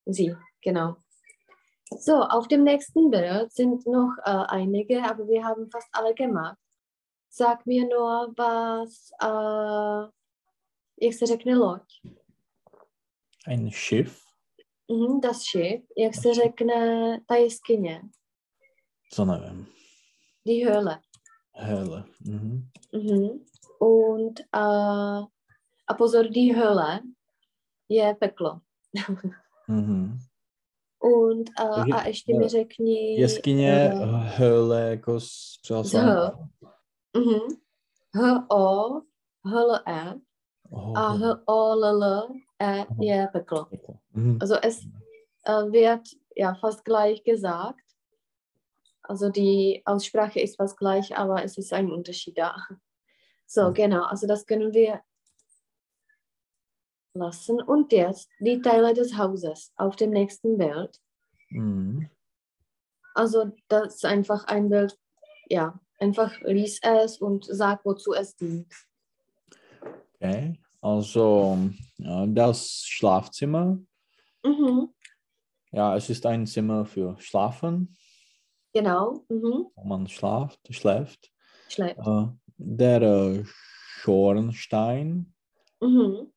Sie, 0.05 0.35
genau. 0.61 0.95
So, 1.99 2.21
auf 2.21 2.47
dem 2.47 2.63
nächsten 2.63 3.09
Bild 3.09 3.51
sind 3.51 3.85
noch 3.85 4.15
äh, 4.23 4.45
einige, 4.47 5.03
aber 5.03 5.27
wir 5.27 5.43
haben 5.43 5.69
fast 5.71 5.89
alle 5.91 6.13
gemacht. 6.13 6.57
Sag 7.29 7.65
mir 7.65 7.87
nur, 7.87 8.33
was, 8.37 9.11
äh, 9.21 10.09
jak 11.05 11.13
se 11.13 11.25
řekne 11.25 11.55
loď? 11.55 11.83
Ein 13.45 13.71
Schiff. 13.71 14.24
Mm, 14.91 15.19
das 15.21 15.41
Schiff, 15.41 15.85
jak 15.97 16.15
se 16.15 16.33
řekne 16.33 16.75
ta 17.25 17.35
jeskyně? 17.35 18.01
Co 19.13 19.25
nevím. 19.25 19.67
Die 20.45 20.65
Höhle. 20.65 20.99
Höhle. 21.55 22.03
Mhm. 22.25 22.69
Mhm. 22.93 23.29
Und 23.79 24.39
uh, 24.55 25.25
a 25.87 25.93
pozor, 25.97 26.27
die 26.29 26.55
Höhle 26.55 26.99
je 27.89 28.15
peklo. 28.19 28.59
Mhm. 29.67 30.19
Und 30.99 31.49
uh, 31.59 31.75
Takže, 31.75 31.93
a 31.93 32.07
ještě 32.07 32.33
mi 32.37 32.49
řekni... 32.49 33.19
Jeskyně, 33.19 33.71
eh, 33.71 34.37
höhle, 34.37 34.89
jako 34.89 35.19
s. 35.19 35.59
Mhm. 37.13 37.39
H-O, 38.15 39.01
H-L-E 39.45 40.15
Oh, 40.71 40.93
a 40.95 41.13
H-O-L-L-E 41.13 42.85
je 42.99 43.27
peklo. 43.33 43.67
Mhm. 44.15 44.37
Also 44.41 44.55
es 44.55 44.83
äh, 45.43 45.51
wird 45.71 46.07
ja 46.35 46.55
fast 46.55 46.83
gleich 46.85 47.23
gesagt. 47.23 47.81
Also 49.03 49.29
die 49.29 49.83
Aussprache 49.85 50.39
ist 50.39 50.57
fast 50.57 50.77
gleich, 50.77 51.15
aber 51.15 51.43
es 51.43 51.57
ist 51.57 51.71
ein 51.73 51.91
Unterschied 51.91 52.37
da. 52.37 52.55
So, 53.47 53.69
Mhm. 53.69 53.73
genau. 53.75 54.03
Also 54.05 54.25
das 54.25 54.47
können 54.47 54.73
wir 54.73 55.03
lassen. 57.13 57.61
Und 57.61 57.91
jetzt 57.91 58.27
die 58.39 58.59
Teile 58.59 58.95
des 58.95 59.15
Hauses 59.19 59.71
auf 59.75 59.95
dem 59.95 60.09
nächsten 60.09 60.57
Bild. 60.57 60.99
Mhm. 61.49 62.09
Also 63.13 63.51
das 63.67 63.95
ist 63.97 64.05
einfach 64.05 64.45
ein 64.45 64.69
Bild, 64.69 64.97
ja, 65.47 65.79
einfach 65.99 66.41
lies 66.41 66.79
es 66.81 67.19
und 67.19 67.45
sag, 67.45 67.85
wozu 67.85 68.13
es 68.13 68.35
dient. 68.35 68.73
Okay, 70.15 70.59
also 70.81 71.69
das 71.99 72.83
Schlafzimmer. 72.85 73.77
Mhm. 74.45 74.93
Ja, 75.71 75.95
es 75.95 76.09
ist 76.09 76.25
ein 76.25 76.45
Zimmer 76.45 76.85
für 76.85 77.17
Schlafen, 77.19 77.97
Genau. 78.73 79.25
Mhm. 79.29 79.67
wo 79.75 79.83
man 79.83 80.07
schlaft, 80.07 80.59
schläft. 80.73 81.31
Schlecht. 81.67 81.97
Äh, 81.97 82.27
der 82.57 83.01
äh, 83.01 83.43
Schornstein. 83.45 85.33
Mhm. 85.81 86.31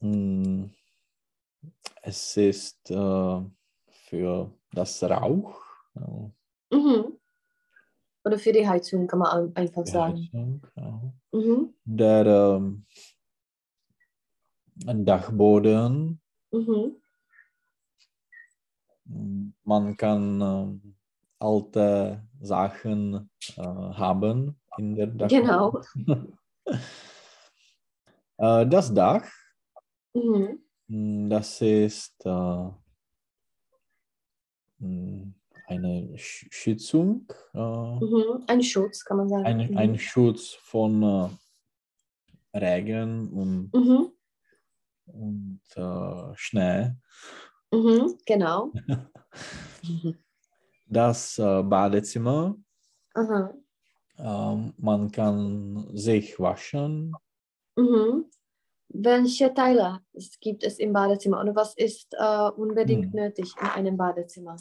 Mm, 0.00 0.64
Es 2.02 2.36
ist 2.36 2.90
äh, 2.90 3.40
für 3.88 4.52
das 4.72 5.02
Rauch. 5.02 5.60
Mhm. 6.70 7.18
Oder 8.24 8.38
für 8.38 8.52
die 8.52 8.68
Heizung 8.68 9.06
kann 9.06 9.18
man 9.20 9.28
ein- 9.48 9.56
einfach 9.56 9.86
sagen. 9.86 10.28
Heizung, 10.32 10.66
ja. 10.76 11.12
Mhm. 11.32 11.74
Der 11.84 12.62
ähm, 14.86 15.04
Dachboden. 15.04 16.20
Mhm. 16.52 16.96
Man 19.64 19.96
kann 19.96 20.40
ähm, 20.40 20.94
alte 21.38 22.22
Sachen 22.40 23.30
äh, 23.56 23.62
haben 23.62 24.56
in 24.76 24.94
der 24.94 25.06
Dachboden. 25.06 25.82
Genau. 26.04 26.26
äh, 28.38 28.66
das 28.66 28.92
Dach, 28.92 29.24
Mhm. 30.14 30.60
mm, 30.88 31.28
das 31.30 31.60
ist 31.60 32.14
äh, 32.24 32.70
mm, 34.78 35.34
eine 35.66 36.18
Sch 36.18 36.46
Schützung, 36.50 37.26
äh, 37.54 37.58
Mhm. 37.58 38.44
Ein 38.46 38.62
Schutz, 38.62 39.04
kann 39.04 39.18
man 39.18 39.28
sagen. 39.28 39.44
ein, 39.44 39.70
mhm. 39.70 39.76
ein 39.76 39.98
Schutz 39.98 40.54
von 40.54 41.02
äh, 41.02 42.58
Regen 42.58 43.28
und, 43.32 43.72
Mhm. 43.74 44.12
Und 45.12 45.60
äh, 45.76 46.34
Schnee. 46.36 46.92
Mhm. 47.72 48.18
Genau. 48.26 48.72
Mhm. 49.82 50.14
Das 50.90 51.38
äh, 51.38 51.62
Badezimmer, 51.62 52.56
Aha. 53.12 53.52
ähm, 54.16 54.72
man 54.78 55.12
kann 55.12 55.86
sich 55.94 56.40
waschen. 56.40 57.14
Mhm. 57.76 58.24
Welche 58.88 59.52
Teile 59.52 60.00
gibt 60.40 60.64
es 60.64 60.78
im 60.78 60.94
Badezimmer 60.94 61.40
und 61.40 61.54
was 61.54 61.74
ist 61.76 62.14
äh, 62.18 62.48
unbedingt 62.56 63.12
Hm. 63.12 63.20
nötig 63.20 63.54
in 63.60 63.66
einem 63.66 63.96
Badezimmer? 63.98 64.56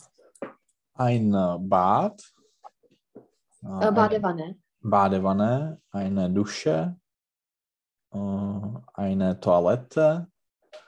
ein 0.96 1.34
äh, 1.34 1.58
Bad, 1.60 2.34
äh, 3.64 3.68
eine 3.68 3.92
Badewanne. 3.94 4.58
Badewanne, 4.82 5.82
eine 5.92 6.30
Dusche, 6.30 7.00
äh, 8.12 8.18
eine 8.96 9.40
Toilette, 9.40 10.28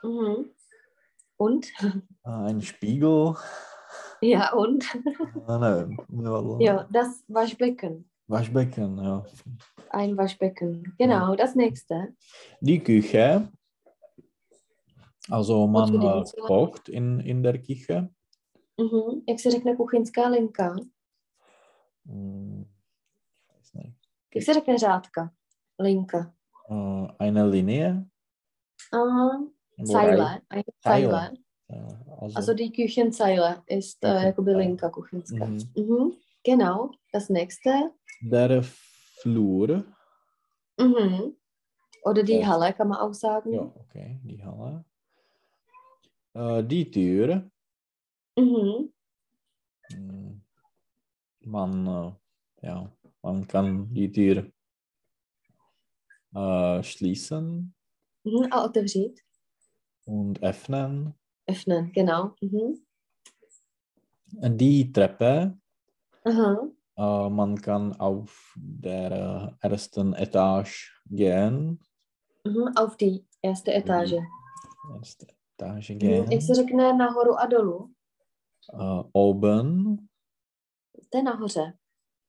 Mhm. 0.02 0.50
Und? 1.36 1.72
äh, 2.24 2.30
ein 2.30 2.62
Spiegel. 2.62 3.34
Ja, 4.20 4.52
und? 4.52 4.84
Äh, 5.48 5.58
ne, 5.58 5.96
ja, 6.10 6.58
Ja, 6.60 6.88
das 6.90 7.24
Waschbecken. 7.28 8.10
Waschbecken, 8.28 8.98
ja. 8.98 9.24
Ein 9.90 10.16
Waschbecken. 10.16 10.94
Genau, 10.98 11.34
das 11.34 11.54
nächste. 11.54 12.14
Die 12.60 12.78
Küche. 12.78 13.48
Also 15.28 15.66
man 15.66 16.24
kocht 16.46 16.88
in, 16.88 17.20
in 17.20 17.42
der 17.42 17.58
Küche. 17.58 18.08
Mhm. 18.78 19.22
Jak 19.28 19.40
se 19.40 19.50
řekne 19.50 19.76
kuchyňská 19.76 20.28
linka? 20.28 20.76
Mm. 22.04 22.64
Jak 24.34 24.44
se 24.44 24.54
řekne 24.54 24.78
řádka? 24.78 25.30
Linka. 25.78 26.34
Eine 27.18 27.44
Linie. 27.44 28.04
Aha. 28.92 29.46
Zeile. 29.84 30.42
Zeile. 30.82 31.32
Also, 32.20 32.36
Also 32.36 32.54
die 32.54 32.72
Küchenzeile 32.72 33.62
ist 33.66 34.02
äh, 34.04 34.32
Küchenzeile. 34.32 34.58
linka 34.58 34.88
kuchyňská. 34.90 35.46
mhm. 35.46 35.72
Mhm. 35.76 36.16
Genau. 36.44 36.90
Das 37.12 37.28
nächste. 37.30 37.92
Der 38.22 38.62
Flur. 39.22 39.84
Mhm. 40.78 41.36
Oder 42.04 42.22
die 42.22 42.38
Das- 42.40 42.46
Halle 42.48 42.72
kann 42.72 42.88
man 42.88 42.98
auch 42.98 43.14
sagen. 43.14 43.52
Ja, 43.52 43.62
okay, 43.76 44.18
die 44.24 44.42
Halle. 44.42 44.84
Äh, 46.34 46.64
die 46.64 46.90
Tür. 46.90 47.50
Mhm. 48.36 48.92
Mm, 49.92 50.40
Man, 51.44 51.86
äh, 51.86 52.66
ja, 52.66 52.92
man 53.22 53.46
kann 53.48 53.92
die 53.94 54.10
Tür 54.12 54.46
äh, 56.34 56.82
schließen 56.82 57.74
Mhm. 58.24 58.46
A 58.52 58.64
otevřít. 58.64 59.20
Und 60.06 60.42
öffnen. 60.42 61.14
Öffnen, 61.46 61.92
genau. 61.92 62.34
Mhm. 62.40 62.74
Die 64.58 64.92
Treppe. 64.92 65.58
Aha. 66.24 66.68
Äh, 66.96 67.30
man 67.30 67.60
kann 67.60 67.92
auf 68.00 68.54
der 68.56 69.56
ersten 69.60 70.14
Etage 70.14 70.92
gehen. 71.06 71.80
Mhm. 72.44 72.72
Auf 72.76 72.96
die 72.96 73.26
erste 73.42 73.72
Etage. 73.72 74.14
Erste 74.96 75.26
Etage 75.56 75.90
Mhm. 75.90 75.98
gehen. 75.98 76.30
Jak 76.32 76.42
se 76.42 76.54
řekne 76.54 76.92
nahoru 76.96 77.38
a 77.38 77.46
dolů? 77.46 77.94
Äh, 78.74 79.02
oben 79.12 79.96
To 81.10 81.18
je 81.18 81.22
nahoře. 81.22 81.78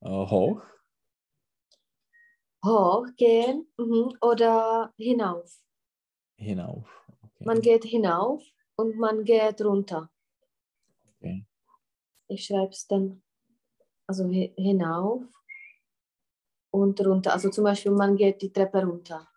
äh, 0.05 0.25
hoch. 0.29 0.67
Hoch 2.65 3.05
gehen 3.17 3.65
mhm. 3.77 4.09
oder 4.21 4.89
hinauf. 4.97 5.51
Hinauf. 6.37 7.00
Man 7.45 7.61
geht 7.61 7.83
hinauf 7.85 8.43
und 8.75 8.97
man 8.97 9.23
geht 9.23 9.61
runter. 9.61 10.09
Okay. 11.17 11.45
Ich 12.27 12.45
schreibe 12.45 12.69
es 12.71 12.87
dann. 12.87 13.21
Also 14.07 14.25
hi- 14.29 14.53
hinauf 14.57 15.23
und 16.71 16.99
runter. 17.05 17.33
Also 17.33 17.49
zum 17.49 17.63
Beispiel, 17.63 17.91
man 17.91 18.15
geht 18.15 18.41
die 18.41 18.51
Treppe 18.51 18.83
runter. 18.83 19.27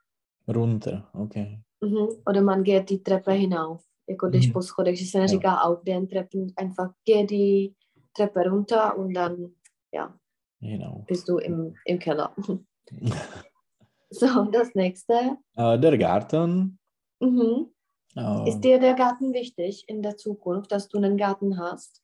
Runter, 0.48 1.08
okay. 1.12 1.60
Mhm. 1.80 2.08
Oder 2.26 2.42
man 2.42 2.62
geht 2.64 2.90
die 2.90 3.02
Treppe 3.02 3.32
hinauf. 3.32 3.84
Jako 4.08 4.28
když 4.28 4.46
po 4.52 4.62
schodech, 4.62 4.98
že 4.98 5.04
se 5.06 5.18
neříká 5.18 5.60
auf 5.62 5.82
den 5.82 6.06
Treppen, 6.06 6.46
einfach 6.56 6.92
geh 7.04 7.24
die 7.26 7.74
Treppe 8.12 8.42
runter 8.50 8.98
und 8.98 9.14
dann 9.14 9.54
ja, 9.92 10.14
Hinauf. 10.60 11.06
bist 11.06 11.28
du 11.28 11.38
im, 11.38 11.74
im 11.86 11.98
Keller. 11.98 12.34
So, 14.10 14.44
das 14.50 14.74
nächste. 14.74 15.14
Äh, 15.56 15.78
der 15.78 15.98
Garten. 15.98 16.78
Mhm. 17.20 17.70
Äh, 18.16 18.48
Ist 18.48 18.60
dir 18.60 18.78
der 18.78 18.94
Garten 18.94 19.32
wichtig 19.32 19.84
in 19.88 20.02
der 20.02 20.16
Zukunft, 20.16 20.70
dass 20.72 20.88
du 20.88 20.98
einen 20.98 21.16
Garten 21.16 21.58
hast? 21.58 22.02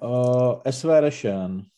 äh, 0.00 0.54
es 0.64 0.84
wäre 0.84 1.10
schön. 1.12 1.70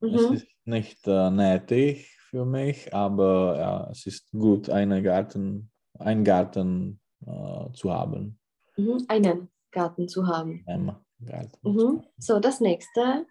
Es 0.00 0.10
Mhm. 0.30 0.32
ist 0.34 0.46
nicht 0.64 1.06
äh, 1.06 1.30
nötig 1.30 2.16
für 2.30 2.44
mich, 2.44 2.92
aber 2.94 3.58
ja, 3.58 3.90
es 3.90 4.06
ist 4.06 4.30
gut, 4.32 4.70
eine 4.70 5.02
Garten, 5.02 5.70
einen 5.98 6.24
Garten 6.24 7.00
äh, 7.26 7.72
zu 7.72 7.92
haben. 7.92 8.38
Mhm. 8.76 9.04
Einen 9.08 9.48
Garten 9.70 10.08
zu 10.08 10.26
haben. 10.26 10.64
Einen 10.66 10.94
Garten. 11.24 11.58
Mhm. 11.62 12.02
So, 12.18 12.38
das 12.40 12.60
nächste. 12.60 13.26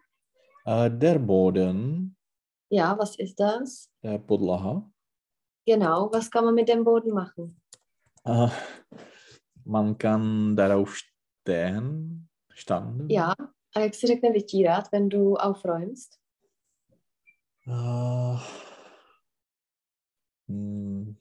Äh, 0.65 0.91
der 0.91 1.17
Boden, 1.19 2.15
Ja, 2.69 2.97
was 2.97 3.15
ist 3.17 3.39
das? 3.39 3.89
der 4.03 4.19
Podlaha. 4.19 4.89
Genau, 5.65 6.09
was 6.11 6.29
kann 6.29 6.45
man 6.45 6.55
mit 6.55 6.69
dem 6.69 6.83
Boden 6.83 7.13
machen? 7.13 7.59
Man 9.69 9.97
kann 9.99 10.55
darauf 10.55 10.95
stehen, 10.95 12.27
standen. 12.53 13.07
Ja, 13.09 13.35
a 13.75 13.79
jak 13.79 13.95
se 13.95 14.07
řekne 14.07 14.31
vytírat, 14.31 14.91
wenn 14.91 15.09
du 15.09 15.35
aufräumst? 15.35 16.19
Uh, 17.67 18.39
hm, 20.47 21.15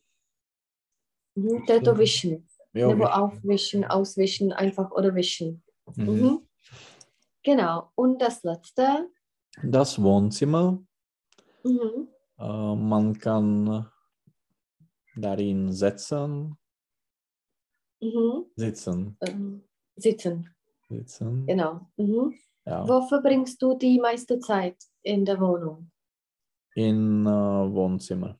Mhm. 1.36 1.66
To 1.66 1.72
je 1.72 1.80
to 1.80 1.94
wischen. 1.94 2.46
jo, 2.74 2.88
Nebo 2.88 3.04
aufwischen, 3.04 3.84
auswischen, 3.84 4.52
einfach 4.52 4.90
oder 4.90 5.14
wischen. 5.14 5.62
Mhm. 5.96 6.04
Mhm. 6.04 6.48
Genau. 7.42 7.90
Und 7.94 8.18
das 8.22 8.42
letzte. 8.42 9.10
Das 9.62 10.02
Wohnzimmer. 10.02 10.82
Mhm. 11.64 12.08
Uh, 12.38 12.74
man 12.74 13.18
kann 13.18 13.86
darin 15.16 15.72
sitzen. 15.72 16.56
Mhm. 18.00 18.46
Sitzen. 18.56 19.16
Ähm, 19.20 19.62
sitzen. 19.96 20.54
Sitzen. 20.88 21.46
Genau. 21.46 21.80
Mhm. 21.96 22.34
Ja. 22.64 22.86
Wo 22.88 23.02
verbringst 23.06 23.60
du 23.62 23.74
die 23.74 23.98
meiste 23.98 24.38
Zeit 24.38 24.76
in 25.02 25.24
der 25.24 25.40
Wohnung? 25.40 25.90
In 26.74 27.26
uh, 27.26 27.72
Wohnzimmer. 27.72 28.38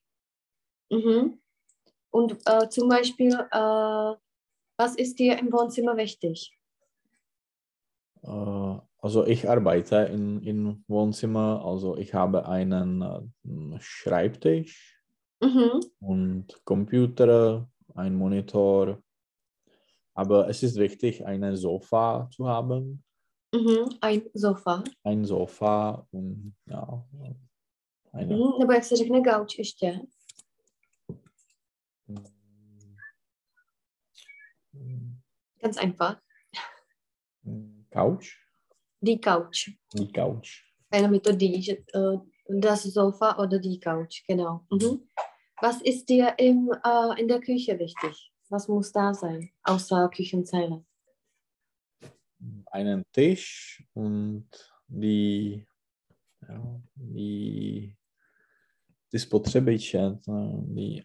Mhm. 0.91 1.39
Und 2.11 2.39
äh, 2.47 2.69
zum 2.69 2.89
Beispiel, 2.89 3.33
äh, 3.33 4.15
was 4.77 4.95
ist 4.97 5.19
dir 5.19 5.39
im 5.39 5.53
Wohnzimmer 5.53 5.97
wichtig? 5.97 6.55
Uh, 8.23 8.81
also 8.99 9.27
ich 9.27 9.49
arbeite 9.49 9.97
in, 10.13 10.43
in 10.43 10.85
Wohnzimmer. 10.89 11.65
Also 11.65 11.97
ich 11.97 12.15
habe 12.15 12.47
einen 12.47 13.03
uh, 13.03 13.79
Schreibtisch 13.81 14.95
Mhm. 15.41 15.81
und 16.01 16.65
Computer, 16.65 17.71
ein 17.95 18.17
Monitor. 18.17 19.01
Aber 20.19 20.49
es 20.49 20.65
ist 20.65 20.77
wichtig, 20.77 21.25
ein 21.25 21.55
Sofa 21.55 22.29
zu 22.35 22.49
haben. 22.49 23.05
Mhm. 23.55 23.89
Ein 24.01 24.23
Sofa. 24.35 24.83
Ein 25.05 25.25
Sofa 25.25 26.09
und 26.11 26.57
ja, 26.67 27.07
eine. 28.13 28.37
Mhm. 28.37 28.59
Nebo 28.59 28.73
jak 28.73 28.85
se 28.85 28.97
řekne 28.97 29.21
gauč 29.21 29.59
ještě? 29.59 30.01
Ganz 35.63 35.77
einfach. 35.77 36.21
Couch? 37.91 38.29
Die 39.01 39.19
Couch. 39.19 39.71
Die 39.95 40.13
Couch. 40.13 40.49
Einer 40.91 41.09
mit 41.09 41.27
der 41.27 41.37
die, 41.37 41.63
že, 41.63 41.73
äh, 41.73 42.19
das 42.61 42.83
Sofa 42.83 43.39
oder 43.39 43.61
die 43.61 43.79
Couch, 43.79 44.25
genau. 44.29 44.67
Mhm. 44.71 45.09
Was 45.63 45.81
ist 45.83 46.09
dir 46.09 46.35
im, 46.39 46.71
äh, 46.85 47.21
in 47.21 47.29
der 47.29 47.41
Küche 47.41 47.79
wichtig? 47.79 48.33
Was 48.51 48.69
muss 48.69 48.93
da 48.93 49.13
sein, 49.15 49.51
außer 49.63 50.09
Küchenzeile? 50.09 50.85
Einen 52.71 53.05
Tisch 53.13 53.83
und 53.95 54.49
die, 54.87 55.67
ja, 56.49 56.81
die, 56.95 57.97
die 59.13 59.19
to- 59.19 60.65
die 60.75 61.05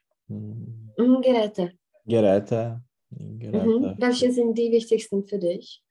Mhm, 0.97 1.21
Geräte. 1.21 1.73
Geräte. 2.05 2.81
Die 3.09 3.39
Geräte. 3.39 3.65
Mhm. 3.67 3.95
Welche 3.99 4.31
sind 4.31 4.57
die 4.57 4.71
wichtigsten 4.71 5.23
für 5.23 5.39
dich? 5.39 5.83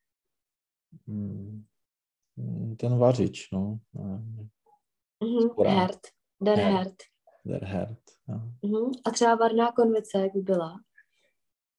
Mm, 1.07 1.64
mm, 2.36 2.76
Ten 2.76 2.98
vařič, 2.98 3.50
no. 3.53 3.80
eh, 3.94 4.00
Mhm. 5.24 5.50
Spora. 5.53 5.70
Herd. 5.70 6.12
Der 6.40 6.57
Herd. 6.57 6.72
Herd. 6.72 7.03
Der 7.44 7.64
Herd. 7.68 7.98
Ja. 8.28 8.34
Mhm. 8.62 8.92
A 9.05 9.11
třeba 9.11 9.34
varná 9.34 9.72
konvice, 9.72 10.18
jak 10.18 10.32
by 10.34 10.40
byla? 10.42 10.80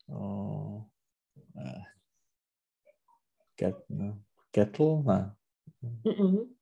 Oh, 0.08 0.86
eh. 1.56 1.84
Ket, 3.58 3.90
ne. 3.90 4.24
Kettle? 4.52 5.04
Ne. 5.04 5.36
Mhm. 6.04 6.58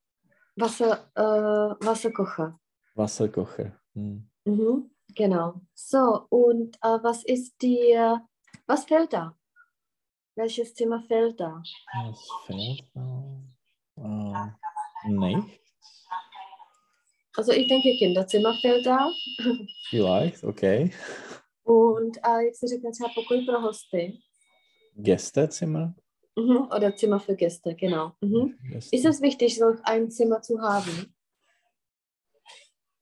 Wasser, 0.56 1.10
äh, 1.16 1.86
Wasserkocher. 1.86 2.60
Wasserkocher. 2.96 3.80
Hm. 3.94 4.30
Mhm. 4.46 4.92
Genau. 5.16 5.62
So, 5.74 6.26
und 6.30 6.76
äh, 6.78 7.00
was 7.04 7.24
ist 7.24 7.62
dir, 7.62 8.26
was 8.68 8.86
fehlt 8.86 9.14
da? 9.14 9.36
Welches 10.36 10.74
Zimmer 10.74 11.02
fehlt 11.08 11.40
da? 11.40 11.62
Was 11.94 12.30
fehlt 12.46 12.84
da? 12.94 13.44
Äh, 13.98 15.10
nicht. 15.10 15.60
Also 17.36 17.52
ich 17.54 17.68
denke, 17.68 17.96
Kinderzimmer 17.98 18.54
fehlt 18.56 18.86
da. 18.86 19.10
Vielleicht, 19.90 20.44
okay. 20.44 20.92
Und 21.64 22.18
äh, 22.18 22.54
se 22.54 22.68
řekne 22.68 22.92
třeba 22.92 23.10
pokoj 23.16 23.46
pro 23.46 23.62
hosty. 23.62 24.20
Gästezimmer? 24.96 25.94
Mhm. 26.36 26.68
Oder 26.76 26.96
Zimmer 26.96 27.20
für 27.20 27.36
Gäste, 27.36 27.76
genau. 27.76 28.12
Mhm. 28.22 28.58
Gäste. 28.72 28.96
Ist 28.96 29.06
es 29.06 29.22
wichtig, 29.22 29.58
solch 29.58 29.80
ein 29.84 30.12
Zimmer 30.12 30.42
zu 30.42 30.60
haben? 30.62 31.14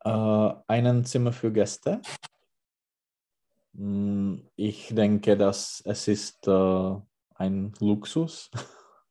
Äh, 0.06 0.54
einen 0.68 1.06
Zimmer 1.06 1.32
für 1.32 1.52
Gäste? 1.52 2.02
Ich 4.56 4.88
denke, 4.96 5.38
dass 5.38 5.82
es 5.86 6.08
ist 6.08 6.48
äh, 6.48 6.96
ein 7.36 7.74
Luxus. 7.80 8.50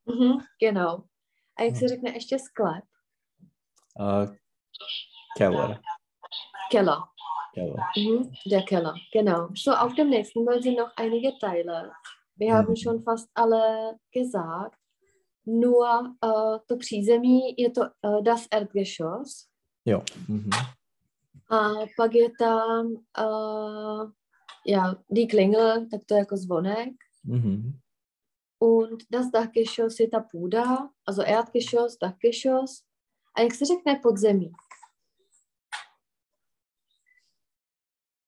Mhm. 0.05 0.41
Genau. 0.59 1.03
A 1.55 1.63
jak 1.63 1.75
se 1.75 1.87
řekne 1.87 2.13
ještě 2.13 2.39
sklep? 2.39 2.83
Äh, 3.99 4.27
Keller. 5.37 5.81
Keller. 6.71 6.97
Keller. 7.53 7.83
Mhm. 7.97 8.31
Der 8.45 8.61
Keller, 8.63 8.95
genau. 9.13 9.49
So, 9.55 9.71
auf 9.71 9.93
dem 9.95 10.09
nächsten 10.09 10.45
Bild 10.45 10.63
sind 10.63 10.77
noch 10.77 10.91
einige 10.95 11.37
Teile. 11.39 11.91
Wir 12.35 12.53
haben 12.53 12.69
Mhm. 12.69 12.75
schon 12.75 13.01
fast 13.01 13.29
alle 13.33 13.97
gesagt. 14.11 14.75
Nur 15.45 16.15
äh, 16.21 16.59
to 16.67 16.77
přízemí 16.77 17.55
je 17.57 17.69
to 17.71 17.81
äh, 18.03 18.21
das 18.23 18.47
Erdgeschoss. 18.51 19.47
Jo. 19.85 20.03
Mhm. 20.27 20.49
A 21.49 21.69
pak 21.97 22.13
je 22.15 22.29
tam 22.39 22.93
äh, 23.17 24.11
ja, 24.65 24.95
die 25.09 25.27
Klingel, 25.27 25.87
tak 25.91 26.01
to 26.05 26.13
je 26.15 26.19
jako 26.19 26.37
zvonek. 26.37 26.89
Mhm. 27.23 27.79
Und 28.59 29.03
das 29.09 29.31
Dachgeschoss 29.31 29.99
je 29.99 30.07
ta 30.09 30.19
půda, 30.31 30.89
also 31.05 31.21
Erdgeschoss, 31.21 31.97
Dachgeschoss. 31.97 32.83
A 33.35 33.41
jak 33.41 33.53
se 33.55 33.65
řekne 33.65 33.99
podzemí? 34.03 34.51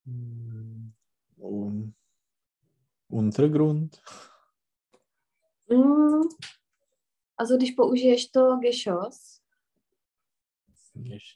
Mm, 0.05 0.91
Um, 1.41 1.93
Untergrund. 3.09 4.01
Also 7.37 7.57
když 7.57 7.71
použiješ 7.71 8.27
to 8.31 8.57
Geschoss, 8.61 9.41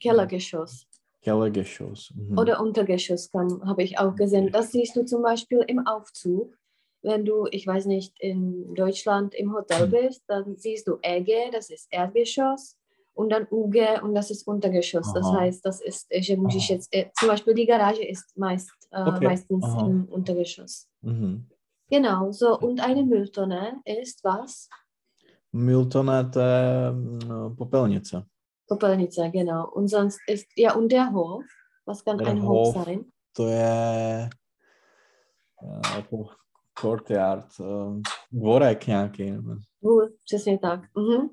Kellergeschoss 0.02 0.86
Kellergeschoss. 1.20 2.12
Mhm. 2.14 2.38
oder 2.38 2.60
Untergeschoss, 2.60 3.30
habe 3.64 3.82
ich 3.82 3.98
auch 3.98 4.14
gesehen. 4.14 4.52
Das 4.52 4.70
siehst 4.70 4.94
du 4.96 5.04
zum 5.04 5.22
Beispiel 5.22 5.64
im 5.66 5.86
Aufzug. 5.86 6.54
Wenn 7.02 7.24
du, 7.24 7.46
ich 7.50 7.66
weiß 7.66 7.86
nicht, 7.86 8.14
in 8.20 8.74
Deutschland 8.74 9.34
im 9.34 9.52
Hotel 9.52 9.86
bist, 9.90 10.22
dann 10.28 10.56
siehst 10.56 10.86
du 10.86 10.98
EG, 11.02 11.50
das 11.50 11.70
ist 11.70 11.88
Erdgeschoss, 11.90 12.76
und 13.16 13.30
dann 13.30 13.46
UG 13.50 14.02
und 14.02 14.14
das 14.14 14.30
ist 14.30 14.46
Untergeschoss. 14.46 15.12
Das 15.14 15.26
Aha. 15.26 15.40
heißt, 15.40 15.64
das 15.64 15.80
ist, 15.80 16.06
že 16.20 16.36
můžeš 16.36 16.70
Aha. 16.70 16.74
jetzt, 16.74 16.94
äh, 16.94 17.10
zum 17.18 17.28
Beispiel 17.28 17.54
die 17.54 17.66
Garage 17.66 18.02
ist 18.04 18.36
meist, 18.36 18.68
äh, 18.92 19.08
Okay. 19.08 19.24
meistens 19.28 19.64
Aha. 19.64 19.86
im 19.86 20.04
Untergeschoss. 20.08 20.86
Mhm. 21.02 21.46
Genau, 21.90 22.32
so, 22.32 22.58
und 22.58 22.80
eine 22.80 23.02
Mülltonne 23.04 23.80
ist 23.84 24.24
was? 24.24 24.68
Je 25.52 25.60
mm, 26.92 27.56
popelnice. 27.56 28.22
Popelnice, 28.68 29.30
genau. 29.32 29.70
Und 29.72 29.88
sonst 29.88 30.20
ist, 30.28 30.46
ja, 30.56 30.74
und 30.74 30.90
der 30.92 31.12
Hof, 31.12 31.44
was 31.86 32.04
kann 32.04 32.18
Der 32.18 32.26
ein 32.28 32.42
Hof 32.42 32.74
Hof. 32.74 32.84
sein? 32.84 33.04
Eh, 33.38 34.28
jako 35.96 36.26
courtyard, 36.80 37.46
eh, 37.60 38.00
dvorek 38.32 38.86
nějaký. 38.86 39.34
přesně 40.24 40.58
tak. 40.58 40.80
Mhm. 40.96 41.28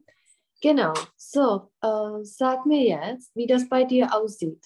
Genau. 0.63 0.93
So, 1.17 1.69
äh, 1.81 2.23
sag 2.23 2.65
mir 2.65 2.83
jetzt, 2.83 3.35
wie 3.35 3.45
das 3.45 3.67
bei 3.67 3.83
dir 3.83 4.07
aussieht. 4.15 4.65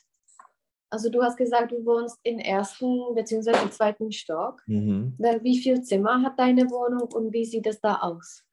Also 0.91 1.09
du 1.09 1.23
hast 1.23 1.37
gesagt, 1.37 1.71
du 1.71 1.83
wohnst 1.85 2.19
im 2.21 2.37
ersten 2.37 3.15
bzw. 3.15 3.63
im 3.63 3.71
zweiten 3.71 4.11
Stock. 4.11 4.61
Mhm. 4.67 5.15
Dann 5.17 5.43
Wie 5.43 5.57
viel 5.57 5.81
Zimmer 5.81 6.21
hat 6.21 6.37
deine 6.37 6.69
Wohnung 6.69 7.11
und 7.11 7.33
wie 7.33 7.43
sieht 7.43 7.65
es 7.65 7.81
da 7.81 7.95
aus? 7.95 8.43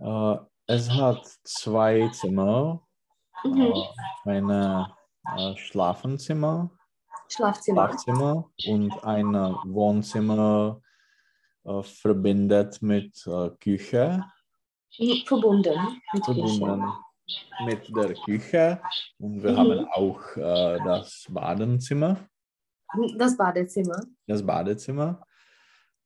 Eh, 0.00 0.36
es 0.66 0.90
hat 0.90 1.24
zwei 1.44 2.08
Zimmer, 2.08 2.84
Mhm. 3.44 3.72
äh, 4.26 4.30
ein 4.30 4.50
äh, 4.50 5.56
Schlafenzimmer, 5.56 6.70
Schlafzimmer. 7.28 7.88
Schlafzimmer 7.88 8.50
und 8.66 9.04
ein 9.04 9.34
äh, 9.34 9.54
Wohnzimmer 9.66 10.82
äh, 11.64 11.82
verbindet 11.82 12.82
mit 12.82 13.24
äh, 13.28 13.50
Küche, 13.60 14.24
Verbunden 15.26 15.78
mit 16.12 16.24
verbunden 16.24 16.82
Küche. 16.82 17.64
mit 17.64 17.96
der 17.96 18.14
Küche 18.14 18.80
und 19.18 19.42
wir 19.42 19.52
Mhm. 19.52 19.56
haben 19.56 19.86
auch 19.94 20.20
äh, 20.36 20.78
das 20.84 21.26
Badezimmer, 21.30 22.16
Das 23.16 23.36
Badezimmer. 23.36 24.00
das 24.26 24.44
Badezimmer 24.44 25.22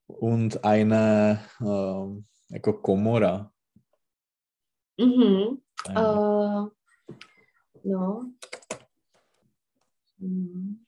und 0.07 0.63
eine 0.65 1.41
ähm, 1.61 2.27
jako 2.51 2.75
komora. 2.83 3.51
Mhm. 4.99 5.63
Eine, 5.89 6.71
Äh, 7.83 7.89
no. 7.89 8.25
Mhm. 10.19 10.85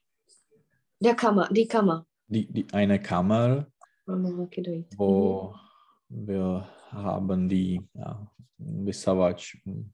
Der 1.01 1.15
Kammer, 1.15 1.49
die 1.51 1.67
Kammer. 1.67 2.07
Die, 2.29 2.47
die, 2.47 2.67
eine 2.73 3.01
Kammer, 3.01 3.67
wo 4.07 5.55
wir 6.09 6.69
haben 6.97 7.49
die 7.49 7.81
ja, 7.95 8.27
Wissavac 8.59 9.57
und 9.65 9.93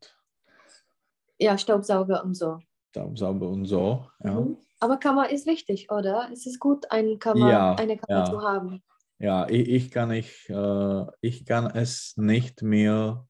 Ja, 1.38 1.58
Staubsauger 1.58 2.22
und 2.24 2.34
so. 2.34 2.58
Staubsauger 2.90 3.48
und 3.48 3.64
so. 3.66 4.06
Ja. 4.24 4.40
Mhm. 4.40 4.56
Aber 4.80 4.96
Kammer 4.98 5.30
ist 5.30 5.46
wichtig, 5.46 5.90
oder? 5.90 6.28
Es 6.32 6.46
ist 6.46 6.58
gut, 6.60 6.90
eine 6.90 7.16
Kammer, 7.18 7.50
Ja, 7.50 7.74
eine 7.74 7.96
Kammer 7.96 8.20
ja. 8.20 8.24
zu 8.24 8.40
haben. 8.42 8.82
Ja, 9.18 9.48
ich, 9.48 9.68
ich, 9.68 9.90
kann 9.90 10.10
ich, 10.10 10.48
äh, 10.48 11.06
ich 11.20 11.44
kann 11.46 11.66
es 11.76 12.14
nicht 12.16 12.62
mehr 12.62 13.26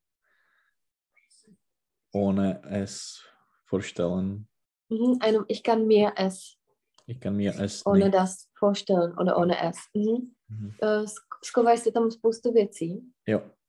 ohne 2.13 2.63
es 2.65 3.23
vorstellen. 3.67 4.49
Mhm. 4.89 5.19
Einem, 5.21 5.45
ich 5.49 5.63
kann 5.63 5.87
mir 5.87 6.13
es 6.17 6.59
Ich 7.07 7.21
kann 7.21 7.37
mir 7.37 7.55
es 7.59 7.85
ohne 7.87 8.05
nicht. 8.05 8.15
das 8.15 8.49
vorstellen 8.55 9.17
oder 9.19 9.37
ohne 9.39 9.57
es. 9.63 9.79
Mhm. 9.95 10.35
Mhm. 10.49 10.75
Äh, 10.81 11.05
sk- 11.05 11.39
Schovají 11.45 11.79
se 11.79 11.93
tam 11.93 12.11
spoustu 12.11 12.53
věcí. 12.53 13.03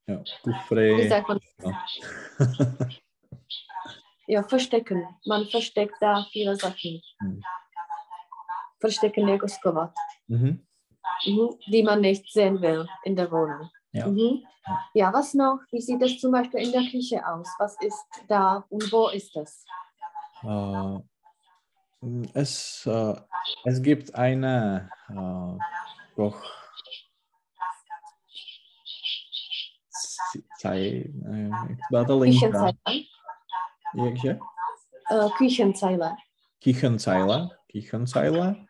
Ja, 0.06 0.14
ja. 0.14 0.98
Wie 0.98 1.08
sagt 1.08 1.28
man? 1.28 1.40
Ja. 1.62 1.86
Ja, 4.26 4.42
verstecken. 4.42 5.06
Man 5.26 5.46
versteckt 5.46 5.96
da 6.00 6.24
viele 6.32 6.56
Sachen. 6.56 7.02
Mhm. 7.20 7.42
Verstecken 8.80 9.28
jako 9.28 9.48
skovat. 9.48 9.92
mhm. 10.28 10.64
Mhm. 11.26 11.58
Die 11.70 11.82
man 11.82 12.00
nicht 12.00 12.32
sehen 12.32 12.60
will 12.60 12.86
in 13.04 13.16
der 13.16 13.30
Wohnung. 13.30 13.70
Ja. 13.92 14.06
Mhm. 14.06 14.42
Ja, 14.94 15.12
was 15.12 15.34
noch? 15.34 15.60
Wie 15.70 15.80
sieht 15.80 16.02
es 16.02 16.18
zum 16.20 16.32
Beispiel 16.32 16.60
in 16.60 16.72
der 16.72 16.90
Küche 16.90 17.26
aus? 17.26 17.48
Was 17.58 17.76
ist 17.80 18.06
da 18.28 18.64
und 18.70 18.90
wo 18.92 19.08
ist 19.08 19.36
es? 19.36 19.64
Äh, 20.42 20.98
es, 22.32 22.86
äh, 22.86 23.14
es 23.64 23.82
gibt 23.82 24.14
eine 24.14 24.88
äh, 25.10 25.58
Koch. 30.64 30.70
Zeit, 30.70 31.06
äh, 31.06 31.50
Badelinka. 31.90 32.46
Küchenzeile. 32.46 33.04
Jakže? 33.94 34.38
Äh, 35.10 35.28
Küchenzeile. 35.36 36.16
Küchenzeile, 36.62 37.50
Küchenzeile 37.70 38.66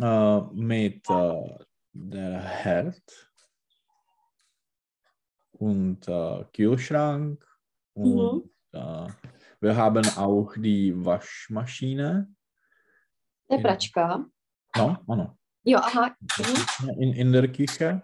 äh, 0.00 0.40
mit 0.52 1.06
der 1.92 2.40
Herd 2.42 3.02
und 5.52 6.00
Kühlschrank 6.52 7.44
und 7.94 8.44
Mhm. 8.72 9.14
wir 9.60 9.76
haben 9.76 10.04
auch 10.16 10.52
die 10.56 10.92
Waschmaschine. 11.04 12.28
To 13.48 13.54
je 13.56 13.62
pračka. 13.62 14.24
No, 14.76 14.96
ano, 15.06 15.36
Jo, 15.64 15.78
aha. 15.78 16.14
Mhm. 16.38 16.88
in, 17.00 17.12
in 17.14 17.32
der 17.32 17.48
Küche. 17.52 18.02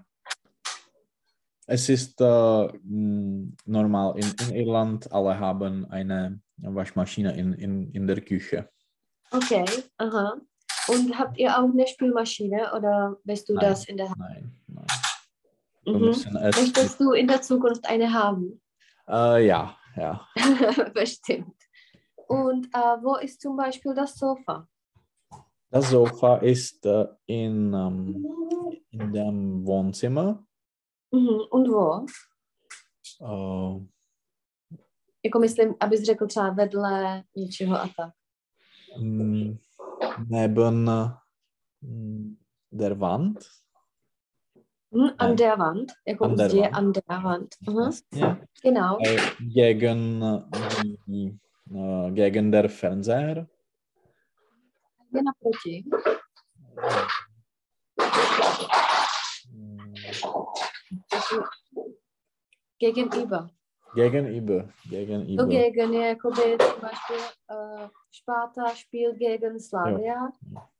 Es 1.71 1.89
ist 1.89 2.21
äh, 2.21 2.66
m, 2.83 3.57
normal, 3.64 4.18
in, 4.18 4.35
in 4.49 4.55
Irland 4.57 5.12
alle 5.12 5.39
haben 5.39 5.89
eine 5.89 6.41
Waschmaschine 6.57 7.33
in, 7.37 7.53
in, 7.53 7.93
in 7.93 8.09
der 8.09 8.21
Küche. 8.21 8.68
Okay, 9.31 9.64
aha. 9.99 10.35
Und 10.89 11.16
habt 11.16 11.39
ihr 11.39 11.57
auch 11.57 11.71
eine 11.71 11.87
Spülmaschine 11.87 12.73
oder 12.77 13.16
willst 13.23 13.49
du 13.49 13.55
Nein. 13.55 13.71
das 13.71 13.85
in 13.85 13.99
der 13.99 14.09
Hand? 14.09 14.18
Nein, 14.18 14.53
nein. 14.66 14.87
Mhm. 15.87 16.01
Möchtest 16.01 16.99
du 16.99 17.12
in 17.12 17.29
der 17.29 17.41
Zukunft 17.41 17.89
eine 17.89 18.12
haben? 18.12 18.61
Äh, 19.09 19.47
ja, 19.47 19.77
ja. 19.97 20.27
Bestimmt. 20.93 21.55
Und 22.27 22.66
äh, 22.75 22.97
wo 23.01 23.14
ist 23.14 23.41
zum 23.41 23.57
Beispiel 23.57 23.95
das 23.95 24.16
Sofa? 24.16 24.66
Das 25.71 25.89
Sofa 25.89 26.39
ist 26.39 26.85
äh, 26.85 27.07
in, 27.27 27.73
ähm, 27.73 28.27
in 28.91 29.12
dem 29.12 29.64
Wohnzimmer. 29.64 30.45
Mhm. 31.12 31.40
Und 31.50 31.68
wo? 31.68 32.06
Äh, 33.22 33.86
Jako 35.24 35.38
myslím, 35.38 35.74
abys 35.80 36.02
řekl 36.02 36.26
třeba 36.26 36.50
vedle 36.50 37.22
něčeho 37.36 37.76
a 37.76 37.88
tak. 37.96 38.14
m, 39.02 39.58
neben 40.28 40.90
m, 41.82 42.36
der 42.72 42.94
Wand. 42.94 43.38
Mhm. 44.90 45.11
An 45.18 45.36
der 45.36 45.58
Wand. 45.58 45.92
Jako 46.08 46.24
An 46.24 46.36
der 46.36 46.52
Wand. 46.52 46.74
an 46.76 46.92
der 46.92 47.22
Wand. 47.24 47.48
Mhm. 47.68 47.90
Ja. 48.14 48.36
Genau. 48.62 48.98
Äh, 49.06 49.16
gegen, 49.54 50.20
die, 51.06 51.38
äh, 51.74 52.11
gegen 52.11 52.52
der 52.52 52.68
Fernseher. 52.70 53.46
Je 55.14 55.22
naproti. 55.22 55.84
Mm, 59.52 59.94
Gegenüber. 62.78 63.51
Gegenüber. 63.95 64.68
To 64.82 64.88
Gegenüber. 64.88 65.47
gegen 65.47 65.93
je 65.93 66.01
jakoby 66.01 66.57
zum 66.59 66.80
Beispiel 66.80 67.16
äh, 67.49 67.88
Sparta 68.11 68.74
spielt 68.74 69.18
gegen 69.18 69.59
Slavia, 69.59 70.32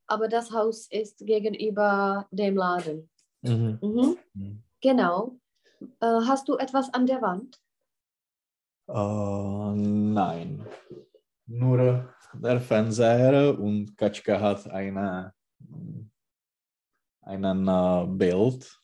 aber 0.07 0.29
das 0.29 0.51
Haus 0.53 0.87
ist 0.91 1.19
gegenüber 1.19 2.27
dem 2.31 2.57
Laden. 2.57 3.11
Mhm. 3.43 3.79
Mhm. 3.83 4.17
Mhm. 4.35 4.63
Genau. 4.81 5.37
Äh, 6.01 6.21
hast 6.27 6.49
du 6.49 6.57
etwas 6.57 6.93
an 6.95 7.07
der 7.07 7.21
Wand? 7.21 7.61
Äh, 8.89 9.75
nein. 9.75 10.67
Nur 11.47 12.15
der 12.35 12.61
Fernseher 12.61 13.59
und 13.59 13.97
Katschka 13.97 14.41
hat 14.41 14.71
eine, 14.71 15.35
einen 17.23 17.69
äh, 17.69 18.07
Bild. 18.07 18.80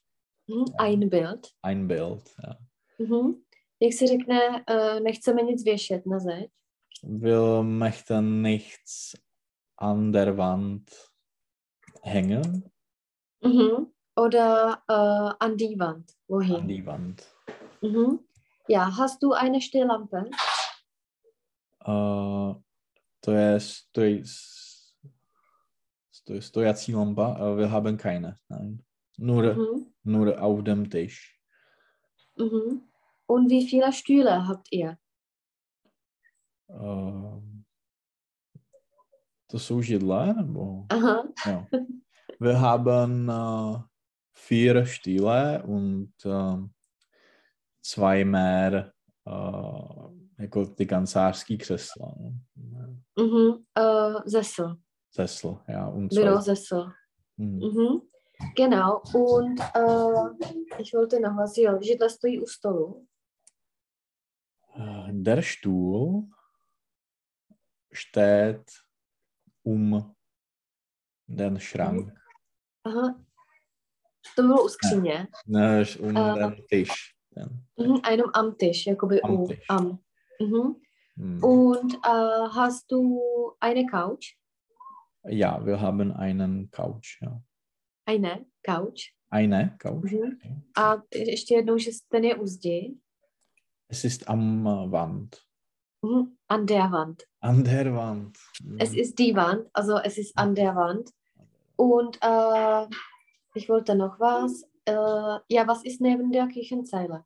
Mhm. 0.48 0.64
Ein 0.78 1.08
Bild. 1.10 1.48
Ein 1.62 1.88
Bild. 1.88 2.34
Ja. 2.42 2.56
Mhm. 2.98 3.34
Jak 3.80 3.92
se 3.92 4.06
řekne, 4.06 4.64
uh, 4.70 5.00
nechceme 5.00 5.42
nic 5.42 5.64
věšet 5.64 6.06
na 6.06 6.18
zeď. 6.18 6.50
Wir 7.04 7.62
möchten 7.62 8.42
nichts 8.42 9.14
an 9.78 10.12
der 10.12 10.36
Wand 10.36 10.90
hängen, 12.02 12.62
Mhm. 13.44 13.86
Oder 14.16 14.78
uh, 14.90 15.32
an 15.40 15.56
die 15.56 15.76
Wand. 15.78 16.10
an 16.10 16.14
Wohin? 16.28 16.66
die 16.68 16.86
Wand. 16.86 17.22
Mhm. 17.82 18.18
Ja, 18.68 18.96
hast 18.96 19.22
du 19.22 19.32
eine 19.32 19.60
Stehlampe? 19.60 20.24
Äh, 21.86 22.54
to 23.20 23.32
je, 23.32 23.60
stoj, 23.60 24.22
stoj, 26.10 26.40
stojací 26.42 26.92
lampa, 26.92 27.36
äh, 27.38 27.56
wir 27.58 27.70
haben 27.70 27.96
keine. 27.96 28.38
Nein. 28.48 28.82
Nur, 29.18 29.54
Mhm. 29.54 29.86
nur 30.04 30.40
auf 30.42 30.62
dem 30.64 30.90
Tisch. 30.90 31.40
Mhm. 32.38 32.82
Und 33.26 33.50
wie 33.50 33.66
viele 33.68 33.92
Stühle 33.92 34.46
habt 34.46 34.68
ihr? 34.72 34.98
Ähm, 36.68 37.64
to 39.46 39.58
jsou 39.58 39.82
židle, 39.82 40.34
nebo? 40.34 40.86
Aha. 40.90 41.24
Ja. 41.46 41.66
Wir 42.40 42.60
haben 42.60 43.28
äh, 43.28 43.82
vier 44.34 44.84
Stühle 44.86 45.62
und 45.62 46.12
ähm, 46.24 46.70
zwei 47.82 48.24
mehr 48.24 48.92
äh, 49.26 50.42
jako 50.42 50.66
ty 50.66 50.86
kancelářský 50.86 51.58
křesla. 51.58 52.14
Mhm. 53.16 53.64
Uh, 53.78 54.20
Sessel. 54.26 54.76
Sessel, 55.10 55.56
ja. 55.68 55.88
Und 55.88 56.12
Bürosessel. 56.14 56.92
Mhm. 57.36 57.58
Mhm. 57.58 58.00
Genau. 58.56 59.02
Und 59.14 59.60
uh, 59.76 60.28
ich 60.78 60.92
wollte 60.94 61.20
noch 61.20 61.36
was. 61.36 61.56
Jo, 61.56 61.78
židle 61.82 62.10
stojí 62.10 62.40
u 62.42 62.46
stolu. 62.46 63.06
Äh, 64.76 65.12
Der 65.12 65.42
Stuhl 65.42 66.22
steht 67.92 68.82
um 69.62 70.14
den 71.28 71.58
Schrank, 71.60 72.12
Aha. 72.84 73.20
To 74.36 74.42
bylo 74.42 74.64
u 74.64 74.68
skříně. 74.68 75.28
ne, 75.46 75.84
um 76.00 76.16
Äh. 76.16 76.34
den 76.34 76.56
Tisch. 76.68 77.14
Den. 77.36 77.64
Mhm. 77.76 78.00
Einem 78.02 78.30
am 78.34 78.54
Tisch, 78.56 78.86
jakoby 78.86 79.20
Am 79.22 79.30
u, 79.40 79.46
Tisch. 79.48 79.64
am. 79.68 79.98
Mhm. 80.40 80.74
Mhm. 81.16 81.44
Und 81.44 81.94
uh, 81.94 82.48
hast 82.56 82.90
du 82.92 83.20
eine 83.60 83.86
Couch? 83.86 84.36
Ja, 85.28 85.64
wir 85.66 85.80
haben 85.80 86.12
einen 86.12 86.70
Couch. 86.70 87.18
Ja. 87.22 87.40
Eine 88.06 88.46
Couch. 88.62 89.12
Eine 89.30 89.76
Couch. 89.78 90.12
Mhm. 90.12 90.36
okay. 90.36 90.62
A 90.76 91.02
ještě 91.14 91.54
jednou, 91.54 91.78
že 91.78 91.90
ten 92.08 92.24
je 92.24 92.36
u 92.36 92.46
zdi. 92.46 92.96
Es 93.88 94.04
ist 94.04 94.28
am 94.28 94.64
Wand. 94.90 95.36
Mhm. 96.02 96.36
An 96.48 96.66
der 96.66 96.90
Wand. 96.90 97.22
An 97.40 97.64
der 97.64 97.94
Wand. 97.94 98.38
Es 98.78 98.94
ist 98.94 99.18
die 99.18 99.34
Wand, 99.34 99.68
also 99.74 99.98
es 100.04 100.18
ist 100.18 100.38
an 100.38 100.54
der 100.54 100.74
Wand. 100.74 101.10
Und 101.76 102.18
äh, 102.22 102.86
ich 103.54 103.68
wollte 103.68 103.94
noch 103.94 104.20
was. 104.20 104.62
Äh, 104.84 105.38
ja, 105.48 105.66
was 105.66 105.84
ist 105.84 106.00
neben 106.00 106.32
der 106.32 106.48
Küchenzeile? 106.48 107.24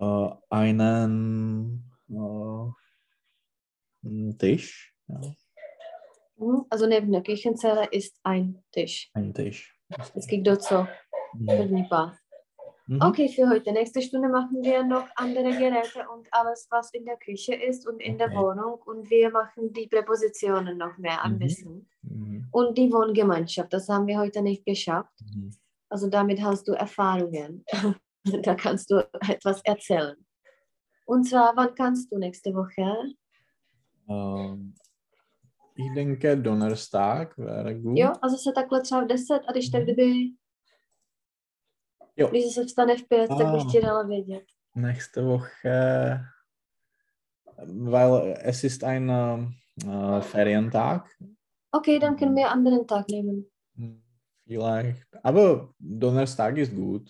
äh, 0.00 0.30
einen 0.50 1.84
äh, 2.08 2.70
einen 4.04 4.38
Tisch. 4.38 4.94
Ja. 5.08 5.20
Also 6.70 6.86
neben 6.86 7.12
der 7.12 7.22
Kirchenzelle 7.22 7.86
ist 7.90 8.18
ein 8.24 8.62
Tisch. 8.72 9.10
Ein 9.14 9.32
Tisch. 9.32 9.76
Es 10.14 10.26
gibt 10.26 10.46
dort 10.46 10.62
so 10.62 10.86
Mhm. 11.36 11.86
Mhm. 12.86 13.00
Okay, 13.00 13.28
für 13.28 13.48
heute. 13.48 13.72
Nächste 13.72 14.02
Stunde 14.02 14.28
machen 14.28 14.62
wir 14.62 14.84
noch 14.84 15.08
andere 15.16 15.50
Geräte 15.50 16.06
und 16.14 16.28
alles, 16.32 16.68
was 16.70 16.92
in 16.92 17.04
der 17.06 17.16
Küche 17.16 17.54
ist 17.54 17.88
und 17.88 18.00
in 18.00 18.18
der 18.18 18.28
Okay. 18.28 18.36
Wohnung. 18.36 18.74
Und 18.84 19.08
wir 19.10 19.30
machen 19.30 19.72
die 19.72 19.86
Präpositionen 19.86 20.76
noch 20.78 20.96
mehr 20.98 21.22
ein 21.24 21.34
Mhm. 21.34 21.38
bisschen. 21.38 21.88
Mhm. 22.02 22.46
Und 22.52 22.76
die 22.78 22.92
Wohngemeinschaft, 22.92 23.72
das 23.72 23.88
haben 23.88 24.06
wir 24.06 24.18
heute 24.18 24.42
nicht 24.42 24.64
geschafft. 24.66 25.12
Mhm. 25.34 25.50
Also 25.88 26.08
damit 26.08 26.42
hast 26.42 26.68
du 26.68 26.72
Erfahrungen. 26.72 27.64
da 28.24 28.54
kannst 28.54 28.90
du 28.90 28.98
etwas 29.28 29.60
erzählen. 29.64 30.16
Und 31.06 31.24
zwar, 31.24 31.52
wann 31.56 31.74
kannst 31.74 32.12
du 32.12 32.18
nächste 32.18 32.54
Woche? 32.54 33.14
Um, 34.06 34.74
ich 35.76 35.94
denke, 35.94 36.36
Donnerstag 36.36 37.38
wäre 37.38 37.74
gut. 37.74 37.98
Jo, 37.98 38.12
a 38.22 38.28
zase 38.28 38.52
takhle 38.54 38.80
třeba 38.82 39.04
v 39.04 39.06
10 39.06 39.34
a 39.48 39.52
když 39.52 39.68
tak 39.70 39.82
kdyby, 39.82 40.12
Jo. 42.16 42.28
když 42.28 42.54
se 42.54 42.64
vstane 42.64 42.96
v 42.96 43.08
5, 43.08 43.28
tak 43.28 43.52
bych 43.52 43.62
Ah. 43.66 43.70
ti 43.72 43.80
dala 43.80 44.02
vědět. 44.02 44.44
Nächste 44.76 45.22
Woche, 45.22 46.20
weil 47.66 48.36
es 48.42 48.64
ist 48.64 48.84
ein 48.84 49.10
äh, 49.10 50.20
Ferientag. 50.20 51.06
Okay, 51.72 51.98
dann 51.98 52.16
können 52.16 52.36
wir 52.36 52.50
anderen 52.50 52.86
Tag 52.86 53.08
nehmen. 53.08 53.44
Hm, 53.76 54.02
Vielleicht. 54.46 55.02
Aber 55.24 55.68
Donnerstag 55.80 56.56
ist 56.58 56.72
gut. 56.74 57.02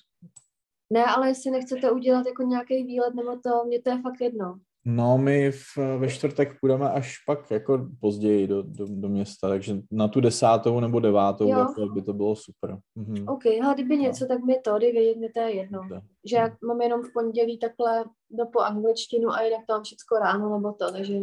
Ne, 0.91 1.05
ale 1.05 1.29
jestli 1.29 1.51
nechcete 1.51 1.91
udělat 1.91 2.27
jako 2.27 2.43
nějaký 2.43 2.85
výlet 2.85 3.15
nebo 3.15 3.37
to, 3.39 3.65
mně 3.67 3.83
to 3.83 3.91
je 3.91 4.03
fakt 4.03 4.21
jedno. 4.21 4.61
No, 4.87 5.19
my 5.19 5.51
v, 5.51 5.77
ve 5.99 6.09
čtvrtek 6.09 6.61
půjdeme 6.61 6.91
až 6.91 7.19
pak 7.27 7.51
jako 7.51 7.87
později 8.01 8.47
do, 8.47 8.63
do, 8.63 8.87
do 8.89 9.09
města, 9.09 9.49
takže 9.49 9.77
na 9.91 10.09
tu 10.09 10.21
desátou 10.21 10.81
nebo 10.81 11.01
devátou 11.01 11.49
Jo. 11.49 11.59
jako 11.59 11.87
by 11.87 12.03
to 12.03 12.13
bylo 12.13 12.37
super. 12.37 12.79
Mhm. 12.95 13.29
OK, 13.29 13.47
a 13.47 13.75
kdyby 13.75 13.97
něco, 13.99 14.27
tak 14.27 14.45
mi 14.45 14.61
to, 14.65 14.79
vědět, 14.79 15.21
mi 15.21 15.29
to 15.29 15.41
je 15.41 15.55
jedno. 15.55 15.79
Dobře. 15.81 16.03
Že 16.31 16.37
jak 16.37 16.63
mám 16.63 16.81
jenom 16.81 17.03
v 17.03 17.13
pondělí 17.13 17.59
takhle 17.59 18.05
do 18.31 18.47
po 18.47 18.61
angličtinu 18.61 19.31
a 19.31 19.43
jinak 19.43 19.61
to 19.67 19.75
mám 19.75 19.83
všecko 19.83 20.19
ráno 20.19 20.57
nebo 20.57 20.73
to, 20.73 20.93
takže 20.93 21.15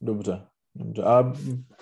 Dobře. 0.00 0.46
Dobře. 0.74 1.02
A 1.02 1.32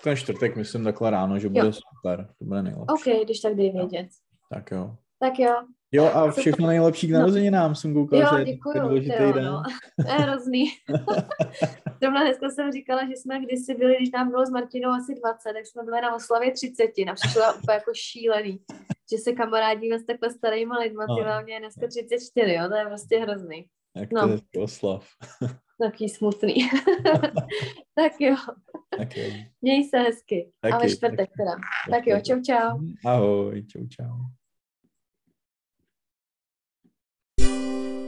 ten 0.04 0.16
čtvrtek 0.16 0.56
myslím 0.56 0.84
takhle 0.84 1.10
ráno, 1.10 1.38
že 1.38 1.48
bude 1.48 1.66
Jo. 1.66 1.72
super. 1.72 2.28
To 2.38 2.44
bude 2.44 2.62
nejlepší. 2.62 2.92
OK, 2.92 3.24
když 3.24 3.40
tak 3.40 3.54
dej 3.54 3.72
vědět. 3.72 4.06
Tak 4.50 4.70
jo. 4.70 4.96
Tak 5.18 5.38
jo, 5.38 5.54
Jo 5.94 6.04
a 6.04 6.30
všechno 6.30 6.66
nejlepší 6.66 7.06
k 7.08 7.10
No. 7.10 7.18
narozeninám 7.18 7.74
jsem 7.74 7.94
koukal, 7.94 8.20
jo, 8.20 8.26
že 8.32 8.38
je 8.38 8.44
děkuju, 8.44 8.72
takový 8.74 8.88
důležitý 8.88 9.16
tyjo, 9.16 9.32
den. 9.32 9.44
no. 9.44 9.62
To 10.06 10.12
je 10.12 10.18
hrozný. 10.18 10.64
Zrovna 12.02 12.20
dneska 12.24 12.50
jsem 12.50 12.72
říkala, 12.72 13.06
že 13.06 13.12
jsme 13.16 13.40
kdysi 13.40 13.74
byli, 13.74 13.96
když 13.96 14.10
nám 14.10 14.30
bylo 14.30 14.46
s 14.46 14.50
Martinou 14.50 14.90
asi 14.90 15.14
20, 15.14 15.52
tak 15.52 15.66
jsme 15.66 15.82
byli 15.82 16.00
na 16.00 16.14
oslavě 16.14 16.52
30. 16.52 16.90
Nám 17.06 17.14
přišlo 17.16 17.42
úplně 17.62 17.74
jako 17.74 17.90
šílený, 17.94 18.58
že 19.12 19.18
se 19.18 19.32
kamarádíme 19.32 19.98
s 19.98 20.04
takhle 20.06 20.30
starýma 20.30 20.78
lidma, 20.78 21.04
ty 21.06 21.24
No. 21.24 21.42
mě 21.44 21.54
je 21.54 21.60
dneska 21.60 21.86
34, 21.86 22.52
jo, 22.54 22.68
to 22.68 22.74
je 22.76 22.84
prostě 22.86 23.18
hrozný. 23.18 23.64
Jak 23.96 24.12
No. 24.12 24.20
to 24.20 24.26
je 24.28 24.32
hezký 24.32 24.58
oslav. 24.58 25.06
Taký 25.82 26.08
smutný. 26.08 26.54
tak 27.94 28.12
jo, 28.20 28.36
Tak 28.98 29.16
jo. 29.16 29.24
měj 29.62 29.84
se 29.84 29.98
hezky. 29.98 30.50
Taky, 30.60 30.90
čtvrtek 30.96 31.16
taky. 31.18 31.32
teda. 31.38 31.56
Tak 31.90 32.06
jo, 32.06 32.20
čau 32.26 32.40
čau. 32.42 32.78
Ahoj, 33.06 33.62
čau 33.66 33.86
čau. 33.88 34.12
Música 37.38 38.01